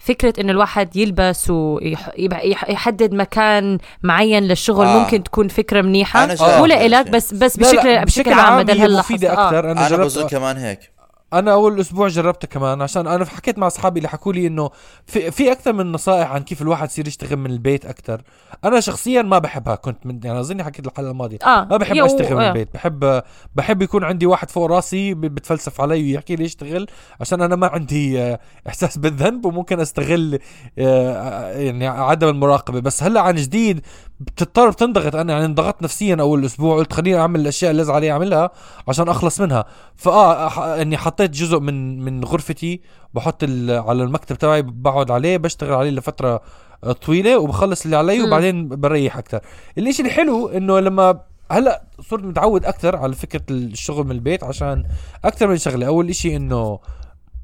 فكرة 0.05 0.33
انه 0.39 0.51
الواحد 0.51 0.95
يلبس 0.95 1.49
ويحدد 1.49 3.13
مكان 3.13 3.77
معين 4.03 4.43
للشغل 4.43 4.85
آه. 4.85 4.95
آه. 4.95 4.99
ممكن 4.99 5.23
تكون 5.23 5.47
فكرة 5.47 5.81
منيحة 5.81 6.23
أنا 6.23 6.59
مو. 6.59 6.65
لإلك 6.65 7.09
بس 7.09 7.33
بس 7.33 7.57
بشكل 7.57 7.93
لا 7.93 8.03
بشكل 8.03 8.33
عام 8.33 8.63
بدل 8.63 8.81
هلا 8.81 8.99
مفيدة 8.99 9.29
آه. 9.29 9.47
أكثر 9.47 9.71
أنا, 9.71 9.71
أنا 9.71 9.89
جربت 9.89 10.05
بظن 10.05 10.27
كمان 10.27 10.57
هيك 10.57 10.94
أنا 11.39 11.51
أول 11.53 11.79
أسبوع 11.79 12.07
جربتها 12.07 12.47
كمان 12.47 12.81
عشان 12.81 13.07
أنا 13.07 13.25
حكيت 13.25 13.57
مع 13.59 13.67
أصحابي 13.67 13.97
اللي 13.97 14.09
حكوا 14.09 14.33
لي 14.33 14.47
إنه 14.47 14.69
في, 15.05 15.31
في 15.31 15.51
أكثر 15.51 15.73
من 15.73 15.91
نصائح 15.91 16.31
عن 16.31 16.41
كيف 16.43 16.61
الواحد 16.61 16.87
يصير 16.89 17.07
يشتغل 17.07 17.35
من 17.35 17.49
البيت 17.51 17.85
أكثر. 17.85 18.21
أنا 18.65 18.79
شخصيا 18.79 19.21
ما 19.21 19.39
بحبها 19.39 19.75
كنت 19.75 20.05
من 20.05 20.19
يعني 20.23 20.39
اظني 20.39 20.63
حكيت 20.63 20.87
الحلقة 20.87 21.11
الماضية. 21.11 21.37
آه 21.45 21.67
ما 21.71 21.77
بحب 21.77 21.95
يو- 21.95 22.05
أشتغل 22.05 22.35
من 22.35 22.41
آه. 22.41 22.47
البيت. 22.49 22.73
بحب 22.73 23.21
بحب 23.55 23.81
يكون 23.81 24.03
عندي 24.03 24.25
واحد 24.25 24.51
فوق 24.51 24.65
راسي 24.71 25.13
بتفلسف 25.13 25.81
علي 25.81 26.03
ويحكي 26.11 26.35
لي 26.35 26.45
اشتغل 26.45 26.87
عشان 27.21 27.41
أنا 27.41 27.55
ما 27.55 27.67
عندي 27.67 28.21
آه، 28.21 28.39
إحساس 28.67 28.97
بالذنب 28.97 29.45
وممكن 29.45 29.79
أستغل 29.79 30.39
آه، 30.79 31.51
يعني 31.51 31.87
عدم 31.87 32.27
المراقبة. 32.29 32.79
بس 32.79 33.03
هلأ 33.03 33.21
عن 33.21 33.35
جديد 33.35 33.81
بتضطر 34.19 34.69
بتنضغط 34.69 35.15
أنا 35.15 35.33
يعني 35.33 35.45
انضغطت 35.45 35.83
نفسيا 35.83 36.15
أول 36.19 36.45
أسبوع 36.45 36.77
قلت 36.77 36.93
خليني 36.93 37.19
أعمل 37.19 37.39
الأشياء 37.39 37.71
اللي 37.71 37.81
لازم 37.81 37.93
علي 37.93 38.11
أعملها 38.11 38.49
عشان 38.87 39.09
أخلص 39.09 39.41
منها. 39.41 39.65
فآه 39.95 40.81
إني 40.81 40.97
حطيت 40.97 41.31
جزء 41.31 41.59
من 41.59 41.99
من 41.99 42.23
غرفتي 42.23 42.81
بحط 43.13 43.43
ال- 43.43 43.71
على 43.79 44.03
المكتب 44.03 44.35
تبعي 44.37 44.61
بقعد 44.61 45.11
عليه 45.11 45.37
بشتغل 45.37 45.73
عليه 45.73 45.89
لفترة 45.89 46.41
آه، 46.83 46.91
طويلة 46.91 47.37
وبخلص 47.37 47.83
اللي 47.85 47.97
علي. 47.97 48.13
وبعدين 48.23 48.67
بريح 48.69 49.17
أكثر 49.17 49.39
الإشي 49.77 50.01
الحلو 50.03 50.47
إنه 50.47 50.79
لما 50.79 51.19
هلأ 51.51 51.83
صرت 52.09 52.23
متعود 52.23 52.65
أكثر 52.65 52.95
على 52.95 53.13
فكرة 53.13 53.41
الشغل 53.51 54.05
من 54.05 54.11
البيت 54.11 54.43
عشان 54.43 54.83
أكثر 55.25 55.47
من 55.47 55.57
شغلة. 55.57 55.87
أول 55.87 56.09
إشي 56.09 56.35
إنه 56.35 56.79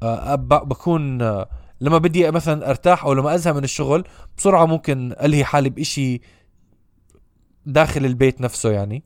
آه، 0.02 0.34
بكون 0.34 1.22
آه، 1.22 1.48
لما 1.80 1.98
بدي 1.98 2.30
مثلا 2.30 2.70
أرتاح 2.70 3.04
أو 3.04 3.12
لما 3.12 3.34
أزهق 3.34 3.54
من 3.54 3.64
الشغل 3.64 4.04
بسرعة 4.38 4.66
ممكن 4.66 5.14
ألهي 5.22 5.44
حالي 5.44 5.70
بإشي 5.70 6.20
داخل 7.66 8.04
البيت 8.04 8.40
نفسه 8.40 8.70
يعني. 8.70 9.04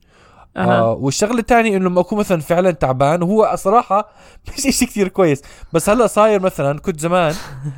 آه 0.57 0.61
أها. 0.61 0.81
والشغلة 0.83 1.39
الثانية 1.41 1.77
إنه 1.77 1.85
لما 1.89 2.01
أكون 2.01 2.19
مثلا 2.19 2.41
فعلا 2.41 2.71
تعبان 2.71 3.23
وهو 3.23 3.53
صراحة 3.57 4.09
مش 4.59 4.67
إشي 4.67 4.87
كتير 4.87 5.09
كويس. 5.09 5.43
بس 5.73 5.91
هلأ 5.91 6.07
صاير 6.07 6.41
مثلا 6.41 6.79
كنت 6.79 7.01
زمان 7.01 7.35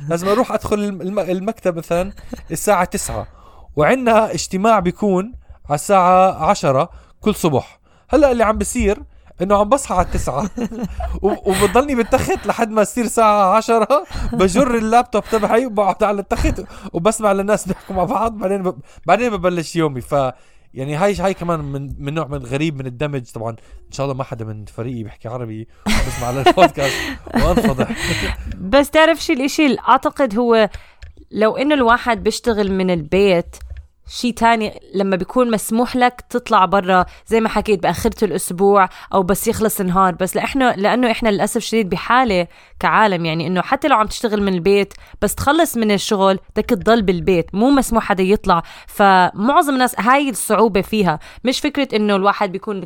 لازم 0.09 0.27
أروح 0.27 0.51
أدخل 0.51 0.79
الم- 0.79 1.19
المكتب 1.19 1.77
مثلا 1.77 2.13
الساعة 2.51 2.83
9 2.85 3.27
وعندنا 3.75 4.33
اجتماع 4.33 4.79
بيكون 4.79 5.33
على 5.65 5.75
الساعة 5.75 6.45
10 6.49 6.89
كل 7.21 7.35
صبح. 7.35 7.79
هلأ 8.09 8.31
اللي 8.31 8.43
عم 8.43 8.57
بصير 8.57 9.03
إنه 9.41 9.57
عم 9.57 9.69
بصحى 9.69 9.93
على 9.95 10.05
التسعة 10.05 10.49
وبضلني 11.21 11.95
بالتخت 11.95 12.45
لحد 12.47 12.69
ما 12.71 12.83
تصير 12.83 13.07
ساعة 13.07 13.55
عشرة 13.57 14.03
بجر 14.33 14.75
اللابتوب 14.75 15.23
تبعي 15.31 15.65
وبقعد 15.65 16.03
على 16.03 16.21
التخت 16.21 16.63
وبسمع 16.93 17.31
للناس 17.31 17.67
بيحكوا 17.67 17.95
مع 17.95 18.03
بعض 18.03 18.37
بعدين 18.37 18.63
ب... 18.63 18.75
بعدين 19.05 19.29
ببلش 19.37 19.75
يومي. 19.75 20.01
ف 20.01 20.15
يعني 20.73 20.95
هاي 20.95 21.15
هاي 21.15 21.33
كمان 21.33 21.59
من 21.59 21.95
من 21.99 22.13
نوع 22.13 22.27
من 22.27 22.45
غريب 22.45 22.75
من 22.75 22.85
الدمج. 22.85 23.31
طبعا 23.31 23.51
إن 23.87 23.91
شاء 23.91 24.05
الله 24.05 24.17
ما 24.17 24.23
حدا 24.23 24.45
من 24.45 24.65
فريقي 24.65 25.03
بيحكي 25.03 25.27
عربي 25.27 25.67
وبسمع 25.87 26.27
على 26.27 26.43
البودكاست. 26.47 26.95
وانفضح 27.45 27.91
بس 28.57 28.89
تعرف 28.89 29.19
شي 29.19 29.33
الإشي 29.33 29.65
اللي 29.65 29.79
أعتقد 29.89 30.37
هو 30.37 30.69
لو 31.31 31.57
إنه 31.57 31.75
الواحد 31.75 32.23
بيشتغل 32.23 32.71
من 32.71 32.89
البيت 32.89 33.55
شيء 34.09 34.33
تاني 34.33 34.79
لما 34.95 35.15
بيكون 35.15 35.51
مسموح 35.51 35.95
لك 35.95 36.21
تطلع 36.29 36.65
برا 36.65 37.05
زي 37.27 37.41
ما 37.41 37.49
حكيت 37.49 37.83
بآخرة 37.83 38.25
الأسبوع 38.25 38.89
أو 39.13 39.23
بس 39.23 39.47
يخلص 39.47 39.79
النهار. 39.79 40.15
بس 40.15 40.35
لإحنا 40.35 40.73
لأنه 40.77 41.11
إحنا 41.11 41.29
للأسف 41.29 41.61
شديد 41.61 41.89
بحالة 41.89 42.47
كعالم 42.79 43.25
يعني 43.25 43.47
إنه 43.47 43.61
حتى 43.61 43.87
لو 43.87 43.95
عم 43.95 44.07
تشتغل 44.07 44.41
من 44.41 44.53
البيت 44.53 44.93
بس 45.21 45.35
تخلص 45.35 45.77
من 45.77 45.91
الشغل 45.91 46.39
بدك 46.55 46.65
تضل 46.65 47.01
بالبيت 47.01 47.55
مو 47.55 47.69
مسموح 47.69 48.03
حدا 48.03 48.23
يطلع. 48.23 48.63
فمعظم 48.87 49.73
الناس 49.73 49.99
هاي 49.99 50.29
الصعوبة 50.29 50.81
فيها. 50.81 51.19
مش 51.43 51.59
فكرة 51.59 51.87
إنه 51.95 52.15
الواحد 52.15 52.51
بيكون 52.51 52.83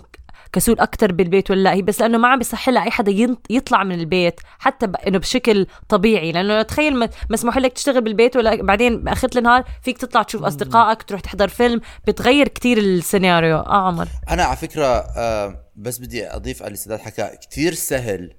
كسول 0.54 0.80
أكثر 0.80 1.12
بالبيت 1.12 1.52
ولا 1.52 1.64
لا؟ 1.64 1.74
هي 1.74 1.82
بس 1.82 2.02
لأنه 2.02 2.18
ما 2.18 2.28
عم 2.28 2.38
بيصح 2.38 2.70
لها 2.70 2.84
أي 2.84 2.92
حدا 2.92 3.38
يطلع 3.50 3.84
من 3.84 4.00
البيت 4.00 4.40
حتى 4.60 4.88
ب... 4.88 4.96
إنه 4.96 5.18
بشكل 5.18 5.68
طبيعي. 5.90 6.32
لأنه 6.32 6.62
تخيل 6.62 7.10
مسموح 7.30 7.58
لك 7.58 7.74
تشتغل 7.74 8.02
بالبيت 8.02 8.36
ولا 8.38 8.64
بعدين 8.64 9.04
باخره 9.04 9.38
النهار 9.38 9.64
فيك 9.84 9.98
تطلع 9.98 10.24
تشوف 10.24 10.44
أصدقائك 10.44 11.04
تروح 11.04 11.22
تحضر 11.22 11.48
فيلم 11.48 11.82
بتغير 12.08 12.48
كتير 12.48 12.78
السيناريو. 12.78 13.58
آه 13.58 13.88
عمر. 13.88 14.08
أنا 14.30 14.44
على 14.44 14.58
فكرة 14.58 14.86
آه 14.86 15.64
بس 15.76 15.98
بدي 15.98 16.28
أضيف 16.28 16.62
على 16.62 16.68
اللي 16.68 16.78
سداد 16.78 17.00
حكى. 17.00 17.30
كثير 17.50 17.74
سهل. 17.74 18.34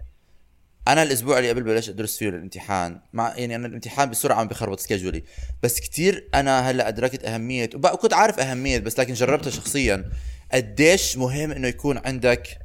أنا 0.88 1.02
الأسبوع 1.02 1.38
اللي 1.38 1.50
قبل 1.50 1.62
بلشت 1.62 1.88
أدرس 1.88 2.18
فيه 2.18 2.28
الامتحان 2.28 3.00
مع 3.12 3.36
يعني 3.36 3.56
أنا 3.56 3.66
الامتحان 3.66 4.10
بسرعة 4.10 4.40
عم 4.40 4.48
بخربط 4.48 4.80
schedule 4.80 5.19
ي 5.19 5.24
بس 5.62 5.80
كثير 5.80 6.28
أنا 6.34 6.70
هلأ 6.70 6.88
أدركت 6.88 7.24
أهمية. 7.24 7.70
وبقى 7.74 7.96
كنت 7.96 8.14
عارف 8.14 8.40
أهمية 8.40 8.78
بس 8.78 9.00
لكن 9.00 9.14
جربتها 9.14 9.50
شخصيا. 9.50 10.10
قديش 10.54 11.16
مهم 11.18 11.50
إنه 11.50 11.68
يكون 11.68 11.98
عندك 11.98 12.58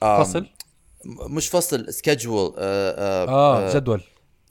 فصل 0.00 0.46
مش 1.04 1.48
فصل 1.48 1.92
schedule 1.94 2.54
آه, 2.58 3.28
آه 3.28 3.74
جدول 3.74 4.02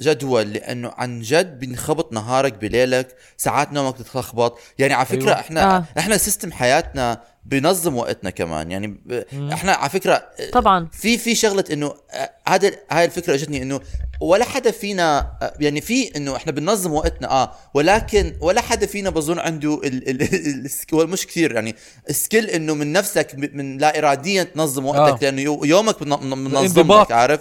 جدول 0.01 0.53
لأنه 0.53 0.91
عن 0.97 1.21
جد 1.21 1.59
بينخبط 1.59 2.13
نهارك 2.13 2.53
بليلك 2.53 3.15
ساعات 3.37 3.73
نومك 3.73 3.93
بتتلخبط 3.95 4.59
يعني 4.79 4.93
على 4.93 5.05
فكرة 5.05 5.29
أيوة. 5.29 5.39
إحنا 5.39 5.77
آه. 5.77 5.85
إحنا 5.97 6.17
system 6.17 6.51
حياتنا 6.51 7.21
بينظم 7.45 7.95
وقتنا 7.97 8.29
كمان 8.29 8.71
يعني 8.71 8.87
ب... 8.87 9.23
إحنا 9.53 9.71
على 9.71 9.89
فكرة 9.89 10.23
طبعا 10.53 10.87
في 10.91 11.17
في 11.17 11.35
شغلة 11.35 11.63
إنه 11.71 11.93
آه، 12.11 12.29
هذا 12.47 12.71
هاي 12.91 13.05
الفكرة 13.05 13.33
اجتني 13.33 13.61
إنه 13.61 13.79
ولا 14.21 14.45
حدا 14.45 14.71
فينا 14.71 15.19
آه، 15.41 15.53
يعني 15.59 15.81
في 15.81 16.17
إنه 16.17 16.35
إحنا 16.35 16.51
بننظم 16.51 16.93
وقتنا 16.93 17.31
آه 17.31 17.51
ولكن 17.73 18.35
ولا 18.41 18.61
حدا 18.61 18.85
فينا 18.85 19.09
بظن 19.09 19.39
عنده 19.39 19.81
ال 19.83 20.09
ال 20.09 20.21
ال 20.21 20.69
هو 20.93 21.05
مش 21.07 21.27
كثير 21.27 21.51
يعني 21.55 21.75
ال 22.09 22.16
skill 22.16 22.49
إنه 22.49 22.73
من 22.73 22.91
نفسك 22.93 23.35
من 23.53 23.77
لا 23.77 23.97
اراديا 23.97 24.43
تنظم 24.43 24.85
وقتك 24.85 25.13
آه. 25.23 25.25
لأنه 25.25 25.41
يو- 25.41 25.63
يومك 25.63 26.01
من- 26.01 26.09
من- 26.29 26.37
منظم. 26.37 27.01
لك 27.01 27.11
عارف 27.11 27.39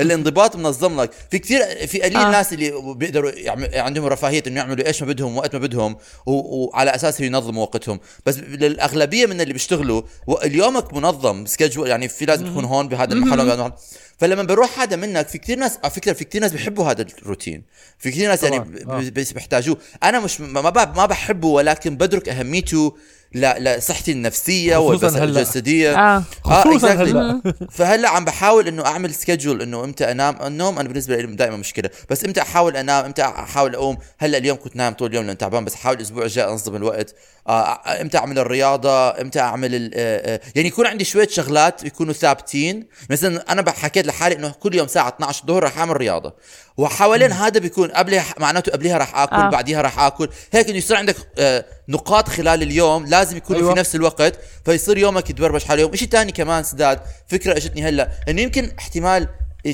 الانضباط 0.00 0.56
منظم 0.56 1.00
لك 1.00 1.10
في 1.30 1.38
كثير 1.38 1.86
في 1.86 2.00
قليل 2.02 2.16
آه. 2.16 2.30
ناس 2.30 2.52
اللي 2.52 2.94
بيقدروا 2.96 3.30
يعمل 3.30 3.68
عندهم 3.74 4.06
رفاهية 4.06 4.42
إنه 4.46 4.60
يعملوا 4.60 4.86
إيش 4.86 5.02
ما 5.02 5.08
بدهم 5.08 5.36
وقت 5.36 5.54
ما 5.56 5.60
بدهم 5.60 5.96
و- 6.26 6.64
وعلى 6.66 6.94
اساسه 6.94 7.24
ينظموا 7.24 7.62
وقتهم 7.62 8.00
بس 8.26 8.38
للأغلبية 8.38 9.26
من 9.26 9.40
اللي 9.42 9.52
بيشتغلوا 9.52 10.02
اليومك 10.42 10.94
منظم 10.94 11.46
سكجول 11.46 11.88
يعني 11.88 12.08
في 12.08 12.24
لازم 12.24 12.46
تكون 12.46 12.64
هون 12.64 12.88
بهذا 12.88 13.12
المحل 13.12 13.40
وبهذا 13.40 13.72
فلما 14.18 14.42
بروح 14.42 14.80
هذا 14.80 14.96
منك 14.96 15.28
في 15.28 15.38
كثير 15.38 15.58
ناس 15.58 15.78
على 15.84 15.92
فكرة 15.92 16.12
في 16.12 16.24
كثير 16.24 16.40
ناس 16.40 16.52
بيحبوا 16.52 16.84
هذا 16.84 17.06
الروتين 17.22 17.62
في 17.98 18.10
كثير 18.10 18.28
ناس 18.28 18.42
يعني 18.42 18.58
طبعاً. 18.58 19.10
بس 19.10 19.32
بيحتاجوه. 19.32 19.76
أنا 20.02 20.20
مش 20.20 20.40
ما 20.40 20.60
ما 20.96 21.06
بحبه 21.06 21.48
ولكن 21.48 21.96
بدرك 21.96 22.28
أهميته. 22.28 22.96
ل- 23.34 23.64
لصحتي 23.64 24.12
النفسية 24.12 24.76
خصوصاً 24.76 25.06
والبس- 25.06 25.14
هلأ. 25.16 25.24
الجسدية. 25.24 25.98
آه 26.16 26.22
خصوصا 26.44 26.88
exactly. 26.88 26.98
هلأ. 26.98 27.40
فهلأ 27.70 28.08
عم 28.08 28.24
بحاول 28.24 28.68
إنه 28.68 28.86
أعمل 28.86 29.14
سكجول 29.14 29.62
إنه 29.62 29.84
إمتى 29.84 30.10
أنام. 30.10 30.36
النوم 30.46 30.78
أنا 30.78 30.88
بالنسبة 30.88 31.16
لي 31.16 31.26
دائما 31.36 31.56
مشكلة. 31.56 31.90
بس 32.10 32.24
إمتى 32.24 32.42
أحاول 32.42 32.76
أنام 32.76 33.04
إمتى 33.04 33.22
أحاول 33.22 33.74
أقوم. 33.74 33.98
هلأ 34.18 34.38
اليوم 34.38 34.58
كنت 34.58 34.76
نايم 34.76 34.92
طول 34.94 35.10
اليوم 35.10 35.26
لأن 35.26 35.38
تعبان 35.38 35.64
بس 35.64 35.74
احاول 35.74 35.96
الأسبوع 35.96 36.22
الجاي 36.24 36.44
أنظم 36.44 36.76
الوقت. 36.76 37.14
آه 37.48 37.80
إمتى 38.00 38.18
أعمل 38.18 38.38
الرياضة 38.38 39.20
إمتى 39.20 39.40
أعمل 39.40 39.74
ال- 39.74 39.90
آه 39.94 40.34
آه 40.34 40.40
يعني 40.54 40.68
يكون 40.68 40.86
عندي 40.86 41.04
شوية 41.04 41.28
شغلات 41.28 41.84
يكونوا 41.84 42.12
ثابتين. 42.12 42.86
مثلا 43.10 43.52
أنا 43.52 43.70
حكيت 43.70 44.06
لحالي 44.06 44.34
إنه 44.36 44.52
كل 44.60 44.74
يوم 44.74 44.86
ساعه 44.86 45.08
12 45.08 45.42
الظهر 45.42 45.62
رح 45.64 45.78
أعمل 45.78 45.96
رياضة. 45.96 46.34
وحوالين 46.76 47.32
هذا 47.32 47.60
بيكون 47.60 47.88
قبلها 47.90 48.24
معناته 48.38 48.72
قبلها 48.72 48.98
راح 48.98 49.16
آكل 49.16 49.36
آه. 49.36 49.50
بعديها 49.50 49.82
راح 49.82 49.98
آكل. 49.98 50.28
هيك 50.52 50.68
إنه 50.68 50.78
يصير 50.78 50.96
عندك 50.96 51.16
آه 51.38 51.64
نقاط 51.88 52.28
خلال 52.28 52.62
اليوم 52.62 53.06
لازم 53.06 53.36
يكونوا 53.36 53.60
أيوة. 53.60 53.74
في 53.74 53.80
نفس 53.80 53.94
الوقت 53.94 54.38
فيصير 54.64 54.98
يومك 54.98 55.30
يتبربش 55.30 55.64
حال 55.64 55.78
يوم 55.78 55.96
شيء 55.96 56.08
تاني 56.08 56.32
كمان 56.32 56.64
سداد 56.64 57.00
فكرة 57.28 57.56
إجتني 57.56 57.82
هلأ 57.88 58.08
إنه 58.28 58.42
يمكن 58.42 58.70
احتمال 58.78 59.28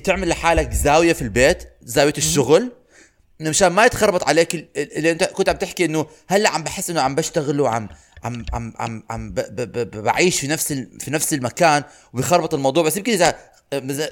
تعمل 0.05 0.29
لحالك 0.29 0.73
زاوية 0.73 1.13
في 1.13 1.23
البيت 1.23 1.69
زاوية 1.83 2.15
الشغل 2.19 2.73
إنه 3.41 3.51
مشان 3.51 3.69
ما 3.69 3.85
يتخربط 3.87 4.29
عليك 4.29 4.55
ال- 4.55 4.69
ال- 4.77 4.97
اللي 4.97 5.11
أنت 5.11 5.25
كنت 5.25 5.49
عم 5.49 5.57
تحكي 5.57 5.85
إنه 5.85 6.07
هلأ 6.29 6.49
عم 6.51 6.63
بحس 6.65 6.91
إنه 6.91 7.01
عم 7.01 7.15
بشتغل 7.15 7.61
وعم 7.61 7.89
عم 8.25 8.45
عم 8.53 8.73
عم 8.79 9.03
عم 9.11 9.35
بعيش 9.95 10.41
في 10.41 10.47
نفس 10.47 10.73
في 11.01 11.11
نفس 11.11 11.33
المكان 11.35 11.83
وبيخربط 12.13 12.55
الموضوع. 12.55 12.83
بس 12.83 12.97
يمكن 12.97 13.13
إذا 13.13 13.35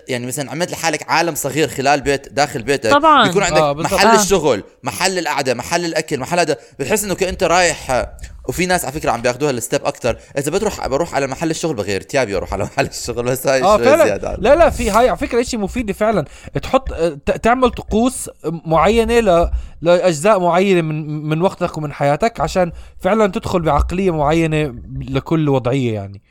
يعني 0.08 0.26
مثلا 0.26 0.50
عملت 0.50 0.70
لحالك 0.70 1.10
عالم 1.10 1.34
صغير 1.34 1.68
خلال 1.68 2.00
بيت 2.00 2.32
داخل 2.32 2.62
بيتك 2.62 2.90
طبعاً. 2.90 3.26
بيكون 3.26 3.42
عندك 3.42 3.58
آه،. 3.58 3.72
محل 3.72 4.06
آه. 4.06 4.14
الشغل 4.14 4.64
محل 4.82 5.18
القعدة 5.18 5.54
محل 5.54 5.84
الأكل 5.84 6.20
محل 6.20 6.38
هذا 6.38 6.56
بتحس 6.78 7.04
إنه 7.04 7.14
كأنت 7.14 7.44
رايح 7.44 7.90
آه، 7.90 8.16
وفي 8.48 8.66
ناس 8.66 8.84
على 8.84 8.92
فكرة 8.92 9.10
عم 9.10 9.22
بياخذوها 9.22 9.50
الستيب 9.50 9.84
أكثر 9.84 10.18
إذا 10.38 10.50
بتروح 10.50 10.86
بروح 10.86 11.14
على 11.14 11.26
محل 11.26 11.50
الشغل 11.50 11.74
بغير 11.74 12.00
تيابي 12.00 12.34
وأروح 12.34 12.52
على 12.52 12.64
محل 12.74 12.86
الشغل 12.86 13.24
بس 13.24 13.46
هاي 13.46 13.62
شوي 13.62 13.84
فعلا 13.84 14.04
زيادة 14.04 14.36
لا 14.38 14.54
لا 14.54 14.70
في 14.70 14.90
هاي 14.90 15.08
على 15.08 15.18
فكرة 15.18 15.42
شيء 15.42 15.60
مفيد 15.60 15.92
فعلا 15.92 16.24
تحط 16.62 16.92
ت- 16.92 17.30
تعمل 17.30 17.70
طقوس 17.70 18.30
معينة 18.44 19.20
ل 19.20 19.50
لأجزاء 19.80 20.40
معينة 20.40 20.80
من 20.82 21.28
من 21.28 21.42
وقتك 21.42 21.78
ومن 21.78 21.92
حياتك 21.92 22.40
عشان 22.40 22.72
فعلا 23.00 23.26
تدخل 23.26 23.60
بعقلية 23.62 24.10
معينة 24.10 24.74
لكل 25.00 25.48
وضعية 25.48 25.94
يعني 25.94 26.22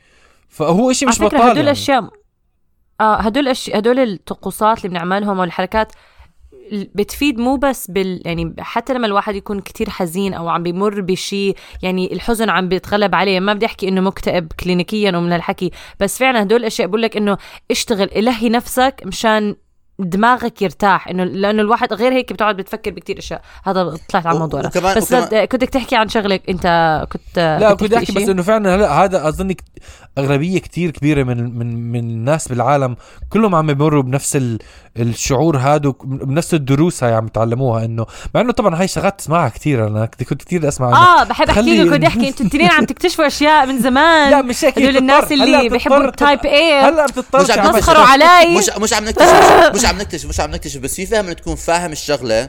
فهو 0.48 0.92
شيء 0.92 1.08
مش 1.08 1.20
على 1.20 1.30
فكرة 1.30 1.38
بطال 1.38 1.50
هدول 1.50 1.58
يعني. 1.58 1.70
أشياء 1.70 2.10
آه 3.00 3.14
هدول 3.16 3.48
أش... 3.48 3.70
هدول 3.74 3.98
الطقوسات 3.98 4.78
اللي 4.78 4.88
بنعملهم 4.88 5.38
والحركات 5.38 5.92
ال- 6.72 6.90
بتفيد 6.94 7.38
مو 7.38 7.56
بس 7.56 7.90
بال 7.90 8.22
يعني 8.24 8.54
حتى 8.58 8.94
لما 8.94 9.06
الواحد 9.06 9.34
يكون 9.34 9.60
كتير 9.60 9.90
حزين 9.90 10.34
أو 10.34 10.48
عم 10.48 10.62
بيمر 10.62 11.00
بشيء 11.00 11.56
يعني 11.82 12.12
الحزن 12.12 12.50
عم 12.50 12.68
بيتغلب 12.68 13.14
عليه. 13.14 13.40
ما 13.40 13.52
بدي 13.52 13.66
أحكي 13.66 13.88
إنه 13.88 14.00
مكتئب 14.00 14.52
كلينيكيا 14.60 15.16
ومن 15.16 15.32
الحكي 15.32 15.70
بس 16.00 16.18
فعلا 16.18 16.42
هدول 16.42 16.60
الأشياء 16.60 16.88
بقول 16.88 17.02
لك 17.02 17.16
إنه 17.16 17.38
اشتغل 17.70 18.10
الهي 18.16 18.48
نفسك 18.48 19.02
مشان 19.06 19.56
دماغك 19.98 20.62
يرتاح. 20.62 21.08
إنه 21.08 21.24
لأنه 21.24 21.62
الواحد 21.62 21.92
غير 21.92 22.12
هيك 22.12 22.32
بتقعد 22.32 22.56
بتفكر 22.56 22.90
بكتير 22.90 23.18
أشياء. 23.18 23.42
هذا 23.64 23.96
طلعت 24.08 24.26
على 24.26 24.34
الموضوع 24.34 24.60
بس 24.60 24.76
وكمان- 24.76 25.44
كنت 25.44 25.54
بدك 25.60 25.68
تحكي 25.70 25.96
عن 25.96 26.08
شغلك. 26.08 26.50
أنت 26.50 27.06
كنت 27.12 27.38
لا 27.60 27.70
كنت 27.70 27.80
كنت 27.80 27.92
أحكي 27.92 28.12
بس؟ 28.12 28.28
إنه 28.28 28.42
فعلا 28.42 28.74
هلا 28.74 29.04
هذا 29.04 29.28
أظن 29.28 29.54
أغلبية 30.18 30.58
كتير 30.58 30.90
كبيرة 30.90 31.22
من 31.22 31.58
من 31.58 31.92
من 31.92 31.98
الناس 31.98 32.48
بالعالم 32.48 32.96
كلهم 33.30 33.54
عم 33.54 33.70
يمروا 33.70 34.02
بنفس 34.02 34.36
ال- 34.36 34.58
الشعور 34.98 35.58
هذا 35.58 35.92
بنفس 36.04 36.54
الدروس 36.54 37.04
هاي 37.04 37.14
عم 37.14 37.26
يتعلموها 37.26 37.84
إنه 37.84 38.06
مع 38.34 38.40
إنه 38.40 38.52
طبعا 38.52 38.80
هاي 38.80 38.88
شغلات 38.88 39.18
تسمعها 39.18 39.48
كثير 39.48 39.86
أنا 39.86 40.06
كنت 40.06 40.22
كنت 40.22 40.42
كثير 40.44 40.68
أسمع 40.68 40.88
آه 41.20 41.24
بحب 41.24 41.48
أحكي 41.50 41.82
لكم 41.82 41.90
كنت 41.94 42.04
أحكي 42.04 42.28
أنتوا 42.28 42.46
الاثنين 42.46 42.70
عم 42.70 42.84
تكتشفوا 42.84 43.26
أشياء 43.26 43.66
من 43.66 43.78
زمان 43.78 44.30
لا 44.30 44.42
مش 44.42 44.64
هيك 44.64 44.78
هي 44.78 44.84
هدول 44.84 44.96
الناس. 44.96 45.32
اللي 45.32 45.68
بيحبوا 45.68 46.10
تبقى- 46.10 46.44
إيه 46.44 46.88
هلا 46.88 47.06
بتضطر 47.06 47.42
مش 47.42 47.50
عم 47.50 47.74
مسخروا 47.76 48.06
شغلات. 48.06 48.22
علي 48.22 48.58
مش 48.58 48.70
مش 48.78 48.92
عم 48.92 49.04
نكتشف 49.04 49.70
مش 49.74 49.84
عم 49.84 49.98
نكتشف 49.98 50.28
مش 50.28 50.40
عم 50.40 50.50
نكتشف 50.50 50.80
بس 50.80 50.94
في 50.94 51.06
فهم 51.06 51.24
إنه 51.24 51.32
تكون 51.32 51.54
فاهم 51.56 51.92
الشغلة 51.92 52.48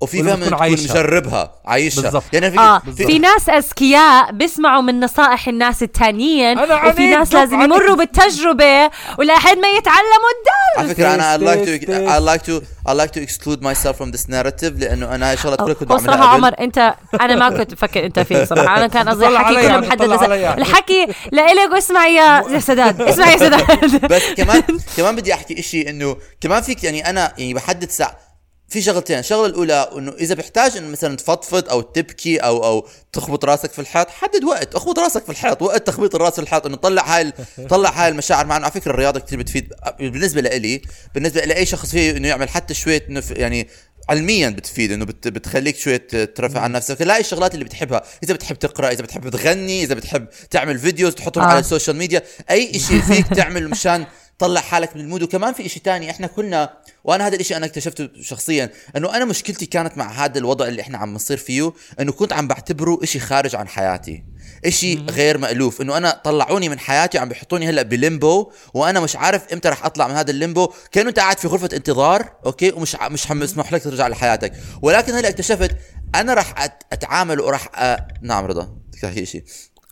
وفي 0.00 0.22
فهم 0.22 0.44
تكون 0.44 0.54
عايشها. 0.54 0.92
مجربها 0.94 1.52
عايشها 1.64 2.02
بالضبط. 2.02 2.22
يعني 2.32 2.50
في 2.50 2.58
آه 2.58 2.78
في- 2.78 3.06
في 3.06 3.18
ناس 3.18 3.48
أذكياء 3.48 4.32
بيسمعوا 4.32 4.82
من 4.82 5.00
نصائح 5.00 5.48
الناس 5.48 5.82
التانيين 5.82 6.58
وفي 6.58 7.06
ناس 7.10 7.32
لازم. 7.34 7.60
يمروا 7.60 7.96
بالتجربة 7.96 8.90
ولحد 9.18 9.56
ما 9.58 9.68
يتعلموا 9.68 10.30
الدرس 10.38 10.78
على 10.78 10.88
فكرة 10.94 11.14
أنا 11.14 11.36
I 11.36 11.40
like 11.40 11.66
to 11.66 11.86
تيست، 11.86 12.08
I 12.08 12.20
like 12.20 12.42
to 12.46 12.64
I 12.90 12.94
like 12.94 13.10
to 13.18 13.22
exclude 13.28 13.60
myself 13.62 13.96
from 14.02 14.10
this 14.16 14.24
narrative 14.30 14.72
لأنه 14.80 15.14
أنا 15.14 15.28
هاي 15.28 15.34
الشغلات 15.34 15.58
كلها 15.60 15.74
كنت 15.74 15.88
بعملها 15.88 16.14
قبل. 16.14 16.24
عمر 16.44 16.54
انت 16.60 16.94
أنا 17.20 17.34
ما 17.34 17.58
كنت 17.58 17.74
بفكر 17.74 18.06
أنت 18.06 18.18
فيه 18.20 18.44
صراحة 18.44 18.76
أنا 18.76 18.86
كان 18.86 19.08
قصدي 19.08 19.26
الحكي 19.26 19.54
كله 19.54 19.80
محدد. 19.80 20.12
الحكي 20.58 21.06
لإلك 21.32 21.72
واسمع 21.72 22.06
يا 22.06 22.44
يا 22.50 22.58
سداد 22.60 23.02
اسمع 23.10 23.30
يا 23.32 23.36
سداد 23.36 24.06
بس 24.12 24.22
كمان 24.36 24.62
كمان 24.96 25.16
بدي 25.16 25.34
أحكي 25.34 25.60
إشي 25.60 25.90
إنه 25.90 26.16
كمان 26.40 26.62
فيك 26.62 26.84
يعني 26.84 27.10
أنا 27.10 27.32
يعني 27.38 27.54
بحدد 27.54 27.90
ساعة 27.90 28.27
في 28.68 28.82
شغلتين. 28.82 29.18
الشغلة 29.18 29.46
الأولى 29.46 29.90
إنه 29.98 30.12
إذا 30.20 30.34
بحتاج 30.34 30.76
إنه 30.76 30.88
مثلا 30.88 31.16
تفضفض 31.16 31.68
أو 31.68 31.80
تبكي 31.80 32.36
أو 32.38 32.64
أو 32.64 32.88
تخبط 33.12 33.44
راسك 33.44 33.72
في 33.72 33.78
الحيط 33.78 34.10
حدد 34.10 34.44
وقت 34.44 34.74
أخبط 34.74 34.98
راسك 34.98 35.24
في 35.24 35.30
الحيط 35.30 35.62
وقت 35.62 35.86
تخبيط 35.86 36.14
الراس 36.14 36.32
في 36.32 36.38
الحيط 36.38 36.66
إنه 36.66 36.76
طلع 36.76 37.16
هاي 37.16 37.22
ال- 37.22 37.32
طلع 37.70 37.90
هاي 37.90 38.08
المشاعر 38.08 38.46
معنا. 38.46 38.64
على 38.64 38.72
فكرة 38.74 38.90
الرياضة 38.90 39.20
كثير 39.20 39.38
بتفيد 39.38 39.72
بالنسبة 40.00 40.40
لإلي 40.40 40.82
بالنسبة 41.14 41.40
لأي 41.40 41.66
شخص 41.66 41.90
فيه 41.90 42.10
إنه 42.10 42.28
يعمل 42.28 42.48
حتى 42.48 42.74
شوية 42.74 43.04
إنه 43.08 43.22
يعني 43.30 43.68
علميا 44.08 44.48
بتفيد 44.50 44.92
إنه 44.92 45.04
بت 45.04 45.28
بتخليك 45.28 45.76
شوية 45.78 46.06
ترفع 46.34 46.60
عن 46.60 46.72
نفسك. 46.72 47.02
لا 47.02 47.18
الشغلات 47.18 47.54
اللي 47.54 47.64
بتحبها 47.64 48.02
إذا 48.22 48.34
بتحب 48.34 48.58
تقرأ 48.58 48.90
إذا 48.90 49.02
بتحب 49.02 49.28
تغني 49.28 49.82
إذا 49.82 49.94
بتحب 49.94 50.26
تعمل 50.50 50.78
videos 50.78 51.14
تحطهم 51.14 51.44
آه. 51.44 51.46
على 51.46 51.58
ال 51.58 51.63
social 51.63 51.96
media 51.96 52.22
أي 52.50 52.78
شيء 52.78 53.00
فيك 53.00 53.26
تعمل 53.26 53.68
مشان 53.70 54.04
طلع 54.38 54.60
حالك 54.60 54.96
من 54.96 55.02
ال 55.02 55.05
mood. 55.05 55.22
وكمان 55.22 55.52
في 55.54 55.66
إشي 55.66 55.80
تاني 55.80 56.10
إحنا 56.10 56.26
كنا 56.26 56.70
وأنا 57.04 57.26
هذا 57.26 57.34
الإشي 57.34 57.56
أنا 57.56 57.66
اكتشفته 57.66 58.08
شخصيا 58.20 58.70
إنه 58.96 59.16
أنا 59.16 59.24
مشكلتي 59.24 59.66
كانت 59.66 59.98
مع 59.98 60.10
هذا 60.24 60.38
الوضع 60.38 60.66
اللي 60.68 60.82
إحنا 60.82 60.98
عم 60.98 61.14
نصير 61.14 61.36
فيه 61.36 61.72
إنه 62.00 62.12
كنت 62.12 62.32
عم 62.32 62.48
بعتبره 62.48 62.98
إشي 63.02 63.20
خارج 63.20 63.56
عن 63.56 63.68
حياتي. 63.68 64.24
إشي 64.64 64.94
غير 65.10 65.38
مألوف 65.38 65.80
إنه 65.80 65.96
أنا 65.96 66.20
طلعوني 66.24 66.68
من 66.68 66.78
حياتي 66.78 67.18
وعم 67.18 67.28
بيحطوني 67.28 67.68
هلأ 67.68 67.82
ب 67.82 67.94
limbo 67.94 68.52
وأنا 68.74 69.00
مش 69.00 69.16
عارف 69.16 69.52
إمتى 69.52 69.68
رح 69.68 69.84
أطلع 69.86 70.08
من 70.08 70.14
هذا 70.14 70.30
ال 70.30 70.36
limbo. 70.36 70.72
كأنه 70.92 71.08
أنت 71.08 71.18
قاعد 71.18 71.38
في 71.38 71.48
غرفة 71.48 71.68
انتظار 71.72 72.32
okay؟ 72.46 72.72
ومش 72.72 72.96
ع- 72.96 73.08
مش 73.08 73.30
عم 73.30 73.42
يسمح 73.42 73.72
لك 73.72 73.82
ترجع 73.84 74.08
لحياتك. 74.08 74.52
ولكن 74.82 75.14
هلأ 75.14 75.28
اكتشفت 75.28 75.76
أنا 76.14 76.34
رح 76.34 76.66
أت- 76.66 76.84
أتعامل 76.92 77.40
وراح 77.40 77.68
أ... 77.74 77.96
نعم 78.22 78.44
رضا 78.44 78.62
بدك 78.64 79.00
تحكي 79.02 79.26
شيء 79.26 79.44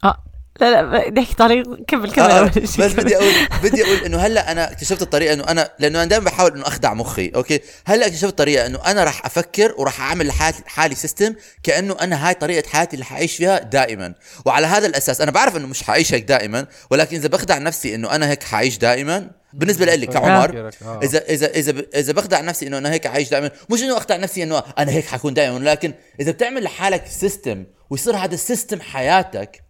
آه. 0.04 0.24
لا 0.60 0.70
لا 0.70 1.08
بدي 1.08 1.20
أحكي 1.20 1.34
طريق 1.34 1.64
كمل 1.88 2.10
كمل 2.10 2.30
آه 2.30 2.38
أول 2.38 2.48
بس. 2.48 2.80
بدي 2.80 3.16
أقول 3.16 3.32
بدي 3.62 3.84
أقول 3.84 3.96
إنه 3.96 4.18
هلأ 4.18 4.52
أنا 4.52 4.72
اكتشفت 4.72 5.02
الطريقة 5.02 5.34
إنه 5.34 5.44
أنا 5.44 5.70
لأنه 5.78 5.98
أنا 5.98 6.08
دائما 6.08 6.24
بحاول 6.24 6.52
إنه 6.52 6.66
أخدع 6.66 6.94
مخي 6.94 7.32
okay 7.34 7.60
هلأ 7.86 8.06
اكتشفت 8.06 8.24
الطريقة 8.30 8.66
إنه 8.66 8.78
أنا 8.86 9.04
راح 9.04 9.26
أفكر 9.26 9.74
وراح 9.78 10.00
أعمل 10.00 10.26
لحالي 10.26 10.56
حالي 10.66 10.94
system 10.94 11.34
كأنه 11.62 11.96
أنا 12.00 12.28
هاي 12.28 12.34
طريقة 12.34 12.68
حياتي 12.68 12.94
اللي 12.94 13.04
حعيش 13.04 13.36
فيها 13.36 13.58
دائما 13.58 14.14
وعلى 14.44 14.66
هذا 14.66 14.86
الأساس 14.86 15.20
أنا 15.20 15.30
بعرف 15.30 15.56
إنه 15.56 15.66
مش 15.66 15.82
حعيش 15.82 16.14
هيك 16.14 16.24
دائما 16.24 16.66
ولكن 16.90 17.16
إذا 17.16 17.28
بخدع 17.28 17.58
نفسي 17.58 17.94
إنه 17.94 18.14
أنا 18.14 18.30
هيك 18.30 18.42
حعيش 18.42 18.78
دائما 18.78 19.30
بالنسبة 19.56 19.94
لي 19.94 20.06
كعمر 20.06 20.72
آه. 20.82 21.00
اذا 21.02 21.24
اذا 21.28 21.46
إذا 21.46 21.82
إذا 21.94 22.12
بخدع 22.12 22.40
نفسي 22.40 22.66
إنه 22.66 22.78
أنا 22.78 22.92
هيك 22.92 23.06
عايش 23.06 23.30
دائما 23.30 23.50
مش 23.70 23.82
إنه 23.82 23.96
أخدع 23.96 24.16
نفسي 24.16 24.42
إنه 24.42 24.62
أنا 24.78 24.92
هيك 24.92 25.06
حكون 25.06 25.34
دائما 25.34 25.58
لكن 25.58 25.94
إذا 26.20 26.32
بتعمل 26.32 26.62
لحالك 26.62 27.06
system 27.06 27.64
ويصير 27.90 28.16
هذا 28.16 28.34
ال 28.34 28.41
system 28.41 28.80
حياتك 28.80 29.65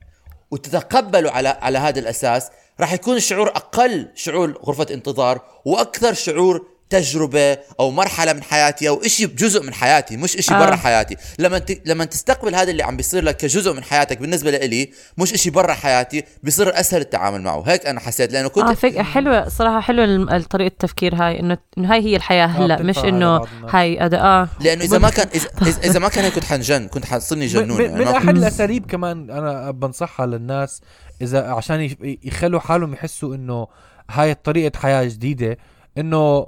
وتتقبله 0.50 1.30
على 1.30 1.48
على 1.48 1.78
هذا 1.78 1.98
الأساس 2.00 2.50
راح 2.80 2.92
يكون 2.92 3.16
الشعور 3.16 3.48
أقل 3.48 4.08
شعور 4.14 4.58
غرفة 4.64 4.86
انتظار 4.90 5.40
وأكثر 5.64 6.12
شعور 6.12 6.66
تجربة 6.90 7.58
أو 7.80 7.90
مرحلة 7.90 8.32
من 8.32 8.42
حياتي 8.42 8.88
أو 8.88 9.02
شيء 9.02 9.26
جزء 9.26 9.62
من 9.62 9.74
حياتي 9.74 10.16
مش 10.16 10.32
شيء 10.32 10.56
آه. 10.56 10.58
برا 10.66 10.76
حياتي 10.76 11.16
لما 11.38 11.58
ت... 11.58 11.80
لما 11.88 12.04
تستقبل 12.04 12.54
هذا 12.54 12.70
اللي 12.70 12.82
عم 12.82 12.96
بيصير 12.96 13.24
لك 13.24 13.36
كجزء 13.36 13.72
من 13.72 13.82
حياتك 13.84 14.18
بالنسبة 14.18 14.50
لإلي 14.50 14.90
مش 15.18 15.28
شيء 15.32 15.52
برا 15.52 15.74
حياتي 15.74 16.24
بيصير 16.42 16.80
أسهل 16.80 17.00
التعامل 17.00 17.42
معه 17.42 17.62
هيك 17.66 17.86
أنا 17.86 18.00
حسيت 18.00 18.32
لأنه 18.32 18.48
كنت 18.48 18.64
آه 18.64 18.74
فك... 18.74 18.98
حلوة 19.00 19.48
صراحة 19.48 19.80
حلوة 19.80 20.04
الم- 20.04 20.42
طريقة 20.42 20.72
التفكير 20.72 21.14
هاي 21.14 21.40
إنه 21.40 21.58
إنه 21.78 21.92
هاي 21.92 22.00
هي 22.00 22.16
الحياة 22.16 22.46
هلا 22.46 22.82
مش 22.82 22.98
بتنفع 22.98 23.08
إنه. 23.08 23.40
هاي 23.70 24.04
أدا 24.04 24.20
آه 24.20 24.48
لأنه 24.60 24.84
إذا 24.84 24.98
ما 24.98 25.10
كان 25.10 25.26
إذا, 25.34 25.48
إذا- 25.48 25.84
إذا 25.90 25.98
ما 25.98 26.08
كان 26.08 26.24
هيك 26.24 26.34
كنت 26.34 26.44
حنجن 26.44 26.88
كنت 26.88 27.04
حصلني 27.04 27.46
جنون 27.46 27.78
من, 27.78 27.84
يعني 27.84 27.98
من 27.98 28.04
ما- 28.04 28.16
احد 28.16 28.36
الأساليب 28.36 28.86
كمان 28.86 29.30
أنا 29.30 29.70
بنصحها 29.70 30.26
للناس 30.26 30.80
إذا 31.22 31.42
عشان 31.50 31.90
يخلوا 32.24 32.60
حالهم 32.60 32.92
يحسوا 32.92 33.34
إنه 33.34 33.66
هاي 34.10 34.34
طريقة 34.34 34.78
حياة 34.78 35.04
جديدة 35.04 35.58
إنه 35.98 36.46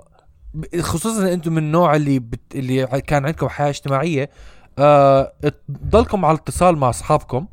خصوصا 0.81 1.33
أنتم 1.33 1.53
من 1.53 1.59
النوع 1.59 1.97
اللي 1.97 2.19
بت 2.19 2.41
اللي 2.55 2.87
كان 2.87 3.27
عندكم 3.27 3.49
حياة 3.49 3.69
اجتماعية 3.71 4.31
آه 4.79 5.33
تضلكم 5.69 6.25
على 6.25 6.37
اتصال 6.39 6.77
مع 6.77 6.91
أصحابكم 6.91 7.47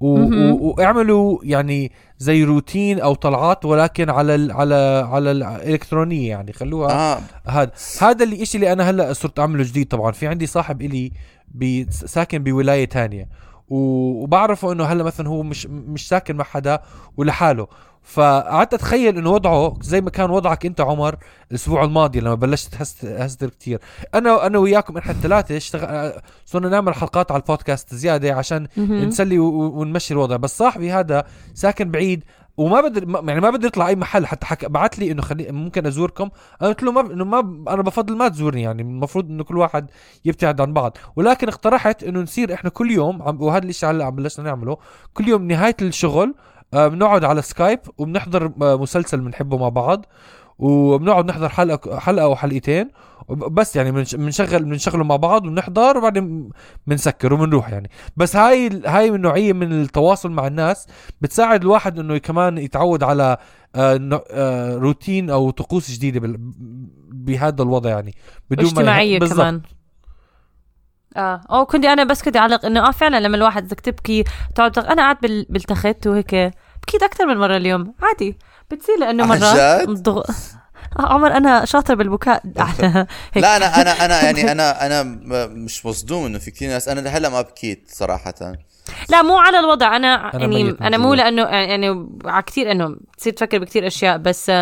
و-. 0.00 0.18
و- 0.18 0.74
واعملوا 0.78 1.38
يعني 1.42 1.92
زي 2.18 2.44
روتين 2.44 3.00
أو 3.00 3.14
طلعات 3.14 3.64
ولكن 3.64 4.10
على 4.10 4.34
ال 4.34 4.52
على 4.52 5.08
على 5.10 5.30
الإلكترونية 5.30 6.28
يعني. 6.28 6.52
خلوها 6.52 6.92
آه. 7.16 7.20
هذا. 7.46 7.70
هذا 8.00 8.24
اللي 8.24 8.42
إشي 8.42 8.58
اللي 8.58 8.72
أنا 8.72 8.90
هلأ 8.90 9.12
صرت 9.12 9.38
أعمله 9.38 9.64
جديد. 9.64 9.88
طبعا 9.88 10.12
في 10.12 10.26
عندي 10.26 10.46
صاحب 10.46 10.82
إلي 10.82 11.12
بي 11.48 11.86
ساكن 11.90 12.38
بولاية 12.44 12.84
تانية 12.84 13.28
و- 13.68 14.22
وبعرفه 14.22 14.72
إنه 14.72 14.84
هلأ 14.84 15.04
مثلا 15.04 15.28
هو 15.28 15.42
مش 15.42 15.66
مش 15.66 16.08
ساكن 16.08 16.36
مع 16.36 16.44
حدا 16.44 16.80
ولحاله. 17.16 17.66
فقعدت 18.08 18.74
أتخيل 18.74 19.18
إنه 19.18 19.30
وضعه 19.30 19.74
زي 19.80 20.00
ما 20.00 20.10
كان 20.10 20.30
وضعك 20.30 20.66
أنت 20.66 20.80
عمر 20.80 21.16
الأسبوع 21.50 21.84
الماضي 21.84 22.20
لما 22.20 22.34
بلشت 22.34 22.74
هست- 22.74 23.04
هستر 23.04 23.48
كتير 23.48 23.78
أنا 24.14 24.46
أنا 24.46 24.58
وياكم 24.58 24.96
إحنا 24.98 25.12
الثلاثة 25.12 25.56
اشتغل 25.56 26.12
صرنا 26.44 26.68
نعمل 26.68 26.94
حلقات 26.94 27.32
على 27.32 27.40
البودكاست 27.40 27.94
زيادة 27.94 28.34
عشان. 28.34 28.66
نسلي 28.76 29.38
ونمشي 29.38 30.14
الوضع 30.14 30.36
بس 30.36 30.58
صاحبي 30.58 30.92
هذا 30.92 31.24
ساكن 31.54 31.90
بعيد 31.90 32.24
وما 32.56 32.80
ما- 33.06 33.22
يعني 33.28 33.40
ما 33.40 33.50
بدي 33.50 33.66
اطلع 33.66 33.88
أي 33.88 33.96
محل 33.96 34.26
حتى 34.26 34.46
حك... 34.46 34.64
بعت 34.64 34.98
لي 34.98 35.10
إنه 35.12 35.22
خلي 35.22 35.52
ممكن 35.52 35.86
أزوركم 35.86 36.30
أنا 36.62 36.68
قلت 36.68 36.82
له 36.82 36.92
ما. 36.92 37.00
إنه 37.12 37.24
ما. 37.24 37.40
أنا 37.74 37.82
بفضل 37.82 38.16
ما 38.16 38.28
تزورني 38.28 38.62
يعني 38.62 38.82
المفروض 38.82 39.30
إنه 39.30 39.44
كل 39.44 39.56
واحد 39.58 39.90
يبتعد 40.24 40.60
عن 40.60 40.72
بعض 40.72 40.96
ولكن 41.16 41.48
اقترحت 41.48 42.04
إنه 42.04 42.20
نصير 42.20 42.54
إحنا 42.54 42.70
كل 42.70 42.90
يوم 42.90 43.22
عم... 43.22 43.42
وهذا 43.42 43.64
الشيء 43.64 43.90
هلأ 43.90 44.04
عم 44.04 44.14
بلشنا 44.16 44.44
نعمله 44.44 44.76
كل 45.14 45.28
يوم 45.28 45.42
نهاية 45.48 45.76
الشغل 45.82 46.34
آه، 46.34 46.57
بنقعد 46.72 47.24
على 47.24 47.42
سكايب 47.42 47.80
وبنحضر 47.98 48.52
آه، 48.62 48.76
مسلسل 48.76 49.20
بنحبه 49.20 49.58
مع 49.58 49.68
بعض 49.68 50.06
وبنقعد 50.58 51.26
نحضر 51.26 51.48
حلقة 51.48 51.98
حلقة 51.98 52.24
أو 52.24 52.36
حلقتين 52.36 52.88
بس 53.30 53.76
يعني 53.76 53.92
بنش- 53.92 54.14
بنشغل 54.14 54.64
بنشغله 54.64 55.04
مع 55.04 55.16
بعض 55.16 55.46
وبنحضر 55.46 55.98
وبعدين 55.98 56.50
بنسكر 56.86 57.32
وبنروح 57.34 57.70
يعني 57.70 57.90
بس 58.16 58.36
هاي 58.36 58.82
هاي 58.86 59.10
من 59.10 59.20
نوعية 59.20 59.52
من 59.52 59.72
التواصل 59.82 60.30
مع 60.30 60.46
الناس 60.46 60.86
بتساعد 61.20 61.62
الواحد 61.62 61.98
إنه 61.98 62.18
كمان 62.18 62.58
يتعود 62.58 63.02
على 63.02 63.36
آه 63.74 64.22
آه 64.30 64.74
روتين 64.76 65.30
أو 65.30 65.50
طقوس 65.50 65.90
جديدة 65.90 66.20
بهذا 67.12 67.62
الوضع 67.62 67.90
يعني 67.90 68.14
بدون 68.50 68.64
ما 68.64 68.70
اجتماعية 68.70 69.18
بالضبط. 69.18 69.38
كمان 69.40 69.60
آه. 71.16 71.40
أو 71.50 71.66
كنت 71.66 71.84
أنا 71.84 72.04
بس 72.04 72.22
كنت 72.22 72.36
أعلق 72.36 72.64
إنه 72.66 72.88
آه 72.88 72.90
فعلا 72.90 73.20
لما 73.20 73.36
الواحد 73.36 73.64
بدك 73.64 73.80
تبكي 73.80 74.24
تقعد 74.54 74.72
تق- 74.72 74.90
أنا 74.90 75.02
قاعد 75.02 75.16
بال... 75.22 75.46
بالتخت 75.50 76.06
وهيك 76.06 76.34
بكيت 76.82 77.02
أكثر 77.02 77.26
من 77.26 77.36
مرة 77.36 77.56
اليوم. 77.56 77.94
عادي. 78.02 78.38
بتصير 78.70 78.98
لأنه 79.00 79.24
مرات. 79.26 79.42
آه 80.98 81.12
عمر 81.12 81.36
أنا 81.36 81.64
شاطر 81.64 81.94
بالبكاء. 81.94 82.42
لا 83.36 83.56
أنا 83.56 83.80
أنا 83.80 84.04
أنا 84.04 84.22
يعني 84.24 84.52
أنا 84.52 84.86
أنا 84.86 85.02
مش 85.46 85.86
مصدوم 85.86 86.26
إنه 86.26 86.38
في 86.38 86.50
كثير 86.50 86.68
ناس 86.70 86.88
أنا 86.88 87.00
لهلأ 87.00 87.28
ما 87.28 87.40
بكيت 87.42 87.88
صراحة. 87.92 88.34
لا 89.08 89.22
مو 89.22 89.38
على 89.38 89.58
الوضع. 89.58 89.96
أنا, 89.96 90.34
أنا 90.34 90.40
يعني 90.40 90.76
أنا 90.80 90.98
مو. 90.98 91.14
لأنه 91.14 91.42
يعني 91.42 92.06
على 92.24 92.42
كثير 92.42 92.70
إنه 92.72 92.96
تصير 93.18 93.32
تفكر 93.32 93.58
بكثير 93.58 93.86
أشياء 93.86 94.16
بس 94.16 94.52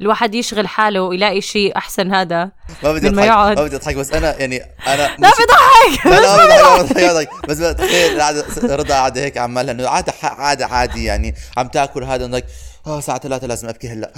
الواحد 0.00 0.34
يشغل 0.34 0.68
حاله 0.68 1.00
ويلاقي 1.02 1.40
شيء 1.40 1.76
أحسن. 1.76 2.14
هذا 2.14 2.50
ما 2.82 2.92
بدي 2.92 3.08
أضحك. 3.08 3.28
ما 3.58 3.64
بدي 3.64 3.76
أضحك 3.76 3.94
بس 3.96 4.12
أنا 4.12 4.36
يعني 4.40 4.60
أنا 4.86 5.08
لا 5.18 5.30
بضحك. 5.30 6.06
لا 6.06 6.82
بضحك 6.82 7.28
بس 7.48 7.58
تخيل 7.58 8.20
قاعدة 8.20 8.44
رضا 8.62 8.94
قاعدة 8.94 9.20
هيك 9.20 9.38
عمالها 9.38 9.72
إنه 9.74 9.88
عادة 9.88 10.12
عادة 10.22 10.66
عادي 10.66 11.04
يعني 11.04 11.34
عم 11.56 11.68
تاكل 11.68 12.04
هذا 12.04 12.24
انك 12.24 12.44
آه 12.86 12.98
الساعة 12.98 13.18
ثلاثة 13.18 13.46
لازم 13.46 13.68
أبكي 13.68 13.88
هلأ. 13.88 14.12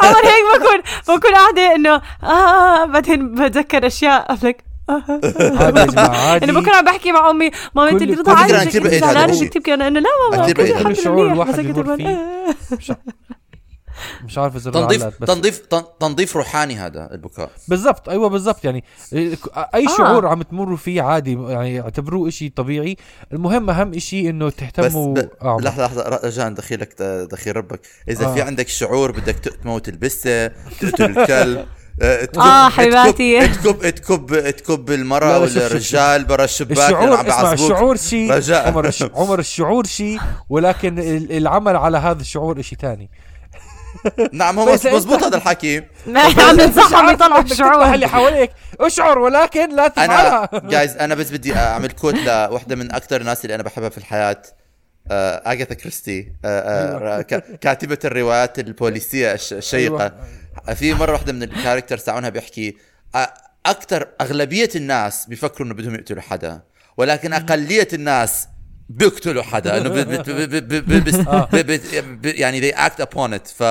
عمر 0.00 0.24
هيك 0.30 0.44
بكون 0.56 0.82
بكون 1.16 1.34
قاعدة 1.34 1.74
إنه 1.74 2.00
آه 2.24 2.84
بعدين 2.84 3.34
بتذكر 3.34 3.86
أشياء. 3.86 4.32
افلك 4.32 4.64
بكون 6.52 6.68
عم 6.74 6.84
بحكي 6.84 7.12
مع 7.12 7.30
أمي 7.30 7.50
ماما 7.74 7.90
كل- 7.90 7.94
قلت 7.98 8.02
لي 8.02 8.14
كل 8.14 8.20
رضا 8.20 8.32
عادي 8.32 8.70
شكلك 8.70 8.94
زعلانه. 8.94 9.40
بدك 9.40 9.52
تبكي 9.52 9.74
أنا 9.74 9.88
انه 9.88 10.00
لا 10.00 10.08
ماما 10.30 10.46
كل 10.46 10.54
بقيت 10.54 10.66
هذا 10.70 10.80
الحمد 10.80 10.96
الشعور 10.96 11.32
الواحد 11.32 11.52
بس 11.52 11.58
هيك 11.58 11.66
بيمر 11.66 11.96
فيه. 11.96 12.08
آه. 12.08 12.54
مش, 14.24 14.38
عارف 14.38 14.56
إذا 14.56 14.70
تنظيف 14.70 15.04
بس 15.04 15.28
تنظيف 15.28 15.58
تن- 15.58 15.84
تنظيف 16.00 16.36
روحاني 16.36 16.76
هذا 16.76 17.08
البكاء 17.12 17.50
بالضبط 17.68 18.08
أيوه 18.08 18.28
بالضبط 18.28 18.64
يعني 18.64 18.84
أي 19.14 19.86
آه. 19.86 19.96
شعور 19.98 20.26
عم 20.26 20.42
تمروا 20.42 20.76
فيه 20.76 21.02
عادي 21.02 21.32
يعني 21.32 21.80
اعتبروه 21.80 22.28
إشي 22.28 22.48
طبيعي 22.48 22.96
المهم 23.32 23.70
أهم 23.70 23.94
إشي 23.94 24.30
إنه 24.30 24.46
بس 24.46 24.54
تهتموا 24.56 25.14
ب... 25.14 25.28
آه، 25.42 25.58
لحظة 25.60 25.84
لحظة 25.86 26.20
رجاء 26.24 26.50
دخيلك 26.52 27.02
دخيل 27.30 27.56
ربك 27.56 27.80
إذا 28.08 28.26
آه. 28.26 28.34
في 28.34 28.42
عندك 28.42 28.68
شعور 28.68 29.12
بدك 29.12 29.34
تموت 29.34 29.88
البسة 29.88 30.46
تقتل 30.46 31.04
الكلب 31.18 31.58
آه، 31.58 31.66
تكب- 32.00 32.38
آه، 32.40 32.68
تكب- 32.68 32.72
حبيباتي. 32.72 33.48
تكب 33.48 33.90
تكب 33.90 34.50
تكب 34.50 34.90
لا، 34.90 34.94
المرأة 34.96 35.28
لا، 35.30 35.36
ولا 35.36 35.46
شوف، 35.46 35.54
شوف، 35.54 35.62
شوف. 35.62 35.72
الرجال 35.72 36.24
برا 36.24 36.44
الشباك 36.44 36.78
الشعور 36.78 37.16
عم 37.16 37.26
اسمع 37.26 37.52
الشعور 37.52 37.96
شيء. 37.96 38.32
عمر. 38.52 38.90
عمر 39.14 39.38
الشعور 39.38 39.86
شيء 39.86 40.18
ولكن 40.48 40.98
ال- 40.98 41.32
العمل 41.36 41.76
على 41.76 41.98
هذا 41.98 42.20
الشعور 42.20 42.60
إشي 42.60 42.76
تاني 42.76 43.10
نعم 44.32 44.58
هو 44.58 44.72
مزبوط 44.72 45.22
هذا 45.24 45.36
الحكي. 45.36 45.82
ما 46.06 46.20
عم 46.20 46.56
ننصحهم 46.60 47.10
يطلعوا 47.10 47.42
تنبه 47.42 47.94
اللي 47.94 48.06
الشعور 48.06 48.08
حواليك. 48.08 48.50
اشعر 48.80 49.18
ولكن 49.18 49.76
لا 49.76 49.88
تفعلها. 49.88 50.48
أنا 50.52 50.70
جايز 50.70 50.96
أنا 50.96 51.14
بس 51.14 51.30
بدي 51.30 51.54
أعمل 51.56 51.90
quote 51.90 52.14
لوحدة 52.14 52.76
من 52.76 52.92
أكثر 52.94 53.20
الناس 53.20 53.44
اللي 53.44 53.54
أنا 53.54 53.62
بحبها 53.62 53.88
في 53.88 53.98
الحياة. 53.98 54.42
آه، 55.10 55.34
آغاثا 55.36 55.74
كريستي. 55.74 56.32
آه، 56.44 57.20
ك- 57.20 57.58
كاتبة 57.60 57.98
الروايات 58.04 58.58
البوليسية 58.58 59.32
الش- 59.32 59.52
الشيقة. 59.52 60.12
في 60.74 60.94
مرة 60.94 61.12
واحدة 61.12 61.32
من 61.32 61.42
ال 61.42 61.47
characters 61.47 62.02
تاعونها 62.02 62.28
بيحكي 62.28 62.76
أكثر 63.66 64.08
أغلبية 64.20 64.68
الناس 64.76 65.26
بيفكروا 65.26 65.66
إنه 65.66 65.74
بدهم 65.74 65.94
يقتلوا 65.94 66.22
حدا 66.22 66.62
ولكن 66.96 67.32
أقلية 67.32 67.88
الناس 67.92 68.48
بيقتلوا 68.88 69.42
حدا 69.42 69.76
إنه 69.76 69.88
ب- 69.88 69.92
ب- 69.92 70.30
ب- 70.30 70.68
ب- 70.68 70.84
ب- 70.92 71.04
بس- 71.04 71.14
ب- 71.54 71.56
ب- 71.56 72.20
ب- 72.22 72.26
يعني 72.26 72.70
they 72.72 72.74
act 72.74 73.04
upon 73.04 73.30
it. 73.38 73.46
ف 73.56 73.62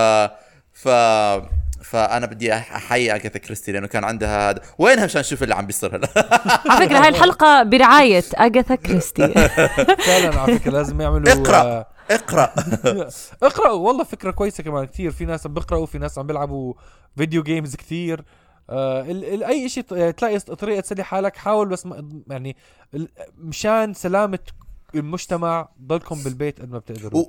ف 0.74 0.88
فأنا 1.84 2.26
بدي 2.26 2.54
أحيي 2.54 3.12
اغاثا 3.12 3.40
كريستي 3.40 3.72
لأنه 3.72 3.88
كان 3.88 4.04
عندها 4.04 4.50
هذا. 4.50 4.62
وينها 4.78 5.06
مشان 5.06 5.22
نشوف 5.22 5.44
اللي 5.44 5.56
عم 5.56 5.66
بيصير 5.66 5.96
هلا؟ 5.96 6.08
على 6.70 6.88
فكرة 6.88 6.98
هاي 7.00 7.10
الحلقة 7.10 7.64
برعاية 7.64 8.24
اغاثا 8.40 8.76
كريستي. 8.76 9.28
فعلا 10.08 10.40
على 10.40 10.60
فكرة 10.60 10.72
لازم 10.72 11.02
يعملوا 11.02 11.34
اقرأ. 11.34 11.86
آه، 12.12 12.14
اقرأ 12.16 12.54
اقرأوا 13.44 13.88
والله 13.88 14.04
فكرة 14.04 14.32
كويسة 14.32 14.64
كمان 14.64 14.86
كتير. 14.86 15.12
في 15.12 15.26
ناس 15.26 15.46
عم 15.48 15.54
بيقرأوا 15.54 15.86
في 15.86 15.98
ناس 15.98 16.18
عم 16.20 16.28
بيلعبوا 16.28 16.74
video 17.18 17.44
games 17.44 17.76
كتير. 17.76 18.24
آه 18.70 19.02
ال 19.02 19.26
ال 19.34 19.44
أي 19.44 19.70
شيء 19.70 19.84
تلاقي 20.12 20.40
طريقة 20.40 20.80
تسلي 20.82 21.04
حالك 21.04 21.36
حاول 21.38 21.68
بس 21.70 21.88
يعني 22.30 22.56
مشان 23.38 23.94
سلامة 23.94 24.40
المجتمع 24.96 25.70
ضلكم 25.88 26.24
بالبيت 26.24 26.62
قد 26.62 26.70
ما 26.72 26.78
بتقدروا. 26.78 27.26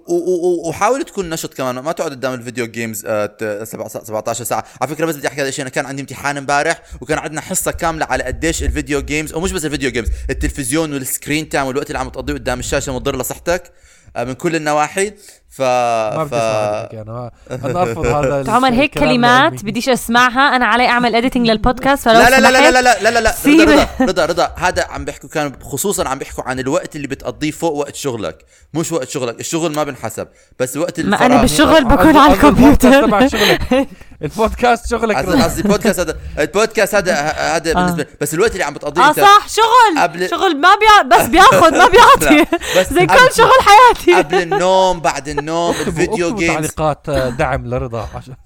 وحاول 0.68 1.02
تكون 1.04 1.30
نشط 1.30 1.54
كمان. 1.54 1.78
ما 1.78 1.92
تقعد 1.92 2.10
قدام 2.10 2.34
ال 2.34 2.39
video 2.39 2.66
games 2.66 3.06
آه، 3.06 3.26
ت- 3.26 3.62
سبع- 3.64 3.88
17 3.88 4.44
ساعة. 4.44 4.64
على 4.80 4.94
فكرة 4.94 5.06
بس 5.06 5.16
بدي 5.16 5.28
أحكي 5.28 5.40
هذا 5.40 5.48
الشيء 5.48 5.62
أنا 5.62 5.70
كان 5.70 5.86
عندي 5.86 6.02
امتحان 6.02 6.36
امبارح 6.36 6.82
وكان 7.00 7.18
عندنا 7.18 7.40
حصة 7.40 7.70
كاملة 7.72 8.06
على 8.06 8.24
قديش 8.24 8.62
ال 8.62 8.68
video 8.68 9.00
games 9.02 9.34
ومش 9.34 9.52
بس 9.52 9.64
ال 9.64 9.68
video 9.68 9.90
games 9.90 10.08
التلفزيون 10.30 10.92
وال 10.92 11.06
screen 11.06 11.48
time 11.48 11.66
والوقت 11.66 11.86
اللي 11.86 11.98
عم 11.98 12.08
تقضيه 12.08 12.34
قدام 12.34 12.58
الشاشة 12.58 12.92
مضر 12.94 13.16
لصحتك. 13.16 13.62
آه، 13.66 14.03
من 14.16 14.32
كل 14.32 14.56
النواحي. 14.56 15.12
ف 15.48 15.60
ما 15.62 16.24
ف 16.24 16.34
بدي 16.34 16.36
الحكي 16.36 17.00
أنا 17.00 17.12
ما- 17.12 17.30
أنا 17.50 17.82
أرفض 17.82 18.06
هذا 18.06 18.52
عمر 18.56 18.72
هيك 18.72 18.98
كلمات. 18.98 19.64
بديش 19.64 19.88
أسمعها. 19.88 20.56
أنا 20.56 20.66
علي 20.66 20.86
أعمل 20.88 21.14
اديتنج 21.16 21.50
للبودكاست 21.50 22.04
فلو 22.04 22.12
لا 22.20 22.30
لا 22.30 22.40
لا 22.40 22.70
لا 22.70 22.82
لا 22.82 22.98
لا 23.02 23.10
لا 23.10 23.20
لا 23.20 23.34
رضا 23.46 23.64
رضا 23.64 23.86
رضا 24.06 24.26
رضا 24.26 24.50
هذا 24.56 24.84
عم 24.90 25.04
بيحكوا 25.04 25.28
كانوا 25.28 25.52
خصوصا 25.62 26.08
عم 26.08 26.18
بيحكوا 26.18 26.44
عن 26.44 26.60
الوقت 26.60 26.96
اللي 26.96 27.06
بتقضيه 27.06 27.50
فوق 27.50 27.72
وقت 27.72 27.94
شغلك. 27.94 28.44
مش 28.74 28.92
وقت 28.92 29.08
شغلك 29.08 29.40
الشغل 29.40 29.72
ما 29.74 29.84
بنحسب 29.84 30.28
بس 30.58 30.76
وقت 30.76 31.00
ما 31.00 31.06
الفراغ. 31.16 31.26
أنا 31.32 31.40
بالشغل 31.40 31.84
بكون 31.84 32.16
على 32.16 32.32
الكمبيوتر. 32.34 33.06
تبع 33.06 33.26
شغلك 33.26 33.60
البودكاست 34.22 34.90
شغلك 34.90 35.16
قصدي 35.16 35.60
البودكاست 35.62 36.00
هذا 36.00 36.16
البودكاست 36.38 36.94
هذا 36.94 37.14
هذا 37.16 37.70
آه. 37.70 37.74
بالنسبة 37.74 38.06
بس 38.20 38.34
الوقت 38.34 38.52
اللي 38.52 38.64
عم 38.64 38.74
بتقضيه 38.74 39.02
آه 39.02 39.12
صح 39.12 39.46
شغل. 39.48 40.02
قبل- 40.02 40.30
شغل. 40.30 40.60
ما 40.60 40.68
بيا 40.74 41.18
بس 41.18 41.26
بياخذ 41.26 41.78
ما 41.78 41.88
بيعطي. 41.94 42.46
زي 42.94 43.06
كل 43.06 43.34
شغل 43.36 43.50
حياتي. 43.60 44.14
قبل 44.14 44.42
النوم 44.42 45.00
بعد 45.00 45.28
النوم 45.28 45.74
الفيديو 45.86 46.34
جيمز 46.34 46.52
تعليقات 46.54 47.08
آه، 47.08 47.28
دعم 47.28 47.66
لرضا. 47.66 48.08
عشان 48.14 48.34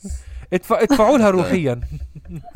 ادفع 0.53 0.83
ادفعوا 0.83 1.19
لها 1.19 1.31
روحيا. 1.31 1.81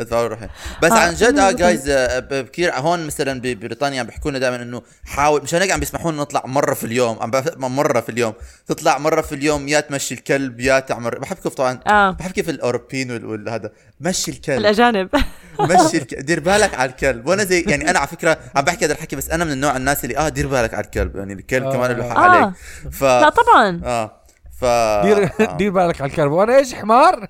ادفعوا 0.01 0.27
روحي 0.29 0.49
بس 0.83 0.93
آه. 0.93 0.99
عن 0.99 1.15
جد 1.15 1.39
آه 1.39 1.51
جايز 1.51 1.83
بكير 2.31 2.73
هون 2.75 3.07
مثلا 3.07 3.41
ببريطانيا 3.41 4.01
عم 4.01 4.07
بيحكوا 4.07 4.31
لنا 4.31 4.39
دائما 4.39 4.57
إنه 4.57 4.83
حاول 5.05 5.43
مشان 5.43 5.63
هيك 5.63 5.71
عم 5.73 5.81
بيسمحوا 5.81 6.13
لنا 6.13 6.21
نطلع 6.23 6.43
مرة 6.47 6.75
في 6.75 6.85
اليوم 6.85 7.19
عم 7.23 7.31
بف- 7.31 7.57
مرة 7.59 8.01
في 8.01 8.09
اليوم. 8.09 8.33
تطلع 8.67 8.99
مرة 8.99 9.21
في 9.21 9.35
اليوم 9.35 9.69
يا 9.69 9.81
تمشي 9.81 10.15
الكلب 10.15 10.61
يا 10.61 10.81
تعمل 10.81 11.11
بحب 11.11 11.37
كيف 11.37 11.55
طبعا 11.55 11.81
آه. 11.87 12.11
بحب 12.11 12.31
كيف 12.31 12.49
الأوروبيين 12.49 13.11
وال- 13.11 13.27
والهذا. 13.27 13.71
مشي 14.01 14.31
الكلب. 14.31 14.59
الأجانب. 14.59 15.09
مشي 15.61 15.97
الك... 15.99 16.15
دير 16.15 16.41
بالك 16.41 16.75
على 16.75 16.91
الكلب. 16.91 17.27
وأنا 17.27 17.45
زي 17.45 17.61
يعني 17.69 17.91
أنا 17.91 17.99
على 17.99 18.09
فكرة 18.09 18.39
عم 18.57 18.65
بحكي 18.65 18.85
هذا 18.85 18.93
الحكي 18.93 19.17
بس 19.17 19.31
أنا 19.31 19.45
من 19.45 19.53
النوع 19.53 19.77
الناس 19.77 20.05
اللي 20.05 20.17
آه 20.19 20.29
دير 20.29 20.47
بالك 20.47 20.75
على 20.75 20.85
الكلب. 20.85 21.17
يعني 21.17 21.33
الكلب 21.33 21.65
آه. 21.65 21.73
كمان 21.73 21.91
له 21.93 22.11
حق 22.11 22.19
آه. 22.19 22.21
عليك. 22.31 22.55
ف 22.93 23.03
لا 23.05 23.29
طبعا. 23.29 23.81
آه. 23.85 24.23
ف 24.61 24.65
دير 25.07 25.31
آه. 25.41 25.57
دير 25.57 25.71
بالك 25.71 26.01
على 26.01 26.11
الكلب. 26.11 26.33
وأنا 26.33 26.57
إيش 26.57 26.75
حمار؟ 26.75 27.27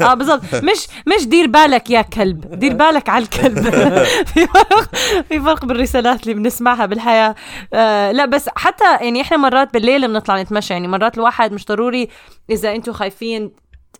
آه 0.00 0.14
بالضبط. 0.18 0.42
مش 0.54 0.86
مش 1.06 1.26
دير 1.26 1.46
بالك 1.46 1.90
يا 1.90 2.02
كلب. 2.02 2.54
دير 2.54 2.72
بالك 2.72 3.08
على 3.08 3.24
الكلب. 3.24 3.58
في 4.34 4.46
فرق 4.46 4.94
في 5.28 5.40
فرق 5.40 5.64
بالرسالات 5.64 6.22
اللي 6.22 6.34
بنسمعها 6.34 6.86
بالحياة. 6.86 7.34
آه 7.74 8.12
لا 8.12 8.24
بس 8.26 8.48
حتى 8.56 8.84
يعني 9.00 9.20
إحنا 9.20 9.36
مرات 9.36 9.72
بالليل 9.72 10.08
بنطلع 10.08 10.42
نتمشى. 10.42 10.72
يعني 10.72 10.88
مرات 10.88 11.14
الواحد 11.18 11.52
مش 11.52 11.66
ضروري 11.66 12.08
إذا 12.50 12.74
أنتم 12.74 12.92
خايفين 12.92 13.50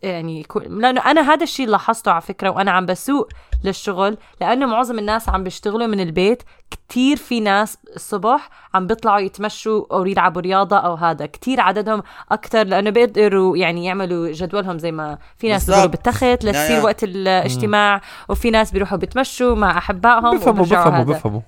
يعني 0.03 0.41
يكون 0.41 0.63
لأنه 0.63 1.01
أنا 1.01 1.33
هذا 1.33 1.43
الشيء 1.43 1.69
لاحظته 1.69 2.13
على 2.13 2.21
فكرة 2.21 2.51
وأنا 2.51 2.71
عم 2.71 2.87
بسوق 2.87 3.29
للشغل 3.65 4.19
لأنه 4.41 4.67
معظم 4.67 4.99
الناس 4.99 5.29
عم 5.29 5.45
بيشتغلوا 5.45 5.87
من 5.87 6.01
البيت 6.01 6.43
كتير 6.71 7.17
في 7.17 7.41
ناس 7.41 7.79
الصبح 7.97 8.51
عم 8.75 8.87
بيطلعوا 8.87 9.19
يتمشوا 9.19 9.85
أو 9.93 10.07
يلعبوا 10.07 10.43
رياضة 10.43 10.77
أو 10.77 10.95
هذا 10.95 11.27
كتير 11.27 11.61
عددهم 11.61 12.03
أكثر 12.31 12.65
لأنه 12.65 12.91
بيقدروا 12.91 13.57
يعني 13.57 13.85
يعملوا 13.85 14.33
جدولهم 14.33 14.79
زي 14.79 14.93
ما 14.93 15.19
في 15.39 15.49
ناس. 15.49 15.67
بيقولوا 15.67 15.87
بالتخت 15.87 16.45
لتصير. 16.45 16.85
وقت 16.85 17.05
الاجتماع 17.05 18.01
وفي 18.29 18.51
ناس 18.51 18.73
بيروحوا 18.73 18.99
بتمشوا 18.99 19.55
مع 19.55 19.79
أحبائهم 19.79 20.39
بفهموا 20.39 20.65
بفهموا. 20.65 21.05
بفهموا 21.05 21.41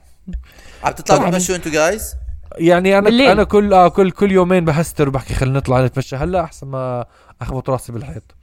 عم 0.84 0.92
تطلعوا. 0.92 1.30
تمشوا 1.30 1.56
أنتوا 1.56 1.72
جايز 1.72 2.14
يعني 2.58 2.98
أنا 2.98 3.04
بالليل. 3.04 3.30
أنا 3.30 3.44
كل 3.44 3.72
آه 3.72 3.88
كل 3.88 4.10
كل 4.10 4.32
يومين 4.32 4.64
بهستر 4.64 5.08
وبحكي 5.08 5.34
خلينا 5.34 5.58
نطلع 5.58 5.84
نتمشى 5.84 6.16
هلأ 6.16 6.44
أحسن 6.44 6.66
ما 6.66 7.04
أخبط 7.42 7.70
راسي 7.70 7.92
بالحيط 7.92 8.37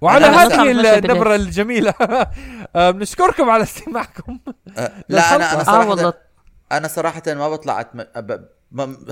وعلى 0.00 0.26
هذه. 0.26 0.70
النبرة 0.98 1.34
الجميلة. 1.34 1.94
آه، 2.76 2.90
بنشكركم 2.90 3.50
على 3.50 3.62
استماعكم. 3.62 4.38
آه، 4.78 4.92
لا 5.08 5.36
أنا 5.36 5.52
أنا 5.54 5.64
صراحة 5.64 5.88
والله. 5.88 6.12
أنا 6.72 6.88
صراحة 6.88 7.22
ما 7.26 7.48
بطلع 7.48 7.80
أتم... 7.80 8.00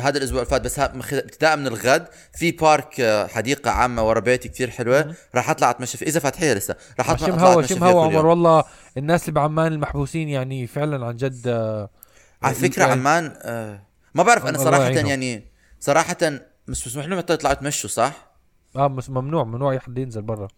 هذا 0.01 0.19
الأسبوع 0.19 0.41
اللي 0.41 0.51
فات 0.51 0.61
بس 0.61 0.79
ابتداء 0.79 1.57
من 1.57 1.67
الغد 1.67 2.07
في 2.33 2.51
بارك 2.53 3.01
آه، 3.01 3.27
حديقة 3.27 3.71
عامة 3.71 4.09
ورا 4.09 4.21
بيتي 4.21 4.49
كثير 4.49 4.71
حلوة. 4.71 5.15
راح 5.35 5.51
أطلع 5.51 5.71
أتمشى 5.71 5.99
في 5.99 6.05
إذا 6.07 6.21
فاتحية 6.21 6.53
لسه. 6.53 6.77
راح 6.99 7.11
اطلع 7.11 7.27
شم 7.27 7.33
أطلع 7.35 7.47
هوا 7.47 7.53
أتمشى 7.53 7.75
شم 7.75 7.81
فيها 7.81 7.89
هوا 7.93 8.05
عمر. 8.05 8.27
والله 8.27 8.65
الناس 8.97 9.23
اللي 9.23 9.33
بعمان 9.33 9.73
المحبوسين 9.73 10.29
يعني 10.29 10.67
فعلا 10.67 11.07
عن 11.07 11.17
جد 11.17 11.43
آه، 11.49 11.91
على 12.43 12.55
فكرة 12.55 12.81
يعني- 12.83 12.93
عمان 12.93 13.37
آه، 13.43 13.83
ما 14.15 14.23
بعرف 14.23 14.47
أنا 14.47 14.59
صراحة. 14.59 14.83
يعني 14.89 15.49
صراحة 15.81 16.17
مش 16.69 16.87
مسموح 16.87 17.07
لهم 17.07 17.19
يطلعوا 17.19 17.53
يتمشوا 17.55 17.91
صح؟ 17.91 18.13
آه 18.77 18.97
ممنوع 19.09 19.45
ممنوع 19.45 19.73
أي 19.73 19.81
حد 19.81 19.99
ينزل 19.99 20.23
برا. 20.23 20.49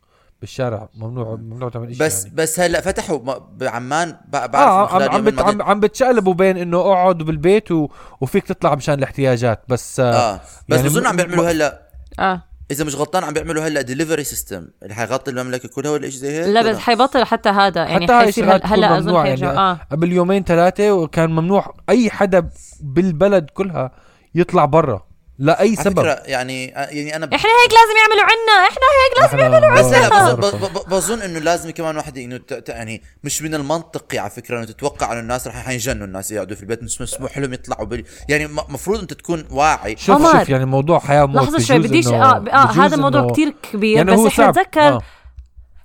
بالشارع 0.41 0.89
ممنوع 0.95 1.35
ممنوع 1.37 1.69
تعمل 1.69 1.97
شيء 1.97 2.07
بس 2.07 2.25
يعني. 2.25 2.37
بس 2.37 2.61
هلأ 2.61 2.81
فتحوا 2.81 3.19
بعمان 3.53 4.11
ب- 4.27 4.31
بعرف 4.31 4.57
آه 4.57 4.87
خلال 4.87 5.09
عم 5.09 5.15
عم, 5.15 5.25
بت 5.25 5.41
عم, 5.41 5.63
عم 5.63 5.81
بتشقلبوا 5.81 6.35
بين 6.35 6.57
إنه 6.57 6.79
اقعد 6.81 7.19
بالبيت 7.19 7.71
و... 7.73 7.89
وفيك 8.21 8.45
تطلع 8.47 8.75
مشان 8.75 8.95
الاحتياجات 8.99 9.63
بس 9.69 10.01
آه 10.01 10.05
آه 10.15 10.41
بس 10.69 10.77
يعني 10.77 10.89
بظن 10.89 11.03
م- 11.03 11.07
عم 11.07 11.17
بيعملوا 11.17 11.51
هلا 11.51 11.83
آه. 12.19 12.43
إذا 12.71 12.85
مش 12.85 12.95
غلطان 12.95 13.25
عم 13.25 13.33
بيعملوا 13.33 13.63
هلأ 13.67 13.83
delivery 13.83 14.25
system 14.25 14.67
اللي 14.83 14.95
حيغطي 14.95 15.31
المملكة 15.31 15.69
كلها 15.69 15.91
ولا 15.91 16.11
شيء 16.11 16.19
زي 16.21 16.39
هيك؟ 16.41 16.47
لا؟ 16.49 16.63
بس 16.63 16.79
حيبطل 16.79 17.25
حتى 17.25 17.49
هذا 17.49 17.85
يعني 17.85 18.05
حتى 18.05 18.13
هاي 18.13 18.33
هلا 18.43 18.59
تكون 18.59 18.85
أظن 18.85 19.23
حيرجع 19.23 19.47
يعني. 19.47 19.59
آه. 19.59 19.81
قبل 19.93 20.13
يومين 20.13 20.45
ثلاثة 20.45 20.93
وكان 20.93 21.31
ممنوع 21.31 21.75
أي 21.89 22.11
حدا 22.11 22.49
بالبلد 22.81 23.51
كلها 23.51 23.91
يطلع 24.35 24.65
برا. 24.65 25.07
لا 25.39 25.61
أي 25.61 25.67
على 25.69 25.77
سبب 25.85 26.05
يعني 26.25 26.67
يعني 26.67 27.17
أنا 27.17 27.27
إحنا 27.27 27.51
هيك 27.51 27.73
لازم 27.73 27.97
يعملوا 28.03 28.25
عنا 28.25 28.69
إحنا 28.69 28.87
هيك 28.97 29.21
لازم 29.21 29.39
يعملوا 29.39 29.79
بس 29.83 29.85
لا 29.93 30.35
بظن, 30.35 30.51
ب- 30.59 30.73
ب- 30.73 30.89
إنه 31.23 31.39
لازم 31.39 31.71
كمان 31.71 31.97
واحد 31.97 32.19
إنه 32.19 32.37
ت- 32.37 32.55
ت- 32.55 32.69
يعني 32.69 33.03
مش 33.25 33.43
من 33.43 33.55
المنطقي 33.55 34.19
على 34.19 34.31
فكرة 34.31 34.57
إنه 34.59 34.67
تتوقع 34.67 35.13
إنه 35.13 35.21
الناس 35.21 35.47
رح 35.47 35.65
حينجنوا 35.65 36.07
الناس 36.07 36.31
يقعدوا 36.31 36.57
في 36.57 36.63
البيت 36.63 36.83
مش 36.83 37.01
مسموح 37.01 37.39
لهم 37.39 37.53
يطلعوا 37.53 37.85
بال... 37.85 38.05
يعني 38.29 38.45
المفروض 38.45 39.01
انت 39.01 39.13
تكون 39.13 39.45
واعي 39.51 39.97
شوف. 39.97 40.23
شوف 40.23 40.49
يعني 40.49 40.65
موضوع 40.65 40.99
حياة 40.99 41.25
وموت 41.25 41.43
لحظة 41.43 41.59
شوي 41.59 41.79
بديش 41.79 42.07
آه, 42.07 42.45
آه 42.53 42.67
هذا 42.73 42.97
موضوع 42.97 43.27
كتير 43.33 43.55
كبير 43.73 43.97
يعني 43.97 44.11
بس 44.13 44.19
إحنا 44.19 44.31
صعب. 44.31 44.55
تذكر 44.55 44.81
آه. 44.81 45.03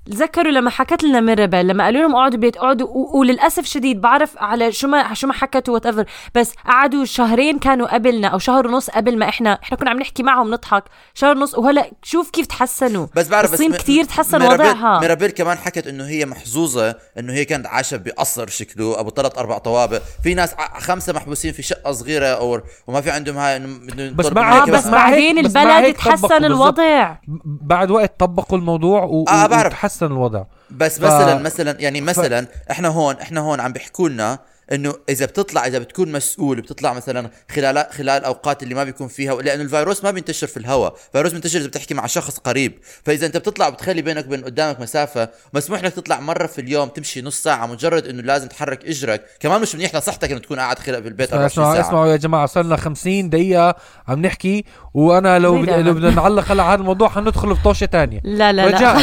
تذكروا 0.06 0.52
لما 0.52 0.70
حكت 0.70 1.04
لنا 1.04 1.20
ميرابيل 1.20 1.68
لما 1.68 1.84
قالوا 1.84 2.02
لهم 2.02 2.16
اقعدوا 2.16 2.40
بيت 2.40 2.58
اقعدوا 2.58 2.88
وللأسف 3.16 3.66
شديد 3.66 4.02
بعرف 4.02 4.38
على 4.38 4.72
شو 4.72 4.88
ما 4.88 5.14
شو 5.14 5.28
ما 5.28 5.34
حكتوا 5.34 5.74
whatever 5.74 6.06
بس 6.36 6.54
قعدوا 6.66 7.06
شهرين 7.06 7.60
كانوا 7.60 7.94
قبلنا 7.94 8.28
أو 8.28 8.40
شهر 8.40 8.68
ونص 8.68 8.90
قبل 8.90 9.18
ما 9.18 9.30
إحنا 9.30 9.60
إحنا 9.64 9.78
كنا 9.78 9.90
عم 9.90 9.98
نحكي 10.00 10.24
معهم 10.24 10.52
نضحك 10.52 10.84
شهر 11.14 11.38
ونص 11.38 11.56
وهلأ 11.58 11.92
شوف 12.04 12.30
كيف 12.30 12.46
تحسنوا. 12.46 13.08
بس 13.16 13.28
بعرف 13.28 13.54
الصين 13.54 13.72
م- 13.72 13.74
كثير 13.76 14.04
تحسن 14.04 14.40
ميرابيل- 14.40 14.62
وضعها. 14.68 15.00
ميرابيل 15.00 15.30
كمان 15.32 15.58
حكت 15.58 15.88
إنه 15.88 16.08
هي 16.08 16.26
محظوظة 16.26 16.96
إنه 17.20 17.34
هي 17.34 17.46
كانت 17.46 17.68
عايشة 17.68 17.98
بقصر 17.98 18.48
شكله 18.48 19.00
أبو 19.00 19.10
ثلاث 19.10 19.38
أربع 19.38 19.58
طوابق. 19.58 20.02
في 20.24 20.34
ناس 20.34 20.56
خمسة 20.78 21.14
محبوسين 21.14 21.54
في 21.54 21.62
شقة 21.62 21.92
صغيرة 21.92 22.26
أو 22.28 22.62
وما 22.88 23.02
في 23.02 23.12
عندهم 23.12 23.38
هاي 23.38 23.58
إنه 23.58 23.68
بدهم 23.78 24.16
بس 24.16 24.26
هيك 24.26 24.70
بس 24.70 24.88
بعدين 24.88 25.42
بس 25.42 25.56
البلد 25.58 25.94
تحسن. 25.94 26.46
الوضع. 26.46 27.16
بعد 27.46 27.92
وقت 27.92 28.20
طبقوا 28.20 28.58
الموضوع 28.58 29.04
و... 29.04 29.26
آه، 29.28 29.48
بعرف. 29.48 29.74
وتحسن 29.92 30.06
الوضع 30.06 30.44
بس 30.72 31.00
ف- 31.00 31.04
مثلا 31.04 31.36
مثلا 31.36 31.82
يعني 31.82 32.02
مثلا 32.02 32.48
إحنا 32.72 32.88
هون 32.88 33.16
إحنا 33.16 33.42
هون 33.42 33.60
عم 33.60 33.74
بيحكوا 33.74 34.10
لنا 34.10 34.40
إنه 34.72 34.94
إذا 35.10 35.26
بتطلع 35.26 35.66
إذا 35.66 35.80
بتكون 35.80 36.12
مسؤول 36.12 36.62
بتطلع 36.62 36.94
مثلا 36.94 37.30
خلال 37.56 37.86
خلال 37.92 38.10
الاوقات 38.10 38.64
اللي 38.64 38.76
ما 38.76 38.84
بيكون 38.84 39.08
فيها 39.08 39.42
لأنه 39.42 39.64
الفيروس 39.64 40.04
ما 40.04 40.12
بينتشر 40.12 40.48
في 40.48 40.58
الهواء. 40.58 40.96
الفيروس 41.08 41.32
بينتشر 41.32 41.60
إذا 41.60 41.68
بتحكي 41.68 41.94
مع 41.94 42.06
شخص 42.06 42.38
قريب. 42.38 42.80
فإذا 43.04 43.26
أنت 43.26 43.38
بتطلع 43.38 43.68
وبتخلي 43.68 44.02
بينك 44.02 44.26
وبين 44.26 44.44
قدامك 44.44 44.80
مسافة 44.80 45.30
مسموح 45.54 45.84
لك 45.84 45.94
تطلع 45.94 46.20
مرة 46.20 46.48
في 46.48 46.62
اليوم 46.62 46.90
تمشي 46.90 47.22
نص 47.22 47.44
ساعة 47.44 47.66
مجرد 47.66 48.08
إنه 48.08 48.22
لازم 48.22 48.48
تحرك 48.48 48.86
إجرك. 48.86 49.26
كمان 49.40 49.62
مش 49.62 49.76
منيح 49.76 49.96
لصحتك 49.96 50.32
إنه 50.32 50.40
تكون 50.40 50.60
قاعد 50.60 50.80
خلال 50.80 51.04
في 51.04 51.10
البيت 51.10 51.34
24 51.34 51.46
اسمعوا 51.46 51.76
ساعة. 51.76 51.90
اسمعوا 51.90 52.08
يا 52.08 52.16
جماعة 52.16 52.46
صرنا 52.46 52.78
50 52.78 53.30
دقيقة 53.30 53.76
عم 54.08 54.22
نحكي 54.22 54.66
وأنا 54.94 55.40
لو. 55.40 55.58
لو 55.58 55.94
بدنا 55.94 56.10
نعلق 56.10 56.52
على 56.52 56.62
هذا 56.62 56.76
الموضوع 56.76 57.10
حندخل 57.10 57.56
في 57.56 57.64
طوشة 57.64 57.86
تانية. 57.86 58.20
لا 58.24 58.52
لا 58.52 58.66
رجاء 58.66 58.80
لا 58.80 58.96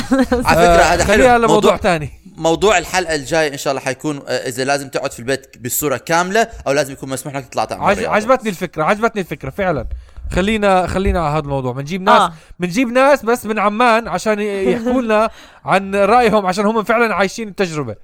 على 0.45 0.61
فكرة 0.61 0.83
هذا 0.83 1.05
خليها 1.05 1.33
حلو. 1.33 1.45
لموضوع 1.45 1.55
موضوع 1.55 1.77
تاني. 1.77 2.11
موضوع 2.39 2.79
الحلقة 2.79 3.15
الجاي 3.15 3.49
إن 3.53 3.59
شاء 3.59 3.71
الله 3.73 3.85
حيكون 3.85 4.17
آه، 4.29 4.49
إذا 4.49 4.65
لازم 4.65 4.89
تقعد 4.89 5.13
في 5.13 5.19
البيت 5.19 5.59
بالصورة 5.59 5.97
كاملة 5.97 6.49
أو 6.67 6.73
لازم 6.73 6.93
يكون 6.93 7.09
مسموح 7.09 7.37
لك 7.37 7.47
تطلع 7.47 7.65
تعمل 7.65 7.85
عج... 7.85 8.05
عجبتني 8.05 8.51
الفكرة 8.51 8.85
عجبتني 8.85 9.21
الفكرة 9.21 9.51
فعلا. 9.51 9.87
خلينا 10.33 10.87
خلينا 10.87 11.21
على 11.21 11.33
هذا 11.33 11.45
الموضوع. 11.45 11.73
بنجيب 11.73 12.03
ناس 12.03 12.21
آه. 12.23 12.33
بنجيب 12.59 12.89
ناس 12.89 13.25
بس 13.25 13.47
من 13.47 13.59
عمان 13.59 14.09
عشان 14.09 14.41
يحكوا 14.71 15.03
لنا 15.03 15.31
عن 15.65 15.95
رأيهم 15.95 16.47
عشان 16.47 16.67
هم 16.67 16.83
فعلا 16.85 17.15
عايشين 17.15 17.49
التجربة. 17.49 17.97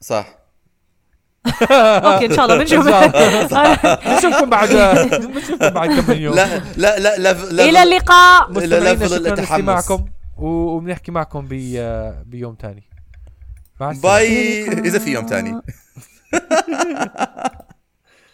صح. 0.00 0.26
okay 1.72 2.26
إن 2.26 2.34
شاء 2.36 2.44
الله. 2.44 2.56
بنشوف. 2.58 2.88
بنشوفكم 4.08 4.50
بعد 4.50 4.68
بنشوفكم 5.24 5.68
بعد 5.68 6.00
كم 6.00 6.12
يوم. 6.12 6.34
لا 6.34 6.58
لا 6.76 6.98
لا 6.98 7.18
لا, 7.18 7.32
لا. 7.32 7.64
إلى 7.64 7.82
اللقاء. 7.82 8.50
التحمس. 8.50 9.12
لاستماعكم 9.50 10.04
و- 10.38 10.46
وبنحكي 10.46 11.12
معكم 11.12 11.46
بي... 11.46 11.72
بيوم 12.24 12.56
السلامة 12.58 12.93
bye. 13.80 14.68
إذا 14.68 14.98
في 14.98 15.12
يوم 15.12 15.26
تاني 15.26 15.60